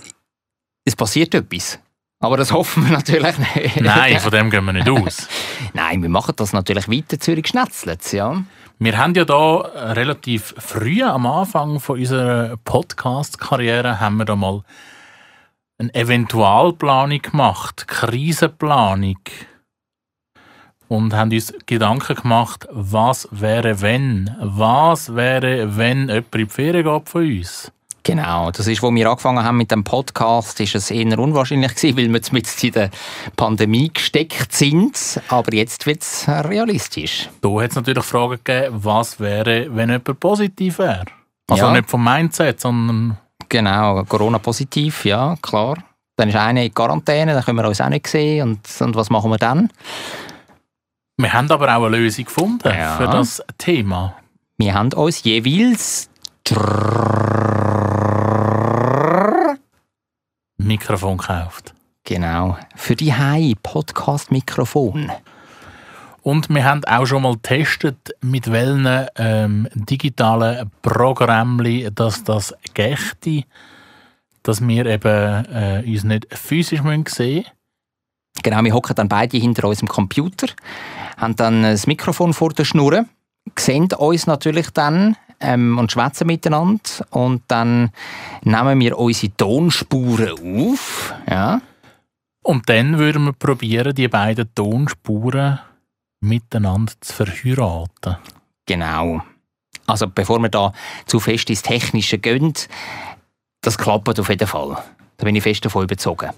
es 0.84 0.96
passiert 0.96 1.34
etwas. 1.34 1.78
Aber 2.22 2.36
das 2.36 2.52
hoffen 2.52 2.84
wir 2.84 2.92
natürlich 2.92 3.38
nicht. 3.38 3.80
Nein, 3.80 4.20
von 4.20 4.30
dem 4.30 4.50
gehen 4.50 4.64
wir 4.64 4.74
nicht 4.74 4.88
aus. 4.88 5.26
Nein, 5.72 6.02
wir 6.02 6.10
machen 6.10 6.34
das 6.36 6.52
natürlich 6.52 6.88
weiter 6.88 7.18
Zürich 7.18 7.48
schnetzelt, 7.48 8.12
ja. 8.12 8.42
Wir 8.78 8.96
haben 8.96 9.14
ja 9.14 9.24
da 9.24 9.56
relativ 9.92 10.54
früh 10.58 11.02
am 11.02 11.26
Anfang 11.26 11.80
von 11.80 11.98
unserer 11.98 12.56
Podcast-Karriere 12.64 14.00
haben 14.00 14.16
wir 14.16 14.24
da 14.24 14.36
mal 14.36 14.62
eine 15.78 15.94
Eventualplanung 15.94 17.22
gemacht, 17.22 17.88
Krisenplanung 17.88 19.18
und 20.90 21.14
haben 21.14 21.30
uns 21.30 21.54
Gedanken 21.66 22.16
gemacht, 22.16 22.66
was 22.72 23.28
wäre 23.30 23.80
wenn, 23.80 24.36
was 24.40 25.14
wäre 25.14 25.76
wenn 25.76 26.08
jemand 26.08 26.34
in 26.34 26.46
die 26.46 26.46
Ferien 26.46 26.84
geht 26.84 27.08
von 27.08 27.22
uns. 27.22 27.70
Genau, 28.02 28.50
das 28.50 28.66
ist, 28.66 28.82
wo 28.82 28.92
wir 28.92 29.08
angefangen 29.08 29.44
haben 29.44 29.56
mit 29.56 29.70
dem 29.70 29.84
Podcast, 29.84 30.58
ist 30.58 30.74
es 30.74 30.90
eher 30.90 31.16
unwahrscheinlich 31.18 31.76
gewesen, 31.76 31.96
weil 31.96 32.08
wir 32.08 32.16
jetzt 32.16 32.32
mit 32.32 32.64
in 32.64 32.72
der 32.72 32.90
Pandemie 33.36 33.90
gesteckt 33.92 34.52
sind. 34.52 35.20
Aber 35.28 35.54
jetzt 35.54 35.86
wird 35.86 36.02
es 36.02 36.26
realistisch. 36.26 37.28
Da 37.40 37.48
hat 37.60 37.70
es 37.70 37.76
natürlich 37.76 38.04
Fragen 38.04 38.40
gegeben, 38.42 38.80
was 38.82 39.20
wäre, 39.20 39.68
wenn 39.70 39.90
jemand 39.90 40.18
positiv 40.18 40.78
wäre. 40.80 41.04
Also 41.48 41.66
Ja. 41.66 41.72
nicht 41.72 41.88
vom 41.88 42.02
Mindset, 42.02 42.60
sondern 42.60 43.16
Genau, 43.48 44.02
Corona-positiv, 44.04 45.04
ja, 45.04 45.36
klar. 45.42 45.76
Dann 46.16 46.28
ist 46.28 46.36
einer 46.36 46.62
in 46.62 46.74
Quarantäne, 46.74 47.34
dann 47.34 47.44
können 47.44 47.58
wir 47.58 47.68
uns 47.68 47.80
auch 47.80 47.88
nicht 47.88 48.06
sehen. 48.06 48.42
Und, 48.48 48.80
und 48.80 48.94
was 48.94 49.10
machen 49.10 49.30
wir 49.30 49.38
dann? 49.38 49.70
Wir 51.22 51.32
haben 51.32 51.50
aber 51.50 51.76
auch 51.76 51.84
eine 51.84 51.96
Lösung 51.98 52.24
gefunden 52.24 52.68
Ja. 52.68 52.96
für 52.96 53.06
das 53.06 53.42
Thema. 53.58 54.14
Wir 54.56 54.74
haben 54.74 54.92
uns 54.92 55.22
jeweils 55.22 56.08
Mikrofon 60.58 61.16
gekauft. 61.18 61.74
genau 62.04 62.56
für 62.76 62.96
die 62.96 63.12
Hai 63.14 63.54
Podcast-Mikrofon. 63.62 65.10
Und 66.22 66.50
wir 66.50 66.64
haben 66.64 66.84
auch 66.84 67.06
schon 67.06 67.22
mal 67.22 67.34
getestet, 67.34 68.14
mit 68.20 68.50
welchen 68.52 69.06
ähm, 69.16 69.68
digitalen 69.74 70.70
Programmen 70.82 71.94
dass 71.94 72.24
das 72.24 72.54
gächte, 72.74 73.44
dass 74.42 74.60
wir 74.66 74.86
eben 74.86 75.44
äh, 75.46 75.82
uns 75.86 76.04
nicht 76.04 76.26
physisch 76.36 76.82
müssen 76.82 77.06
sehen 77.06 77.44
Genau, 78.42 78.62
wir 78.64 78.72
hocken 78.72 78.94
dann 78.94 79.08
beide 79.08 79.36
hinter 79.36 79.68
unserem 79.68 79.88
Computer, 79.88 80.46
haben 81.20 81.36
dann 81.36 81.62
das 81.62 81.86
Mikrofon 81.86 82.32
vor 82.32 82.50
der 82.50 82.64
Schnur, 82.64 83.04
sehen 83.58 83.88
uns 83.92 84.26
natürlich 84.26 84.70
dann 84.70 85.16
ähm, 85.40 85.78
und 85.78 85.92
schwätzen 85.92 86.26
miteinander 86.26 86.80
und 87.10 87.42
dann 87.48 87.90
nehmen 88.42 88.80
wir 88.80 88.98
unsere 88.98 89.36
Tonspuren 89.36 90.70
auf. 90.70 91.14
Ja. 91.28 91.60
Und 92.42 92.68
dann 92.68 92.98
würden 92.98 93.24
wir 93.24 93.32
probieren, 93.32 93.94
die 93.94 94.08
beiden 94.08 94.54
Tonspuren 94.54 95.60
miteinander 96.20 96.92
zu 97.00 97.12
verheiraten. 97.12 98.16
Genau. 98.66 99.22
Also 99.86 100.06
bevor 100.06 100.38
wir 100.40 100.48
da 100.48 100.72
zu 101.06 101.20
fest 101.20 101.50
ins 101.50 101.62
Technische 101.62 102.18
gehen, 102.18 102.54
das 103.60 103.76
klappt 103.76 104.18
auf 104.18 104.28
jeden 104.28 104.46
Fall. 104.46 104.82
Da 105.16 105.24
bin 105.24 105.36
ich 105.36 105.42
fest 105.42 105.64
davon 105.64 105.84
überzogen. 105.84 106.30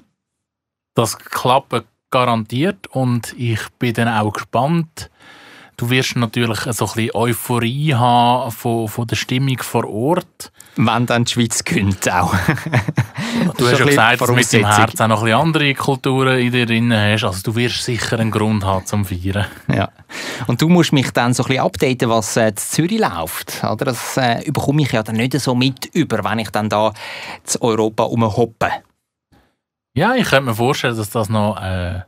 Das 0.95 1.17
klappt 1.19 1.85
garantiert 2.13 2.87
und 2.87 3.35
ich 3.37 3.61
bin 3.81 3.95
dann 3.95 4.09
auch 4.09 4.33
gespannt, 4.33 5.11
Du 5.83 5.91
wirst 5.91 6.15
natürlich 6.15 6.61
so 6.61 6.85
ein 6.85 6.93
bisschen 6.95 7.11
Euphorie 7.15 7.95
haben 7.95 8.53
von, 8.53 8.87
von 8.87 9.07
der 9.07 9.17
Stimmung 9.17 9.59
vor 9.59 9.89
Ort. 9.89 10.53
Wenn 10.77 11.07
dann 11.07 11.25
die 11.25 11.33
Schweiz 11.33 11.65
gönnt 11.65 12.09
auch. 12.09 12.33
Du 13.57 13.67
hast 13.67 13.81
ja 13.81 13.85
gesagt, 13.87 14.21
dass 14.21 14.29
du 14.29 14.35
mit 14.35 14.53
dem 14.53 14.67
Herz 14.67 15.01
auch 15.01 15.09
noch 15.09 15.23
ein 15.23 15.25
bisschen 15.25 15.41
andere 15.41 15.75
Kulturen 15.75 16.39
in 16.39 16.53
dir 16.53 16.67
drin 16.67 16.93
hast. 16.93 17.25
Also 17.25 17.41
du 17.43 17.57
wirst 17.57 17.83
sicher 17.83 18.19
einen 18.19 18.31
Grund 18.31 18.65
haben 18.65 18.87
zum 18.87 19.05
Feiern. 19.05 19.47
Ja. 19.75 19.89
Und 20.47 20.63
du 20.63 20.69
musst 20.69 20.93
mich 20.93 21.11
dann 21.11 21.35
so 21.35 21.43
ein 21.43 21.49
bisschen 21.49 21.65
updaten, 21.65 22.09
was 22.11 22.37
äh, 22.37 22.49
in 22.49 22.57
Zürich 22.57 23.01
läuft. 23.01 23.65
Oder? 23.65 23.87
Das 23.87 24.17
äh, 24.19 24.45
bekomme 24.47 24.83
ich 24.83 24.93
ja 24.93 25.03
dann 25.03 25.17
nicht 25.17 25.39
so 25.41 25.55
mit 25.55 25.87
über, 25.95 26.23
wenn 26.23 26.39
ich 26.39 26.51
dann 26.51 26.69
da 26.69 26.93
zu 27.45 27.61
Europa 27.61 28.05
umhoppe. 28.05 28.71
Ja, 29.95 30.15
ich 30.15 30.25
könnte 30.29 30.47
mir 30.47 30.55
vorstellen, 30.55 30.97
dass 30.97 31.11
das 31.11 31.29
noch 31.29 31.61
äh, 31.61 32.01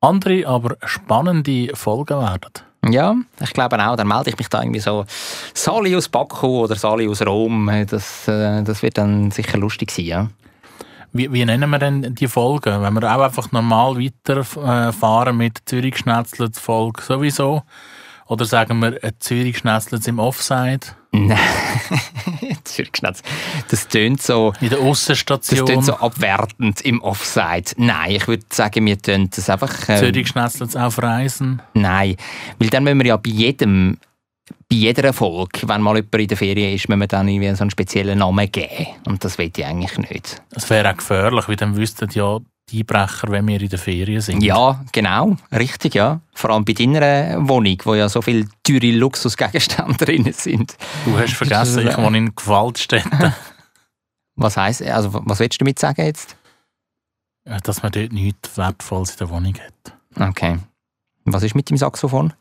andere, 0.00 0.46
aber 0.46 0.76
spannende 0.84 1.74
Folgen 1.74 2.18
werden. 2.18 2.92
Ja, 2.92 3.16
ich 3.40 3.52
glaube 3.52 3.84
auch. 3.84 3.96
Dann 3.96 4.08
melde 4.08 4.30
ich 4.30 4.38
mich 4.38 4.48
da 4.48 4.62
irgendwie 4.62 4.80
so 4.80 5.04
Sali 5.54 5.96
aus 5.96 6.08
Baku 6.08 6.64
oder 6.64 6.76
Sali 6.76 7.08
aus 7.08 7.24
Rom. 7.24 7.70
Das, 7.88 8.28
äh, 8.28 8.62
das 8.62 8.82
wird 8.82 8.98
dann 8.98 9.30
sicher 9.30 9.58
lustig 9.58 9.90
sein, 9.90 10.04
ja. 10.04 10.28
Wie, 11.12 11.32
wie 11.32 11.44
nennen 11.44 11.70
wir 11.70 11.78
denn 11.78 12.14
die 12.14 12.28
Folgen? 12.28 12.82
Wenn 12.82 12.92
wir 12.92 13.16
auch 13.16 13.22
einfach 13.22 13.50
normal 13.50 13.96
weiterfahren 13.96 15.36
mit 15.36 15.60
Zürich 15.64 15.96
Schnetzlitz 15.96 16.58
Folge 16.58 17.02
sowieso? 17.02 17.62
Oder 18.28 18.44
sagen 18.44 18.80
wir 18.80 19.02
äh, 19.04 19.12
Zürich 19.18 19.58
Schnetzlitz 19.58 20.06
im 20.08 20.18
Offside? 20.18 20.80
Nein, 21.12 21.38
Zürich 22.64 22.90
Schnetzlitz. 22.96 23.22
Das 23.70 23.88
tönt 23.88 24.20
so... 24.20 24.52
In 24.60 24.68
der 24.70 24.78
Das 24.78 24.86
Aussenstation? 24.86 25.66
tönt 25.66 25.84
so 25.84 25.94
abwertend 25.94 26.80
im 26.82 27.00
Offside. 27.02 27.72
Nein, 27.76 28.12
ich 28.16 28.26
würde 28.26 28.44
sagen, 28.50 28.84
wir 28.84 28.98
tun 28.98 29.30
das 29.34 29.48
einfach... 29.48 29.72
ähm, 29.88 29.98
Zürich 29.98 30.28
Schnetzlitz 30.28 30.74
auf 30.76 31.00
Reisen? 31.00 31.62
Nein, 31.74 32.16
weil 32.58 32.68
dann 32.70 32.84
müssen 32.84 32.98
wir 32.98 33.06
ja 33.06 33.16
bei 33.16 33.30
jedem, 33.30 33.98
bei 34.68 34.76
jeder 34.76 35.12
Folge, 35.12 35.60
wenn 35.68 35.80
mal 35.80 35.96
jemand 35.96 36.14
in 36.16 36.26
der 36.28 36.36
Ferien 36.36 36.74
ist, 36.74 36.88
müssen 36.88 37.00
wir 37.00 37.06
dann 37.06 37.28
irgendwie 37.28 37.54
so 37.54 37.62
einen 37.62 37.70
speziellen 37.70 38.18
Namen 38.18 38.50
geben. 38.50 38.86
Und 39.06 39.24
das 39.24 39.38
will 39.38 39.52
ich 39.56 39.64
eigentlich 39.64 39.96
nicht. 40.10 40.42
Das 40.50 40.68
wäre 40.68 40.90
auch 40.90 40.96
gefährlich, 40.96 41.48
weil 41.48 41.56
dann 41.56 41.76
wüssten 41.76 42.08
ja 42.12 42.38
die 42.68 42.80
Einbrecher, 42.80 43.28
wenn 43.30 43.46
wir 43.46 43.60
in 43.60 43.68
der 43.68 43.78
Ferien 43.78 44.20
sind. 44.20 44.42
Ja, 44.42 44.84
genau, 44.92 45.36
richtig, 45.52 45.94
ja. 45.94 46.20
Vor 46.34 46.50
allem 46.50 46.64
bei 46.64 46.72
deiner 46.72 47.48
Wohnung, 47.48 47.78
wo 47.84 47.94
ja 47.94 48.08
so 48.08 48.22
viele 48.22 48.48
teure 48.64 48.90
Luxusgegenstände 48.90 49.96
drin 50.04 50.32
sind. 50.32 50.76
Du 51.04 51.16
hast 51.18 51.34
vergessen, 51.34 51.86
ich 51.86 51.96
wohne 51.96 52.18
in 52.18 52.34
Gewaltstätten. 52.34 53.32
Was 54.38 54.58
heisst, 54.58 54.82
also 54.82 55.14
was 55.24 55.38
willst 55.38 55.54
du 55.54 55.64
damit 55.64 55.78
sagen 55.78 56.04
jetzt? 56.04 56.36
Dass 57.62 57.82
man 57.82 57.90
dort 57.90 58.12
nichts 58.12 58.58
Wertvolles 58.58 59.12
in 59.12 59.16
der 59.16 59.30
Wohnung 59.30 59.54
hat. 59.54 60.28
Okay. 60.28 60.58
Was 61.24 61.42
ist 61.42 61.54
mit 61.54 61.70
dem 61.70 61.78
Saxophon? 61.78 62.34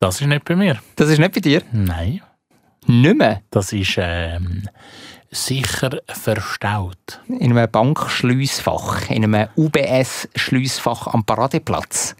Das 0.00 0.22
ist 0.22 0.26
nicht 0.26 0.46
bei 0.46 0.56
mir. 0.56 0.80
Das 0.96 1.10
ist 1.10 1.18
nicht 1.18 1.34
bei 1.34 1.40
dir? 1.40 1.62
Nein. 1.72 2.22
Nicht 2.86 3.16
mehr. 3.18 3.42
Das 3.50 3.72
ist 3.74 3.96
ähm, 3.98 4.66
sicher 5.34 5.98
verstaut. 6.06 7.20
In 7.28 7.56
einem 7.56 7.70
Bankschliessfach, 7.70 9.10
in 9.10 9.24
einem 9.24 9.48
UBS-Schliessfach 9.56 11.08
am 11.08 11.24
Paradeplatz. 11.24 12.16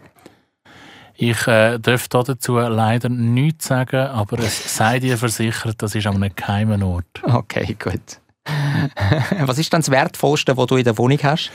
Ich 1.17 1.47
äh, 1.47 1.79
darf 1.79 2.09
da 2.09 2.23
dazu 2.23 2.57
leider 2.57 3.07
nichts 3.07 3.67
sagen, 3.67 4.07
aber 4.07 4.39
es 4.39 4.75
sei 4.75 4.99
dir 4.99 5.17
versichert, 5.17 5.81
das 5.81 5.95
ist 5.95 6.05
an 6.07 6.15
einem 6.15 6.35
geheimen 6.35 6.83
Ort. 6.83 7.23
Okay, 7.23 7.77
gut. 7.79 8.19
Was 9.45 9.57
ist 9.57 9.71
dann 9.73 9.81
das 9.81 9.89
Wertvollste, 9.89 10.55
was 10.55 10.67
du 10.67 10.75
in 10.75 10.83
der 10.83 10.97
Wohnung 10.97 11.17
hast? 11.23 11.51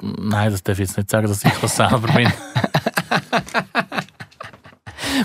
Nein, 0.00 0.50
das 0.50 0.62
darf 0.62 0.78
ich 0.78 0.88
jetzt 0.88 0.96
nicht 0.96 1.10
sagen, 1.10 1.26
dass 1.26 1.44
ich 1.44 1.52
das 1.60 1.76
selber 1.76 1.98
bin. 2.12 2.32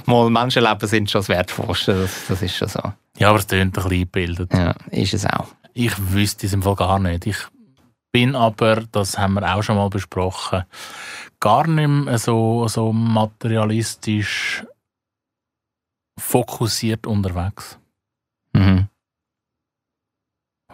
Mal 0.06 0.30
Menschenleben 0.30 0.88
sind 0.88 1.10
schon 1.10 1.20
das 1.20 1.30
Wertvollste, 1.30 2.02
das, 2.02 2.28
das 2.28 2.42
ist 2.42 2.56
schon 2.56 2.68
so. 2.68 2.82
Ja, 3.18 3.30
aber 3.30 3.40
es 3.40 3.48
tönt 3.48 3.62
ein 3.62 3.72
bisschen 3.72 3.92
eingebildet. 3.92 4.54
Ja, 4.54 4.76
ist 4.92 5.14
es 5.14 5.26
auch. 5.26 5.48
Ich 5.74 5.94
wüsste 6.12 6.46
es 6.46 6.54
im 6.54 6.64
Fall 6.64 6.76
gar 6.76 7.00
nicht. 7.00 7.26
Ich 7.28 7.38
bin 8.12 8.36
aber, 8.36 8.84
das 8.92 9.18
haben 9.18 9.36
wir 9.36 9.56
auch 9.56 9.62
schon 9.62 9.76
mal 9.76 9.90
besprochen, 9.90 10.64
gar 11.40 11.68
nicht 11.68 11.88
mehr 11.88 12.18
so, 12.18 12.68
so 12.68 12.92
materialistisch 12.92 14.66
fokussiert 16.18 17.08
unterwegs. 17.08 17.78
Mhm. 18.54 18.88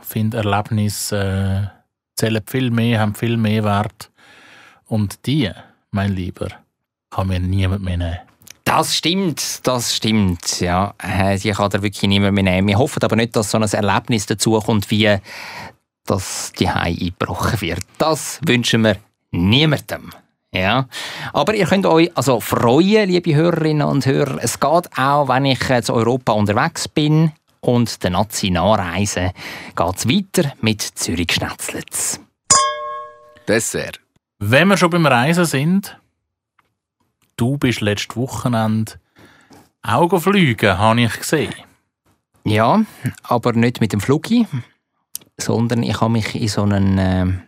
Ich 0.02 0.08
finde, 0.08 0.38
Erlebnisse 0.38 1.72
äh, 1.74 1.84
zählen 2.16 2.44
viel 2.46 2.72
mehr, 2.72 3.00
haben 3.00 3.16
viel 3.16 3.38
mehr 3.38 3.64
Wert. 3.64 4.12
Und 4.86 5.26
die, 5.26 5.52
mein 5.92 6.14
Lieber, 6.14 6.50
kann 7.10 7.28
mir 7.28 7.40
niemand 7.40 7.84
mehr 7.84 7.98
nehmen. 7.98 8.20
Das 8.66 8.96
stimmt, 8.96 9.66
das 9.68 9.96
stimmt. 9.96 10.60
Ja, 10.60 10.96
Äh, 11.02 11.38
die 11.38 11.52
kann 11.52 11.72
er 11.72 11.82
wirklich 11.84 12.10
niemand 12.10 12.34
mehr 12.34 12.44
nehmen. 12.44 12.68
Wir 12.68 12.80
hoffen 12.80 13.02
aber 13.04 13.16
nicht, 13.16 13.36
dass 13.36 13.52
so 13.52 13.58
ein 13.60 13.64
Erlebnis 13.64 14.26
dazukommt, 14.26 14.90
wie 14.92 15.18
dass 16.06 16.52
die 16.60 16.70
Hai 16.70 16.96
eingebrochen 17.00 17.62
wird. 17.62 17.82
Das 17.98 18.40
wünschen 18.46 18.84
wir 18.84 18.98
niemandem. 19.32 20.12
Ja. 20.54 20.88
Aber 21.34 21.54
ihr 21.54 21.66
könnt 21.66 21.86
euch 21.86 22.12
also 22.16 22.40
freuen, 22.40 23.10
liebe 23.10 23.36
Hörerinnen 23.36 23.88
und 23.88 24.06
Hörer. 24.06 24.38
Es 24.42 24.60
geht 24.60 24.98
auch, 24.98 25.28
wenn 25.28 25.46
ich 25.46 25.70
äh, 25.70 25.82
zu 25.82 25.94
Europa 25.94 26.32
unterwegs 26.34 26.88
bin 26.88 27.34
und 27.62 28.04
der 28.04 28.12
Nazi 28.12 28.50
nachreise, 28.50 29.32
geht 29.76 29.96
es 29.96 30.08
weiter 30.08 30.54
mit 30.62 30.82
Zürich 30.82 31.34
Schnetzlitz. 31.34 32.20
Dessert. 33.48 34.00
Wenn 34.40 34.70
wir 34.70 34.78
schon 34.78 34.90
beim 34.90 35.06
Reisen 35.06 35.46
sind, 35.46 35.98
du 37.38 37.58
bist 37.58 37.82
letztes 37.82 38.16
Wochenende 38.16 38.94
fliegen, 40.20 40.78
habe 40.78 41.02
ich 41.02 41.18
gesehen. 41.18 41.54
Ja, 42.44 42.84
aber 43.24 43.54
nicht 43.54 43.82
mit 43.82 43.94
dem 43.94 44.00
Flugi, 44.00 44.48
sondern 45.38 45.84
ich 45.84 46.00
habe 46.00 46.12
mich 46.12 46.36
in 46.36 46.48
so 46.48 46.64
einen 46.64 46.98
ähm, 47.00 47.42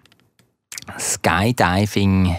Skydiving 0.98 2.36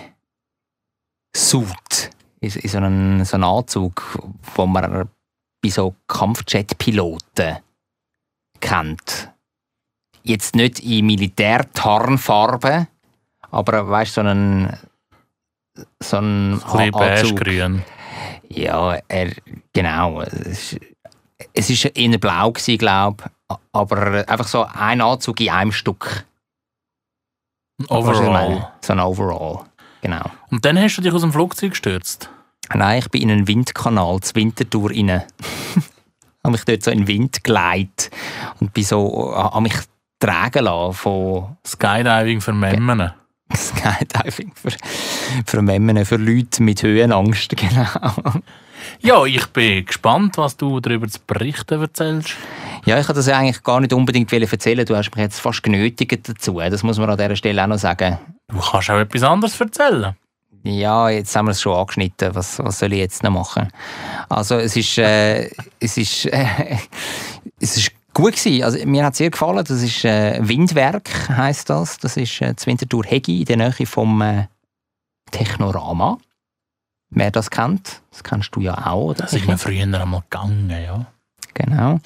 Suit, 1.37 2.11
in, 2.41 2.51
in 2.51 2.69
so 2.69 2.79
einen, 2.79 3.25
so 3.25 3.37
einen 3.37 3.45
Anzug, 3.45 4.19
wo 4.55 4.67
man 4.67 5.09
bei 5.63 5.69
so 5.69 5.95
Kampfjet-Piloten 6.09 7.59
kennt. 8.61 9.31
Jetzt 10.23 10.57
nicht 10.57 10.81
in 10.81 11.07
Militärtarnfarbe, 11.07 12.89
aber 13.51 13.89
weißt 13.89 14.15
so 14.15 14.21
einen 14.21 14.77
so 16.01 16.17
Ein 16.19 16.61
bisschen 16.63 16.95
Anzug. 16.95 17.41
beige-grün. 17.41 17.83
Ja, 18.49 18.99
er, 19.09 19.33
genau. 19.73 20.23
Es 20.23 20.77
war 21.85 21.97
eher 21.97 22.19
blau, 22.19 22.53
glaube 22.53 23.25
ich. 23.25 23.57
Aber 23.73 24.29
einfach 24.29 24.49
so 24.49 24.65
ein 24.65 25.01
Anzug 25.01 25.41
in 25.41 25.51
einem 25.51 25.73
Stück. 25.73 26.27
Ich 27.81 27.91
Overall. 27.91 28.73
So 28.81 28.93
ein 28.93 29.01
Overall. 29.01 29.65
Genau. 30.03 30.31
Und 30.51 30.65
dann 30.65 30.79
hast 30.79 30.97
du 30.97 31.03
dich 31.03 31.13
aus 31.13 31.23
dem 31.23 31.33
Flugzeug 31.33 31.71
gestürzt. 31.71 32.31
Nein, 32.75 32.99
ich 32.99 33.11
bin 33.11 33.23
in 33.23 33.31
einen 33.31 33.49
Windkanal, 33.49 34.21
zur 34.21 34.37
Wintertour 34.37 34.91
rein. 34.91 35.11
habe 36.45 36.53
mich 36.53 36.65
dort 36.65 36.83
so 36.83 36.91
in 36.91 37.01
den 37.01 37.09
Wind 37.09 37.45
geleitet 37.45 38.11
und 38.61 38.73
bin 38.73 38.85
so, 38.85 39.35
habe 39.35 39.61
mich 39.63 39.75
tragen 40.19 40.65
lassen 40.65 40.95
von 40.95 41.57
Skydiving 41.67 42.41
für 42.41 42.53
Memmen. 42.53 43.13
Skydiving 43.55 44.53
für, 44.55 44.71
für 45.47 45.63
Memmen, 45.63 46.05
für 46.05 46.17
Leute 46.17 46.63
mit 46.63 46.83
Höhenangst. 46.83 47.55
Genau. 47.57 48.41
Ja, 49.01 49.25
ich 49.25 49.47
bin 49.49 49.85
gespannt, 49.85 50.39
was 50.39 50.57
du 50.57 50.81
darüber 50.81 51.09
zu 51.09 51.19
berichten 51.27 51.81
erzählst. 51.81 52.37
Ja, 52.85 52.99
ich 52.99 53.09
wollte 53.09 53.21
das 53.21 53.29
eigentlich 53.29 53.63
gar 53.63 53.81
nicht 53.81 53.93
unbedingt 53.93 54.33
erzählen. 54.33 54.87
Du 54.87 54.97
hast 54.97 55.11
mich 55.11 55.23
jetzt 55.23 55.41
fast 55.41 55.63
genötigt 55.63 56.29
dazu. 56.29 56.59
Das 56.59 56.83
muss 56.83 56.99
man 56.99 57.11
an 57.11 57.17
dieser 57.17 57.37
Stelle 57.37 57.63
auch 57.63 57.67
noch 57.67 57.79
sagen. 57.79 58.19
Du 58.49 58.59
kannst 58.59 58.91
auch 58.91 58.99
etwas 58.99 59.23
anderes 59.23 59.61
erzählen. 59.61 60.15
Ja, 60.65 61.09
jetzt 61.09 61.35
haben 61.37 61.47
wir 61.47 61.53
es 61.53 61.61
schon 61.61 61.77
angeschnitten. 61.77 62.35
Was, 62.35 62.59
was 62.59 62.79
soll 62.79 62.93
ich 62.93 62.99
jetzt 62.99 63.23
noch 63.23 63.31
machen? 63.31 63.69
Also 64.29 64.57
es 64.57 64.77
ist, 64.77 64.99
äh, 64.99 65.51
es 65.81 65.97
ist, 65.97 66.27
äh, 66.27 66.77
es 67.61 67.77
ist 67.77 67.93
gut 68.19 68.37
gewesen. 68.37 68.65
Also 68.65 68.85
mir 68.85 69.05
hat 69.05 69.13
es 69.13 69.19
sehr 69.19 69.31
gefallen. 69.31 69.65
Das 69.65 69.83
ist 69.83 70.05
äh, 70.05 70.39
Windwerk 70.41 71.29
heißt 71.29 71.71
das. 71.71 71.99
Das 71.99 72.17
ist 72.17 72.41
äh, 72.41 72.53
das 72.53 72.67
Winterthur 72.67 73.05
Hegi 73.05 73.41
in 73.41 73.45
der 73.45 73.57
Nähe 73.57 73.87
vom 73.87 74.21
äh, 74.21 74.47
Technorama. 75.31 76.19
Wer 77.11 77.31
das 77.31 77.51
kennt, 77.51 78.03
das 78.11 78.23
kennst 78.23 78.55
du 78.55 78.61
ja 78.61 78.87
auch, 78.87 79.11
oder? 79.11 79.23
Da 79.23 79.29
sind 79.29 79.47
wir 79.47 79.57
früher 79.57 79.83
einmal 79.83 80.23
gegangen, 80.29 80.69
ja. 80.71 81.07
Genau. 81.55 81.99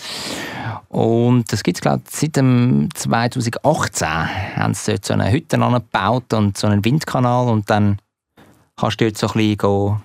Und 0.89 1.53
das 1.53 1.63
gibt 1.63 1.79
es, 1.79 1.81
glaube 1.83 2.03
ich, 2.09 2.15
seit 2.15 2.37
dem 2.37 2.89
2018. 2.95 4.09
Haben 4.09 4.75
sie 4.75 4.93
dort 4.93 5.05
so 5.05 5.15
eine 5.15 5.33
Hütte 5.33 5.61
angebaut 5.61 6.33
und 6.33 6.57
so 6.57 6.69
einen 6.69 6.85
Windkanal 6.85 7.49
und 7.49 7.69
dann 7.69 7.99
kannst 8.77 9.01
du 9.01 9.07
dort 9.07 9.19
so 9.19 9.27
ein 9.29 9.33
bisschen 9.33 9.57
go, 9.59 10.01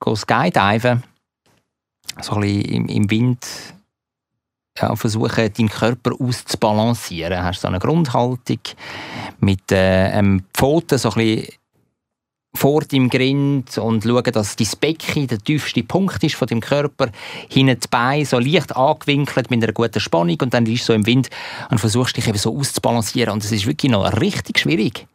go 0.00 0.16
skydiven. 0.16 1.04
So 2.20 2.34
ein 2.34 2.40
bisschen 2.40 2.64
im, 2.64 2.86
im 2.88 3.10
Wind 3.10 3.46
ja, 4.78 4.94
versuchen, 4.96 5.52
deinen 5.52 5.68
Körper 5.68 6.12
auszubalancieren. 6.18 7.42
Hast 7.42 7.62
so 7.62 7.68
eine 7.68 7.78
Grundhaltung 7.78 8.60
mit 9.40 9.72
äh, 9.72 10.10
einem 10.12 10.44
Pfoten 10.54 10.98
so 10.98 11.10
ein 11.12 11.46
vor 12.52 12.82
deinem 12.82 13.08
Grind 13.08 13.78
und 13.78 14.02
schauen, 14.02 14.32
dass 14.32 14.56
dein 14.56 14.66
Becken 14.80 15.28
der 15.28 15.38
tiefste 15.38 15.84
Punkt 15.84 16.22
ist 16.24 16.34
von 16.34 16.48
deinem 16.48 16.60
Körper, 16.60 17.10
hinten 17.48 17.78
die 17.78 17.88
Beine 17.88 18.26
so 18.26 18.40
leicht 18.40 18.74
angewinkelt 18.74 19.50
mit 19.50 19.62
einer 19.62 19.72
guten 19.72 20.00
Spannung 20.00 20.36
und 20.42 20.52
dann 20.52 20.64
liegst 20.64 20.88
du 20.88 20.92
so 20.92 20.94
im 20.94 21.06
Wind 21.06 21.30
und 21.70 21.78
versuchst 21.78 22.16
dich 22.16 22.26
eben 22.26 22.38
so 22.38 22.56
auszubalancieren 22.56 23.34
und 23.34 23.44
es 23.44 23.52
ist 23.52 23.66
wirklich 23.66 23.92
noch 23.92 24.20
richtig 24.20 24.58
schwierig, 24.58 25.06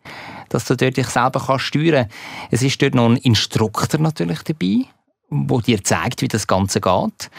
dass 0.48 0.64
du 0.64 0.78
dort 0.78 0.96
dich 0.96 1.08
selber 1.08 1.44
kannst 1.46 1.66
steuern. 1.66 2.08
Es 2.52 2.62
ist 2.64 2.82
dort 2.82 2.96
noch 2.96 3.10
ein 3.10 3.18
Instruktor 3.18 4.00
natürlich 4.00 4.40
dabei, 4.44 4.86
wo 5.30 5.60
dir 5.60 5.84
zeigt, 5.84 6.22
wie 6.22 6.30
das 6.30 6.48
Ganze 6.48 6.80
geht 6.80 7.30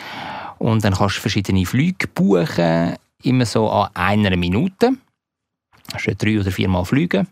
und 0.59 0.85
dann 0.85 0.95
kannst 0.95 1.17
du 1.17 1.21
verschiedene 1.21 1.67
Flüge 1.67 2.09
buchen, 2.09 2.97
immer 3.23 3.47
so 3.47 3.71
an 3.71 3.91
einer 3.95 4.37
Minute. 4.37 4.91
Du 4.91 4.97
kannst 5.93 6.23
drei 6.23 6.41
oder 6.41 6.51
viermal 6.51 6.85
fliegen. 6.85 7.29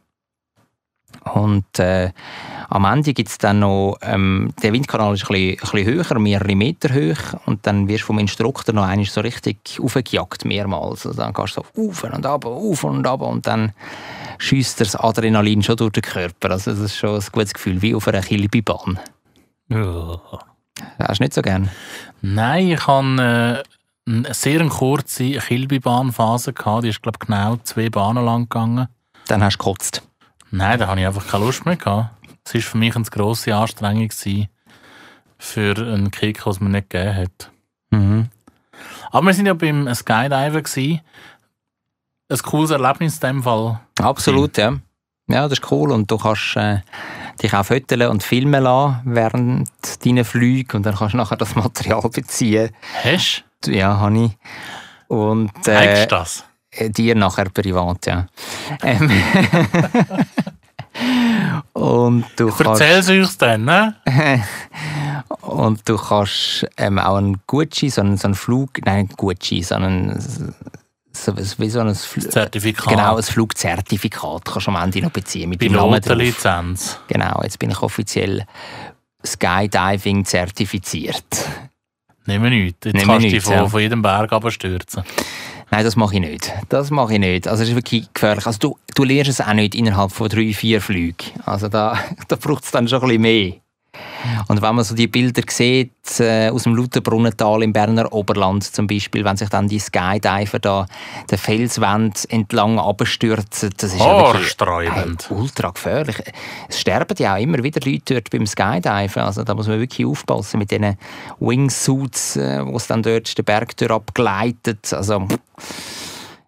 Und 1.33 1.79
äh, 1.79 2.11
am 2.69 2.85
Ende 2.85 3.15
gibt 3.15 3.29
es 3.29 3.39
dann 3.39 3.61
noch, 3.61 3.97
ähm, 4.03 4.53
der 4.63 4.73
Windkanal 4.73 5.15
ist 5.15 5.23
ein 5.23 5.29
bisschen, 5.29 5.51
ein 5.53 5.85
bisschen 5.85 5.87
höher, 5.87 6.19
mehrere 6.19 6.55
Meter 6.55 6.93
hoch 6.93 7.47
und 7.47 7.67
dann 7.67 7.89
wirst 7.89 8.03
du 8.03 8.07
vom 8.07 8.19
Instruktor 8.19 8.75
noch 8.75 8.85
einmal 8.85 9.07
so 9.07 9.21
richtig 9.21 9.79
aufgejagt, 9.81 10.45
mehrmals. 10.45 11.07
Also 11.07 11.21
dann 11.21 11.33
gehst 11.33 11.57
du 11.57 11.63
so 11.63 11.89
auf 11.89 12.05
und 12.05 12.27
ab, 12.27 12.45
auf 12.45 12.85
und 12.85 13.07
ab 13.07 13.23
und 13.23 13.47
dann 13.47 13.73
schießt 14.39 14.81
das 14.81 14.97
Adrenalin 14.97 15.63
schon 15.63 15.77
durch 15.77 15.93
den 15.93 16.03
Körper. 16.03 16.51
Also 16.51 16.73
das 16.73 16.81
ist 16.81 16.97
schon 16.97 17.15
ein 17.15 17.27
gutes 17.33 17.55
Gefühl, 17.55 17.81
wie 17.81 17.95
auf 17.95 18.09
einer 18.09 18.23
Kilbibahn. 18.23 18.99
Ja. 19.69 20.21
Hast 20.99 21.21
du 21.21 21.25
nicht 21.25 21.35
so 21.35 21.43
gern? 21.43 21.71
Nein, 22.23 22.69
ich 22.69 22.87
hatte 22.87 23.65
äh, 24.07 24.11
eine 24.11 24.35
sehr 24.35 24.67
kurze 24.69 25.33
Kilby-Bahnphase. 25.33 26.53
Die 26.83 26.89
ist, 26.89 27.03
glaube 27.03 27.19
ich, 27.21 27.27
genau 27.27 27.57
zwei 27.65 27.89
Bahnen 27.91 28.25
lang 28.25 28.43
gegangen. 28.49 28.89
Dann 29.29 29.43
hast 29.43 29.57
du 29.57 29.59
gekotzt. 29.59 30.03
Nein, 30.51 30.79
da 30.79 30.89
hatte 30.89 31.01
ich 31.01 31.07
einfach 31.07 31.27
keine 31.27 31.45
Lust 31.45 31.65
mehr. 31.65 31.77
Gehabt. 31.77 32.11
Es 32.45 32.55
war 32.55 32.61
für 32.61 32.79
mich 32.79 32.95
eine 32.95 33.05
grosse 33.05 33.55
Anstrengung 33.55 34.09
gewesen 34.09 34.49
für 35.39 35.77
einen 35.77 36.11
Kick, 36.11 36.43
den 36.43 36.51
es 36.51 36.61
mir 36.61 36.69
nicht 36.71 36.91
gegeben 36.91 37.17
hat. 37.17 37.51
Mhm. 37.91 38.29
Aber 39.11 39.27
wir 39.27 39.37
waren 39.37 39.47
ja 39.47 39.55
beim. 39.55 39.85
Gewesen. 39.87 41.01
Ein 42.29 42.39
cooles 42.39 42.71
Erlebnis 42.71 43.15
in 43.17 43.21
dem 43.21 43.43
Fall. 43.43 43.81
Absolut, 44.01 44.57
ja. 44.57 44.79
Ja, 45.29 45.49
das 45.49 45.59
ist 45.59 45.71
cool 45.71 45.93
und 45.93 46.11
du 46.11 46.19
kannst 46.19 46.57
äh, 46.57 46.81
dich 47.43 47.53
auch 47.55 47.65
fotografieren 47.65 48.11
und 48.13 48.23
filmen 48.23 48.63
lassen 48.63 49.01
während 49.05 49.69
deiner 50.05 50.25
Flüge 50.25 50.77
und 50.77 50.85
dann 50.87 50.95
kannst 50.95 51.15
du 51.15 51.19
nachher 51.19 51.37
das 51.37 51.55
Material 51.55 52.01
beziehen. 52.09 52.71
Hast 53.03 53.45
Ja, 53.67 53.99
habe 53.99 54.25
ich. 54.27 54.33
Und 55.09 55.51
du? 55.65 55.71
äh, 55.71 55.75
Zeigst 55.75 56.03
du 56.05 56.09
das? 56.17 56.45
äh, 56.71 56.91
dir 56.91 57.15
nachher 57.15 57.47
privat, 57.51 58.07
ja. 58.07 58.27
Ähm, 58.83 59.11
und 61.73 62.25
du 62.37 62.49
kannst, 62.51 62.81
Erzähl 62.81 62.99
es 62.99 63.09
uns 63.29 63.39
dann, 63.39 63.65
ne? 63.65 63.95
und 65.43 65.89
du 65.89 65.97
kannst 65.97 66.67
ähm, 66.77 66.99
auch 66.99 67.17
einen 67.17 67.41
Gucci, 67.47 67.91
so 67.91 68.01
einen, 68.01 68.17
so 68.17 68.29
einen 68.29 68.35
Flug, 68.35 68.71
nein, 68.85 69.09
Gucci, 69.17 69.63
sondern 69.63 70.55
so, 71.17 71.37
wie 71.37 71.71
so 71.71 71.81
ein 71.81 71.95
Fl 71.95 72.29
Zertifikat. 72.29 72.89
Genau, 72.89 73.17
ein 73.17 73.23
Flugzertifikat 73.23 74.45
kannst 74.45 74.67
du 74.67 74.71
am 74.71 74.83
Ende 74.83 75.01
noch 75.01 75.11
beziehen 75.11 75.51
mit. 75.51 75.59
Pilotenlizenz. 75.59 76.99
Genau, 77.09 77.41
jetzt 77.43 77.59
bin 77.59 77.71
ich 77.71 77.81
offiziell 77.83 78.45
Skydiving 79.25 80.25
zertifiziert. 80.25 81.25
Nehmen 82.27 82.45
wir 82.45 82.51
nichts. 82.51 82.79
Jetzt 82.85 82.95
Nehmen 82.95 83.07
kannst 83.07 83.27
du 83.27 83.31
dich 83.31 83.43
von, 83.43 83.53
ja. 83.53 83.69
von 83.69 83.81
jedem 83.81 84.03
Berg 84.03 84.33
abstürzen. 84.33 85.05
Nein, 85.71 85.85
das 85.85 85.97
mache 85.97 86.15
ich 86.15 86.21
nicht. 86.21 86.53
Das 86.69 86.91
mache 86.91 87.15
ich 87.15 87.19
nicht. 87.19 87.49
Also 87.49 87.63
es 87.63 87.71
ist 87.71 87.75
wirklich 87.75 88.13
gefährlich. 88.13 88.47
Also 88.47 88.59
du, 88.59 88.79
du 88.95 89.05
lernst 89.05 89.31
es 89.31 89.41
auch 89.41 89.53
nicht 89.55 89.75
innerhalb 89.75 90.13
von 90.13 90.29
drei, 90.29 90.53
vier 90.53 90.81
Flügen. 90.81 91.17
Also 91.45 91.69
da, 91.69 91.99
da 92.29 92.37
braucht 92.37 92.65
es 92.65 92.71
dann 92.71 92.87
schon 92.89 93.03
ein 93.03 93.09
bisschen 93.09 93.23
mehr. 93.23 93.53
Und 94.49 94.63
wenn 94.63 94.75
man 94.75 94.85
so 94.85 94.95
die 94.95 95.07
Bilder 95.07 95.43
sieht, 95.49 95.93
äh, 96.19 96.49
aus 96.51 96.65
dem 96.65 96.75
Lauterbrunnental 96.75 97.63
im 97.63 97.73
Berner 97.73 98.13
Oberland 98.13 98.65
zum 98.65 98.87
Beispiel, 98.87 99.25
wenn 99.25 99.37
sich 99.37 99.49
dann 99.49 99.69
die 99.69 99.79
Skydiver 99.79 100.59
da 100.59 100.87
der 101.31 101.39
Felswand 101.39 102.31
entlang 102.31 102.79
abstürzen, 102.79 103.71
das 103.77 103.93
ist 103.93 104.01
ja 104.01 104.19
wirklich 104.27 104.47
ultra 105.31 105.71
gefährlich. 105.71 106.17
Es 106.69 106.81
sterben 106.81 107.17
ja 107.19 107.35
auch 107.35 107.41
immer 107.41 107.63
wieder 107.63 107.81
Leute 107.89 108.15
dort 108.15 108.31
beim 108.31 108.47
Skydiven, 108.47 109.23
also 109.23 109.45
da 109.45 109.55
muss 109.55 109.69
man 109.69 109.81
wirklich 109.81 110.07
aufpassen 110.07 110.59
mit 110.59 110.71
diesen 110.71 110.97
Wingsuits, 111.41 112.37
äh, 112.37 112.65
wo 112.65 112.77
es 112.77 112.87
dann 112.87 113.03
dort 113.03 113.37
den 113.37 113.45
Berg 113.45 113.75
abgleitet, 113.91 114.93
also 114.93 115.27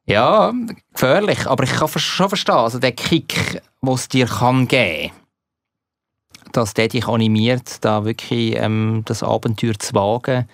ja, 0.07 0.53
gefährlich, 0.93 1.47
aber 1.47 1.65
ich 1.65 1.73
kann 1.73 1.89
schon 1.89 2.29
verstehen, 2.29 2.55
also 2.55 2.79
der 2.79 2.93
Kick, 2.93 3.61
den 3.83 3.93
es 3.93 4.09
dir 4.09 4.27
kann 4.27 4.69
geben 4.69 5.13
dass 6.57 6.75
der 6.75 6.89
dich 6.89 7.07
animiert, 7.07 7.85
da 7.85 8.05
wirklich 8.05 8.57
ähm, 8.57 9.03
das 9.05 9.23
Abenteuer 9.23 9.79
zu 9.79 9.95
wagen 9.95 10.49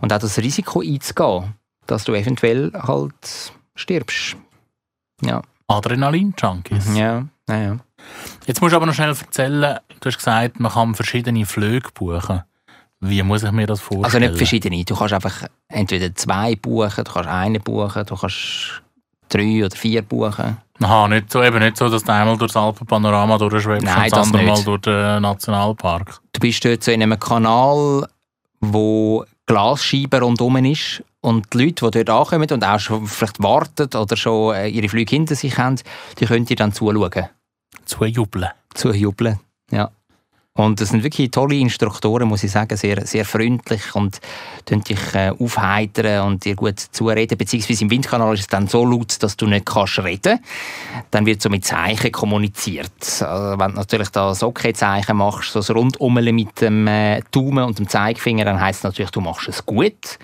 und 0.00 0.12
auch 0.12 0.18
das 0.18 0.38
Risiko 0.38 0.80
einzugehen, 0.80 1.54
dass 1.86 2.04
du 2.04 2.14
eventuell 2.14 2.72
halt 2.74 3.52
stirbst. 3.74 4.36
Ja, 5.22 5.42
Adrenalin-Junkies. 5.68 6.94
ja, 6.96 7.26
ja. 7.48 7.56
ja. 7.56 7.76
Jetzt 8.46 8.60
musst 8.60 8.72
du 8.72 8.76
aber 8.76 8.86
noch 8.86 8.94
schnell 8.94 9.10
erzählen, 9.10 9.78
du 10.00 10.06
hast 10.06 10.16
gesagt, 10.16 10.58
man 10.58 10.72
kann 10.72 10.94
verschiedene 10.94 11.44
Flüge 11.44 11.90
buchen. 11.92 12.42
Wie 13.00 13.22
muss 13.22 13.42
ich 13.42 13.52
mir 13.52 13.66
das 13.66 13.80
vorstellen? 13.80 14.04
Also 14.04 14.18
nicht 14.18 14.36
verschiedene. 14.36 14.84
Du 14.84 14.94
kannst 14.94 15.14
einfach 15.14 15.48
entweder 15.68 16.14
zwei 16.14 16.54
buchen, 16.56 17.04
du 17.04 17.12
kannst 17.12 17.28
einen 17.28 17.62
buchen, 17.62 18.04
du 18.04 18.16
kannst 18.16 18.82
drei 19.30 19.64
oder 19.64 19.74
vier 19.74 20.02
buchen. 20.02 20.58
Aha, 20.82 21.08
nicht 21.08 21.30
so, 21.30 21.42
eben 21.42 21.58
nicht 21.58 21.76
so, 21.76 21.88
dass 21.88 22.04
du 22.04 22.12
einmal 22.12 22.36
durch 22.38 22.52
das 22.52 22.62
Alpenpanorama 22.62 23.36
durchschwebst 23.38 23.84
Nein, 23.84 23.96
und 23.96 24.02
das 24.04 24.10
das 24.10 24.26
andere 24.26 24.42
Mal 24.44 24.52
nicht. 24.52 24.66
durch 24.66 24.80
den 24.80 25.22
Nationalpark. 25.22 26.20
Du 26.32 26.40
bist 26.40 26.64
dort 26.64 26.82
so 26.82 26.90
in 26.90 27.02
einem 27.02 27.18
Kanal, 27.20 28.06
wo 28.60 29.24
Glasscheibe 29.46 30.20
rundherum 30.20 30.56
ist 30.64 31.02
und 31.20 31.52
die 31.52 31.64
Leute, 31.64 31.90
die 31.90 32.04
dort 32.04 32.10
ankommen 32.10 32.50
und 32.50 32.64
auch 32.64 32.80
schon 32.80 33.06
vielleicht 33.06 33.42
warten 33.42 33.94
oder 33.94 34.16
schon 34.16 34.54
äh, 34.54 34.68
ihre 34.68 34.88
Flüge 34.88 35.10
hinter 35.10 35.34
sich 35.34 35.58
haben, 35.58 35.76
die 36.18 36.24
können 36.26 36.46
dir 36.46 36.56
dann 36.56 36.72
zuschauen, 36.72 37.28
Zujubeln. 37.84 38.48
zujubeln. 38.74 39.38
Und 40.54 40.80
das 40.80 40.88
sind 40.88 41.04
wirklich 41.04 41.30
tolle 41.30 41.54
Instruktoren, 41.54 42.28
muss 42.28 42.42
ich 42.42 42.50
sagen, 42.50 42.76
sehr, 42.76 43.06
sehr 43.06 43.24
freundlich 43.24 43.94
und 43.94 44.20
tun 44.66 44.82
dich 44.82 44.98
äh, 45.14 45.30
aufheitern 45.30 46.26
und 46.26 46.44
dir 46.44 46.56
gut 46.56 46.80
zureden. 46.80 47.38
Beziehungsweise 47.38 47.84
im 47.84 47.90
Windkanal 47.90 48.34
ist 48.34 48.40
es 48.40 48.46
dann 48.48 48.66
so 48.66 48.84
laut, 48.84 49.22
dass 49.22 49.36
du 49.36 49.46
nicht 49.46 49.64
kannst 49.64 50.00
reden. 50.00 50.40
Dann 51.12 51.24
wird 51.24 51.40
so 51.40 51.50
mit 51.50 51.64
Zeichen 51.64 52.10
kommuniziert. 52.10 52.90
Also, 53.20 53.58
wenn 53.60 53.70
du 53.70 53.76
natürlich 53.76 54.08
da 54.08 54.28
das 54.28 54.42
Okay-Zeichen 54.42 55.16
machst, 55.18 55.52
so 55.52 55.60
das 55.60 55.70
Rundummeln 55.70 56.34
mit 56.34 56.60
dem 56.60 56.86
äh, 56.88 57.22
Daumen 57.30 57.64
und 57.64 57.78
dem 57.78 57.88
Zeigefinger, 57.88 58.44
dann 58.44 58.60
heisst 58.60 58.80
es 58.80 58.84
natürlich, 58.84 59.12
du 59.12 59.20
machst 59.20 59.48
es 59.48 59.64
gut. 59.64 60.18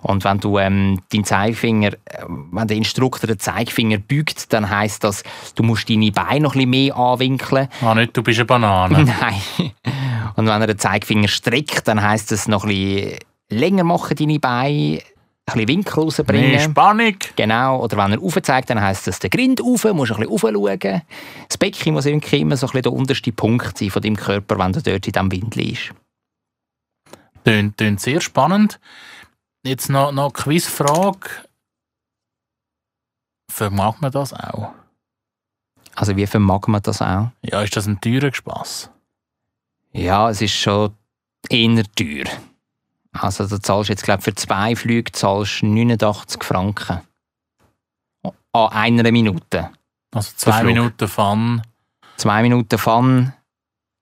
Und 0.00 0.24
wenn 0.24 0.40
du 0.40 0.58
ähm, 0.58 1.02
deinen 1.12 1.24
Zeigefinger, 1.24 1.92
äh, 1.92 2.24
wenn 2.50 2.66
der 2.66 2.78
Instruktor 2.78 3.28
den 3.28 3.38
Zeigefinger 3.38 3.98
beugt, 3.98 4.52
dann 4.54 4.70
heisst 4.70 5.04
das, 5.04 5.22
du 5.54 5.62
musst 5.62 5.90
deine 5.90 6.12
Beine 6.12 6.40
noch 6.40 6.54
ein 6.54 6.58
bisschen 6.58 6.70
mehr 6.70 6.96
anwinkeln. 6.96 7.68
Ah, 7.82 7.94
nicht, 7.94 8.16
du 8.16 8.22
bist 8.22 8.38
eine 8.38 8.46
Banane. 8.46 9.04
Nein. 9.20 9.42
Und 10.36 10.46
wenn 10.46 10.60
er 10.60 10.66
den 10.66 10.78
Zeigefinger 10.78 11.28
streckt, 11.28 11.88
dann 11.88 12.02
heisst 12.02 12.32
es 12.32 12.48
noch 12.48 12.64
ein 12.64 12.70
bisschen 12.70 13.18
länger 13.50 13.84
machen, 13.84 14.16
deine 14.16 14.38
Beine, 14.38 15.02
ein 15.46 15.54
bisschen 15.54 15.68
Winkel 15.68 15.96
Mehr 15.96 16.04
rausbringen. 16.04 16.60
Spannung. 16.60 17.16
Genau. 17.36 17.82
Oder 17.82 17.96
wenn 17.98 18.12
er 18.12 18.22
aufzeigt, 18.22 18.70
dann 18.70 18.80
heisst 18.80 19.08
es 19.08 19.18
den 19.18 19.30
Grind 19.30 19.60
rauf, 19.60 19.84
musst 19.84 20.12
ein 20.12 20.18
bisschen 20.18 20.56
raufschauen. 20.56 21.02
Das 21.48 21.58
Becken 21.58 21.94
muss 21.94 22.06
irgendwie 22.06 22.40
immer 22.40 22.56
so 22.56 22.66
ein 22.66 22.68
bisschen 22.68 22.82
der 22.82 22.92
unterste 22.92 23.32
Punkt 23.32 23.78
sein 23.78 23.90
von 23.90 24.02
deinem 24.02 24.16
Körper, 24.16 24.58
wenn 24.58 24.72
du 24.72 24.82
dort 24.82 25.06
in 25.06 25.12
diesem 25.12 25.32
Wind 25.32 25.56
liegst. 25.56 25.92
Tönt, 27.44 27.78
tönt 27.78 28.00
sehr 28.00 28.20
spannend. 28.20 28.78
Jetzt 29.64 29.88
noch, 29.88 30.12
noch 30.12 30.24
eine 30.24 30.32
Quizfrage. 30.32 31.28
Vermag 33.50 34.00
man 34.00 34.12
das 34.12 34.32
auch? 34.32 34.72
Also 35.94 36.16
wie 36.16 36.26
vermag 36.26 36.66
man 36.66 36.82
das 36.82 37.02
auch? 37.02 37.30
Ja, 37.42 37.62
ist 37.62 37.76
das 37.76 37.86
ein 37.86 38.00
teurer 38.00 38.32
Spass? 38.32 38.90
Ja, 39.92 40.30
es 40.30 40.40
ist 40.40 40.54
schon 40.54 40.94
eher 41.48 41.84
teuer. 41.94 42.26
Also 43.12 43.46
du 43.46 43.60
zahlst 43.60 43.90
jetzt, 43.90 44.04
glaube 44.04 44.22
für 44.22 44.34
zwei 44.34 44.76
Flüge 44.76 45.10
zahlst 45.12 45.62
89 45.62 46.44
Franken. 46.44 47.00
An 48.52 48.72
einer 48.72 49.10
Minute. 49.10 49.70
Also 50.12 50.32
zwei. 50.36 50.64
Minuten 50.64 51.08
Fun. 51.08 51.62
Zwei 52.16 52.42
Minuten 52.42 52.78
Fun, 52.78 53.32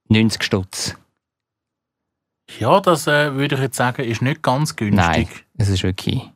90 0.09 0.43
Stutz. 0.43 0.97
Ja, 2.59 2.81
das 2.81 3.07
äh, 3.07 3.35
würde 3.35 3.55
ich 3.55 3.61
jetzt 3.61 3.77
sagen, 3.77 4.03
ist 4.03 4.23
nicht 4.23 4.43
ganz 4.43 4.75
günstig. 4.75 4.97
Nein, 4.97 5.29
es 5.59 5.69
ist 5.69 5.83
wirklich 5.83 6.29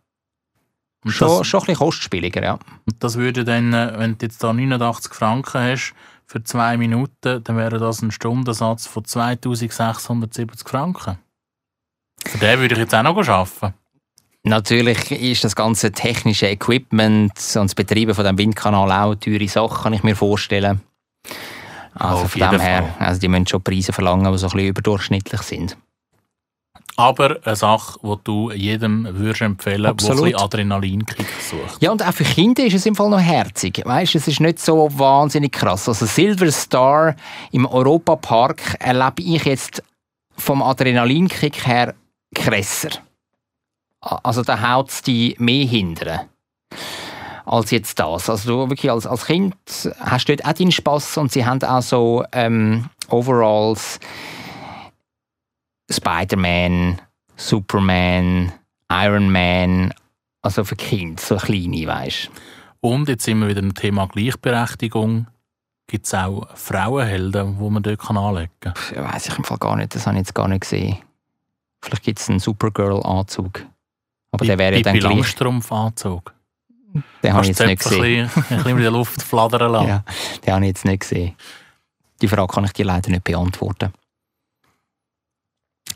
schon, 1.06 1.28
das, 1.28 1.46
schon 1.46 1.60
ein 1.60 1.66
bisschen 1.66 1.78
kostspieliger, 1.78 2.42
ja. 2.42 2.52
und 2.52 3.02
das 3.02 3.16
würde 3.16 3.44
dann, 3.44 3.72
äh, 3.72 3.94
wenn 3.96 4.18
du 4.18 4.26
jetzt 4.26 4.44
da 4.44 4.52
89 4.52 5.12
Franken 5.12 5.60
hast 5.60 5.94
für 6.26 6.42
zwei 6.42 6.76
Minuten, 6.76 7.42
dann 7.42 7.56
wäre 7.56 7.78
das 7.78 8.02
ein 8.02 8.10
Stundensatz 8.10 8.86
von 8.86 9.04
2670 9.04 10.68
Franken. 10.68 11.18
Für 12.24 12.38
den 12.38 12.60
würde 12.60 12.74
ich 12.74 12.80
jetzt 12.80 12.94
auch 12.94 13.02
noch 13.02 13.28
arbeiten. 13.28 13.74
Natürlich 14.44 15.10
ist 15.12 15.44
das 15.44 15.54
ganze 15.54 15.92
technische 15.92 16.48
Equipment 16.48 17.32
und 17.32 17.64
das 17.64 17.74
Betreiben 17.74 18.14
von 18.14 18.24
dem 18.24 18.38
Windkanal 18.38 18.90
auch 18.90 19.14
teure 19.14 19.46
Sache, 19.48 19.84
kann 19.84 19.92
ich 19.92 20.02
mir 20.02 20.16
vorstellen. 20.16 20.80
Also 21.94 22.24
Auf 22.24 22.32
von 22.32 22.50
dem 22.50 22.60
her, 22.60 22.94
also 22.98 23.20
die 23.20 23.28
müssen 23.28 23.46
schon 23.46 23.62
Preise 23.62 23.92
verlangen, 23.92 24.32
die 24.32 24.38
so 24.38 24.46
ein 24.46 24.52
bisschen 24.52 24.68
überdurchschnittlich 24.68 25.42
sind. 25.42 25.76
Aber 26.96 27.38
eine 27.44 27.56
Sache, 27.56 27.98
die 28.02 28.14
du 28.24 28.50
jedem 28.50 29.08
würdest 29.10 29.40
empfehlen 29.40 29.84
würdest, 29.84 30.08
der 30.08 30.16
ein 30.16 30.22
bisschen 30.22 30.40
Adrenalinkick 30.40 31.26
sucht. 31.40 31.82
Ja, 31.82 31.90
und 31.90 32.06
auch 32.06 32.12
für 32.12 32.24
Kinder 32.24 32.64
ist 32.64 32.74
es 32.74 32.86
im 32.86 32.94
Fall 32.94 33.08
noch 33.08 33.20
herzig. 33.20 33.82
Weißt, 33.84 34.14
es 34.14 34.28
ist 34.28 34.40
nicht 34.40 34.58
so 34.58 34.88
wahnsinnig 34.92 35.52
krass. 35.52 35.88
Also 35.88 36.06
Silver 36.06 36.50
Star 36.50 37.16
im 37.50 37.66
Europapark 37.66 38.76
erlebe 38.78 39.22
ich 39.22 39.44
jetzt 39.44 39.82
vom 40.36 40.62
Adrenalinkick 40.62 41.66
her 41.66 41.94
krasser. 42.34 42.90
Also 44.00 44.42
da 44.42 44.60
haut 44.60 44.90
es 44.90 45.02
die 45.02 45.36
mehr 45.38 45.66
hindern 45.66 46.28
als 47.44 47.70
jetzt 47.70 47.98
das. 47.98 48.30
Also 48.30 48.64
du 48.64 48.70
wirklich 48.70 48.90
als, 48.90 49.06
als 49.06 49.26
Kind 49.26 49.54
hast 50.00 50.28
du 50.28 50.36
dort 50.36 50.48
auch 50.48 50.52
deinen 50.52 50.72
Spass 50.72 51.16
und 51.16 51.32
sie 51.32 51.44
haben 51.44 51.62
auch 51.62 51.82
so 51.82 52.24
ähm, 52.32 52.86
Overalls, 53.08 53.98
Spider-Man, 55.90 57.00
Superman, 57.36 58.52
Iron 58.90 59.30
Man, 59.30 59.92
also 60.42 60.64
für 60.64 60.76
Kinder, 60.76 61.20
so 61.20 61.36
kleine, 61.36 61.86
weißt 61.86 62.30
Und 62.80 63.08
jetzt 63.08 63.24
sind 63.24 63.40
wir 63.40 63.48
wieder 63.48 63.60
im 63.60 63.74
Thema 63.74 64.06
Gleichberechtigung. 64.06 65.26
Gibt 65.86 66.06
es 66.06 66.14
auch 66.14 66.48
Frauenhelden, 66.56 67.58
die 67.58 67.70
man 67.70 67.82
dort 67.82 68.10
anlegen 68.10 68.50
kann? 68.60 68.74
du. 68.94 68.96
Weiß 68.96 69.26
ich 69.26 69.36
im 69.36 69.44
Fall 69.44 69.58
gar 69.58 69.76
nicht, 69.76 69.94
das 69.94 70.06
habe 70.06 70.16
ich 70.16 70.20
jetzt 70.20 70.34
gar 70.34 70.48
nicht 70.48 70.62
gesehen. 70.62 70.98
Vielleicht 71.82 72.02
gibt 72.04 72.20
es 72.20 72.30
einen 72.30 72.38
Supergirl-Anzug. 72.38 73.66
Aber 74.30 74.44
der 74.46 74.58
wäre 74.58 74.76
ja 74.76 74.82
dann 74.82 74.94
Pippi 74.94 75.00
gleich. 75.00 75.14
Langstrumpf-Anzug. 75.14 76.32
Den 77.22 77.32
habe 77.32 77.42
ich 77.42 77.48
jetzt 77.48 77.64
nicht 77.66 77.82
gesehen. 77.82 78.30
ein 78.34 78.56
bisschen, 78.56 78.68
in 78.70 78.78
der 78.78 78.90
Luft 78.90 79.22
flattern 79.22 79.72
lassen. 79.72 79.88
Ja, 79.88 80.04
den 80.46 80.54
habe 80.54 80.64
ich 80.64 80.68
jetzt 80.68 80.84
nicht 80.84 81.00
gesehen. 81.00 81.34
Die 82.20 82.28
Frage 82.28 82.52
kann 82.52 82.64
ich 82.64 82.72
dir 82.72 82.84
leider 82.84 83.10
nicht 83.10 83.24
beantworten. 83.24 83.92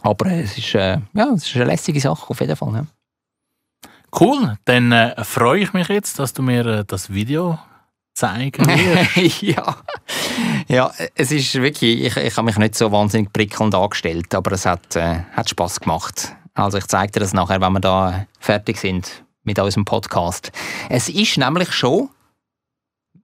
Aber 0.07 0.31
es 0.31 0.57
ist, 0.57 0.73
äh, 0.77 0.99
ja, 1.15 1.33
es 1.35 1.49
ist 1.49 1.57
eine 1.57 1.65
lässige 1.65 2.01
Sache, 2.01 2.31
auf 2.31 2.41
jeden 2.41 2.55
Fall. 2.55 2.75
Ja. 2.75 2.87
Cool, 4.19 4.57
dann 4.65 4.93
äh, 4.93 5.25
freue 5.25 5.63
ich 5.63 5.73
mich 5.73 5.89
jetzt, 5.89 6.21
dass 6.21 6.33
du 6.33 6.43
mir 6.43 6.65
äh, 6.65 6.85
das 6.87 7.13
Video 7.13 7.59
zeigen 8.15 8.65
wirst. 8.67 9.43
ja. 9.43 9.77
ja, 10.69 10.93
es 11.17 11.33
ist 11.33 11.53
wirklich, 11.57 12.05
ich, 12.05 12.17
ich 12.17 12.37
habe 12.37 12.47
mich 12.47 12.57
nicht 12.57 12.77
so 12.77 12.93
wahnsinnig 12.93 13.33
prickelnd 13.33 13.75
angestellt, 13.75 14.33
aber 14.33 14.53
es 14.53 14.65
hat, 14.65 14.95
äh, 14.95 15.23
hat 15.33 15.51
Spass 15.51 15.81
gemacht. 15.81 16.37
Also 16.55 16.79
ich 16.79 16.87
zeige 16.87 17.11
dir 17.11 17.21
das 17.21 17.33
nachher, 17.33 17.61
wenn 17.61 17.73
wir 17.73 17.81
da 17.81 18.27
fertig 18.39 18.79
sind 18.79 19.25
mit 19.43 19.59
unserem 19.59 19.85
Podcast. 19.85 20.53
Es 20.89 21.09
ist 21.09 21.37
nämlich 21.37 21.73
schon 21.73 22.11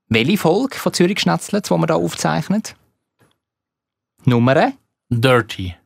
welche 0.08 0.36
Folge 0.36 0.76
von 0.76 0.92
Zürich 0.92 1.20
Schnetzlitz, 1.20 1.68
die 1.68 1.74
wir 1.74 1.86
da 1.86 1.94
aufzeichnen? 1.94 2.62
Nummer? 4.24 4.72
Dirty. 5.08 5.76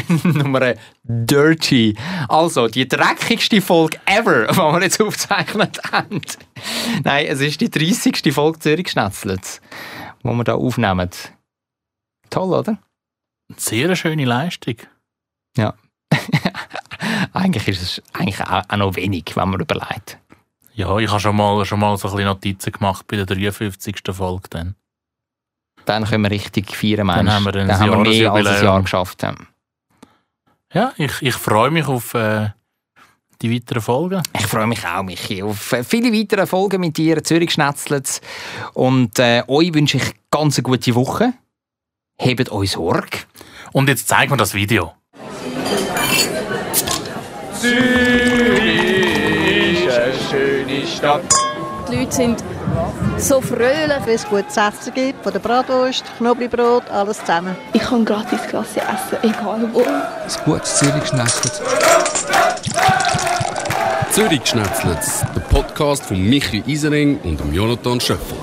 Nummer 0.24 0.74
Dirty. 1.02 1.96
Also, 2.28 2.68
die 2.68 2.88
dreckigste 2.88 3.60
Folge 3.60 3.98
ever, 4.06 4.46
die 4.52 4.56
wir 4.56 4.82
jetzt 4.82 5.00
aufgezeichnet 5.00 5.80
haben. 5.92 6.20
Nein, 7.04 7.26
es 7.26 7.40
ist 7.40 7.60
die 7.60 7.70
30. 7.70 8.32
Folge 8.32 8.58
Zürich 8.58 8.90
Schnetzlitz, 8.90 9.60
die 10.22 10.28
wir 10.28 10.44
hier 10.44 10.54
aufnehmen. 10.56 11.10
Toll, 12.30 12.54
oder? 12.54 12.78
Sehr 13.56 13.84
eine 13.86 13.96
schöne 13.96 14.24
Leistung. 14.24 14.76
eigentlich 17.32 17.68
ist 17.68 17.82
es 17.82 18.02
eigentlich 18.12 18.40
auch, 18.40 18.76
noch 18.76 18.96
wenig, 18.96 19.24
wenn 19.34 19.48
man 19.48 19.60
überlegt. 19.60 20.18
Ja, 20.74 20.96
ich 20.98 21.10
habe 21.10 21.20
schon 21.20 21.36
mal, 21.36 21.64
schon 21.64 21.80
mal 21.80 21.96
so 21.96 22.08
ein 22.08 22.12
bisschen 22.14 22.26
Notizen 22.28 22.72
gemacht 22.72 23.06
bei 23.06 23.16
der 23.16 23.26
53. 23.26 23.96
Folge. 24.12 24.48
Dann. 24.50 24.74
Dann 25.84 26.04
können 26.04 26.22
wir 26.22 26.30
richtig 26.30 26.74
feiern, 26.74 27.08
Dann 27.08 27.24
Mensch. 27.24 27.30
haben 27.30 27.44
wir 27.44 27.52
Dann 27.52 27.78
haben 27.78 27.90
wir 27.90 28.10
mehr 28.10 28.32
als 28.32 28.46
ein. 28.46 28.64
Jahr 28.64 28.82
geschafft. 28.82 29.22
Ja. 29.22 29.34
Ja, 30.74 30.92
ich, 30.96 31.12
ich 31.20 31.34
freue 31.34 31.70
mich 31.70 31.86
auf 31.86 32.14
äh, 32.14 32.48
die 33.42 33.54
weiteren 33.54 33.82
Folgen. 33.82 34.22
Ich 34.38 34.46
freue 34.46 34.66
mich 34.66 34.86
auch, 34.86 35.02
Michi, 35.02 35.42
auf 35.42 35.72
äh, 35.72 35.84
viele 35.84 36.10
weitere 36.12 36.46
Folgen 36.46 36.80
mit 36.80 36.96
dir, 36.96 37.22
Zürich 37.22 37.52
Schnetzlitz. 37.52 38.22
Und 38.72 39.18
äh, 39.18 39.42
euch 39.48 39.74
wünsche 39.74 39.98
ich 39.98 40.14
ganz 40.30 40.56
eine 40.56 40.62
gute 40.62 40.94
Woche. 40.94 41.34
Hebt 42.18 42.50
euch 42.50 42.70
Sorge. 42.70 43.18
Und 43.72 43.88
jetzt 43.90 44.08
zeigen 44.08 44.32
wir 44.32 44.36
das 44.38 44.54
Video. 44.54 44.92
Zürich 47.60 48.64
ist 49.84 49.98
eine 49.98 50.14
schöne 50.30 50.86
Stadt. 50.86 51.34
Die 51.90 51.96
Leute 51.96 52.12
sind 52.12 52.42
so 53.22 53.40
fröhlich. 53.40 54.04
Wenn 54.04 54.14
es 54.14 54.26
gutes 54.26 54.56
Essen 54.56 54.94
gibt, 54.94 55.22
von 55.22 55.32
der 55.32 55.40
Bratwurst, 55.40 56.04
Knoblauchbrot, 56.18 56.90
alles 56.90 57.18
zusammen. 57.20 57.56
Ich 57.72 57.82
kann 57.82 58.04
gratis 58.04 58.40
Klasse 58.48 58.80
essen, 58.80 59.18
egal 59.22 59.68
wo. 59.72 59.80
Ein 59.80 60.44
gutes 60.44 60.76
Zürich 60.76 61.06
schnetzelt. 61.06 61.62
Zürich 64.10 64.46
Schnetzlitz, 64.46 65.24
der 65.34 65.40
Podcast 65.40 66.04
von 66.04 66.20
Michi 66.20 66.62
Isering 66.66 67.18
und 67.20 67.40
dem 67.40 67.54
Jonathan 67.54 67.98
Schöffel. 67.98 68.36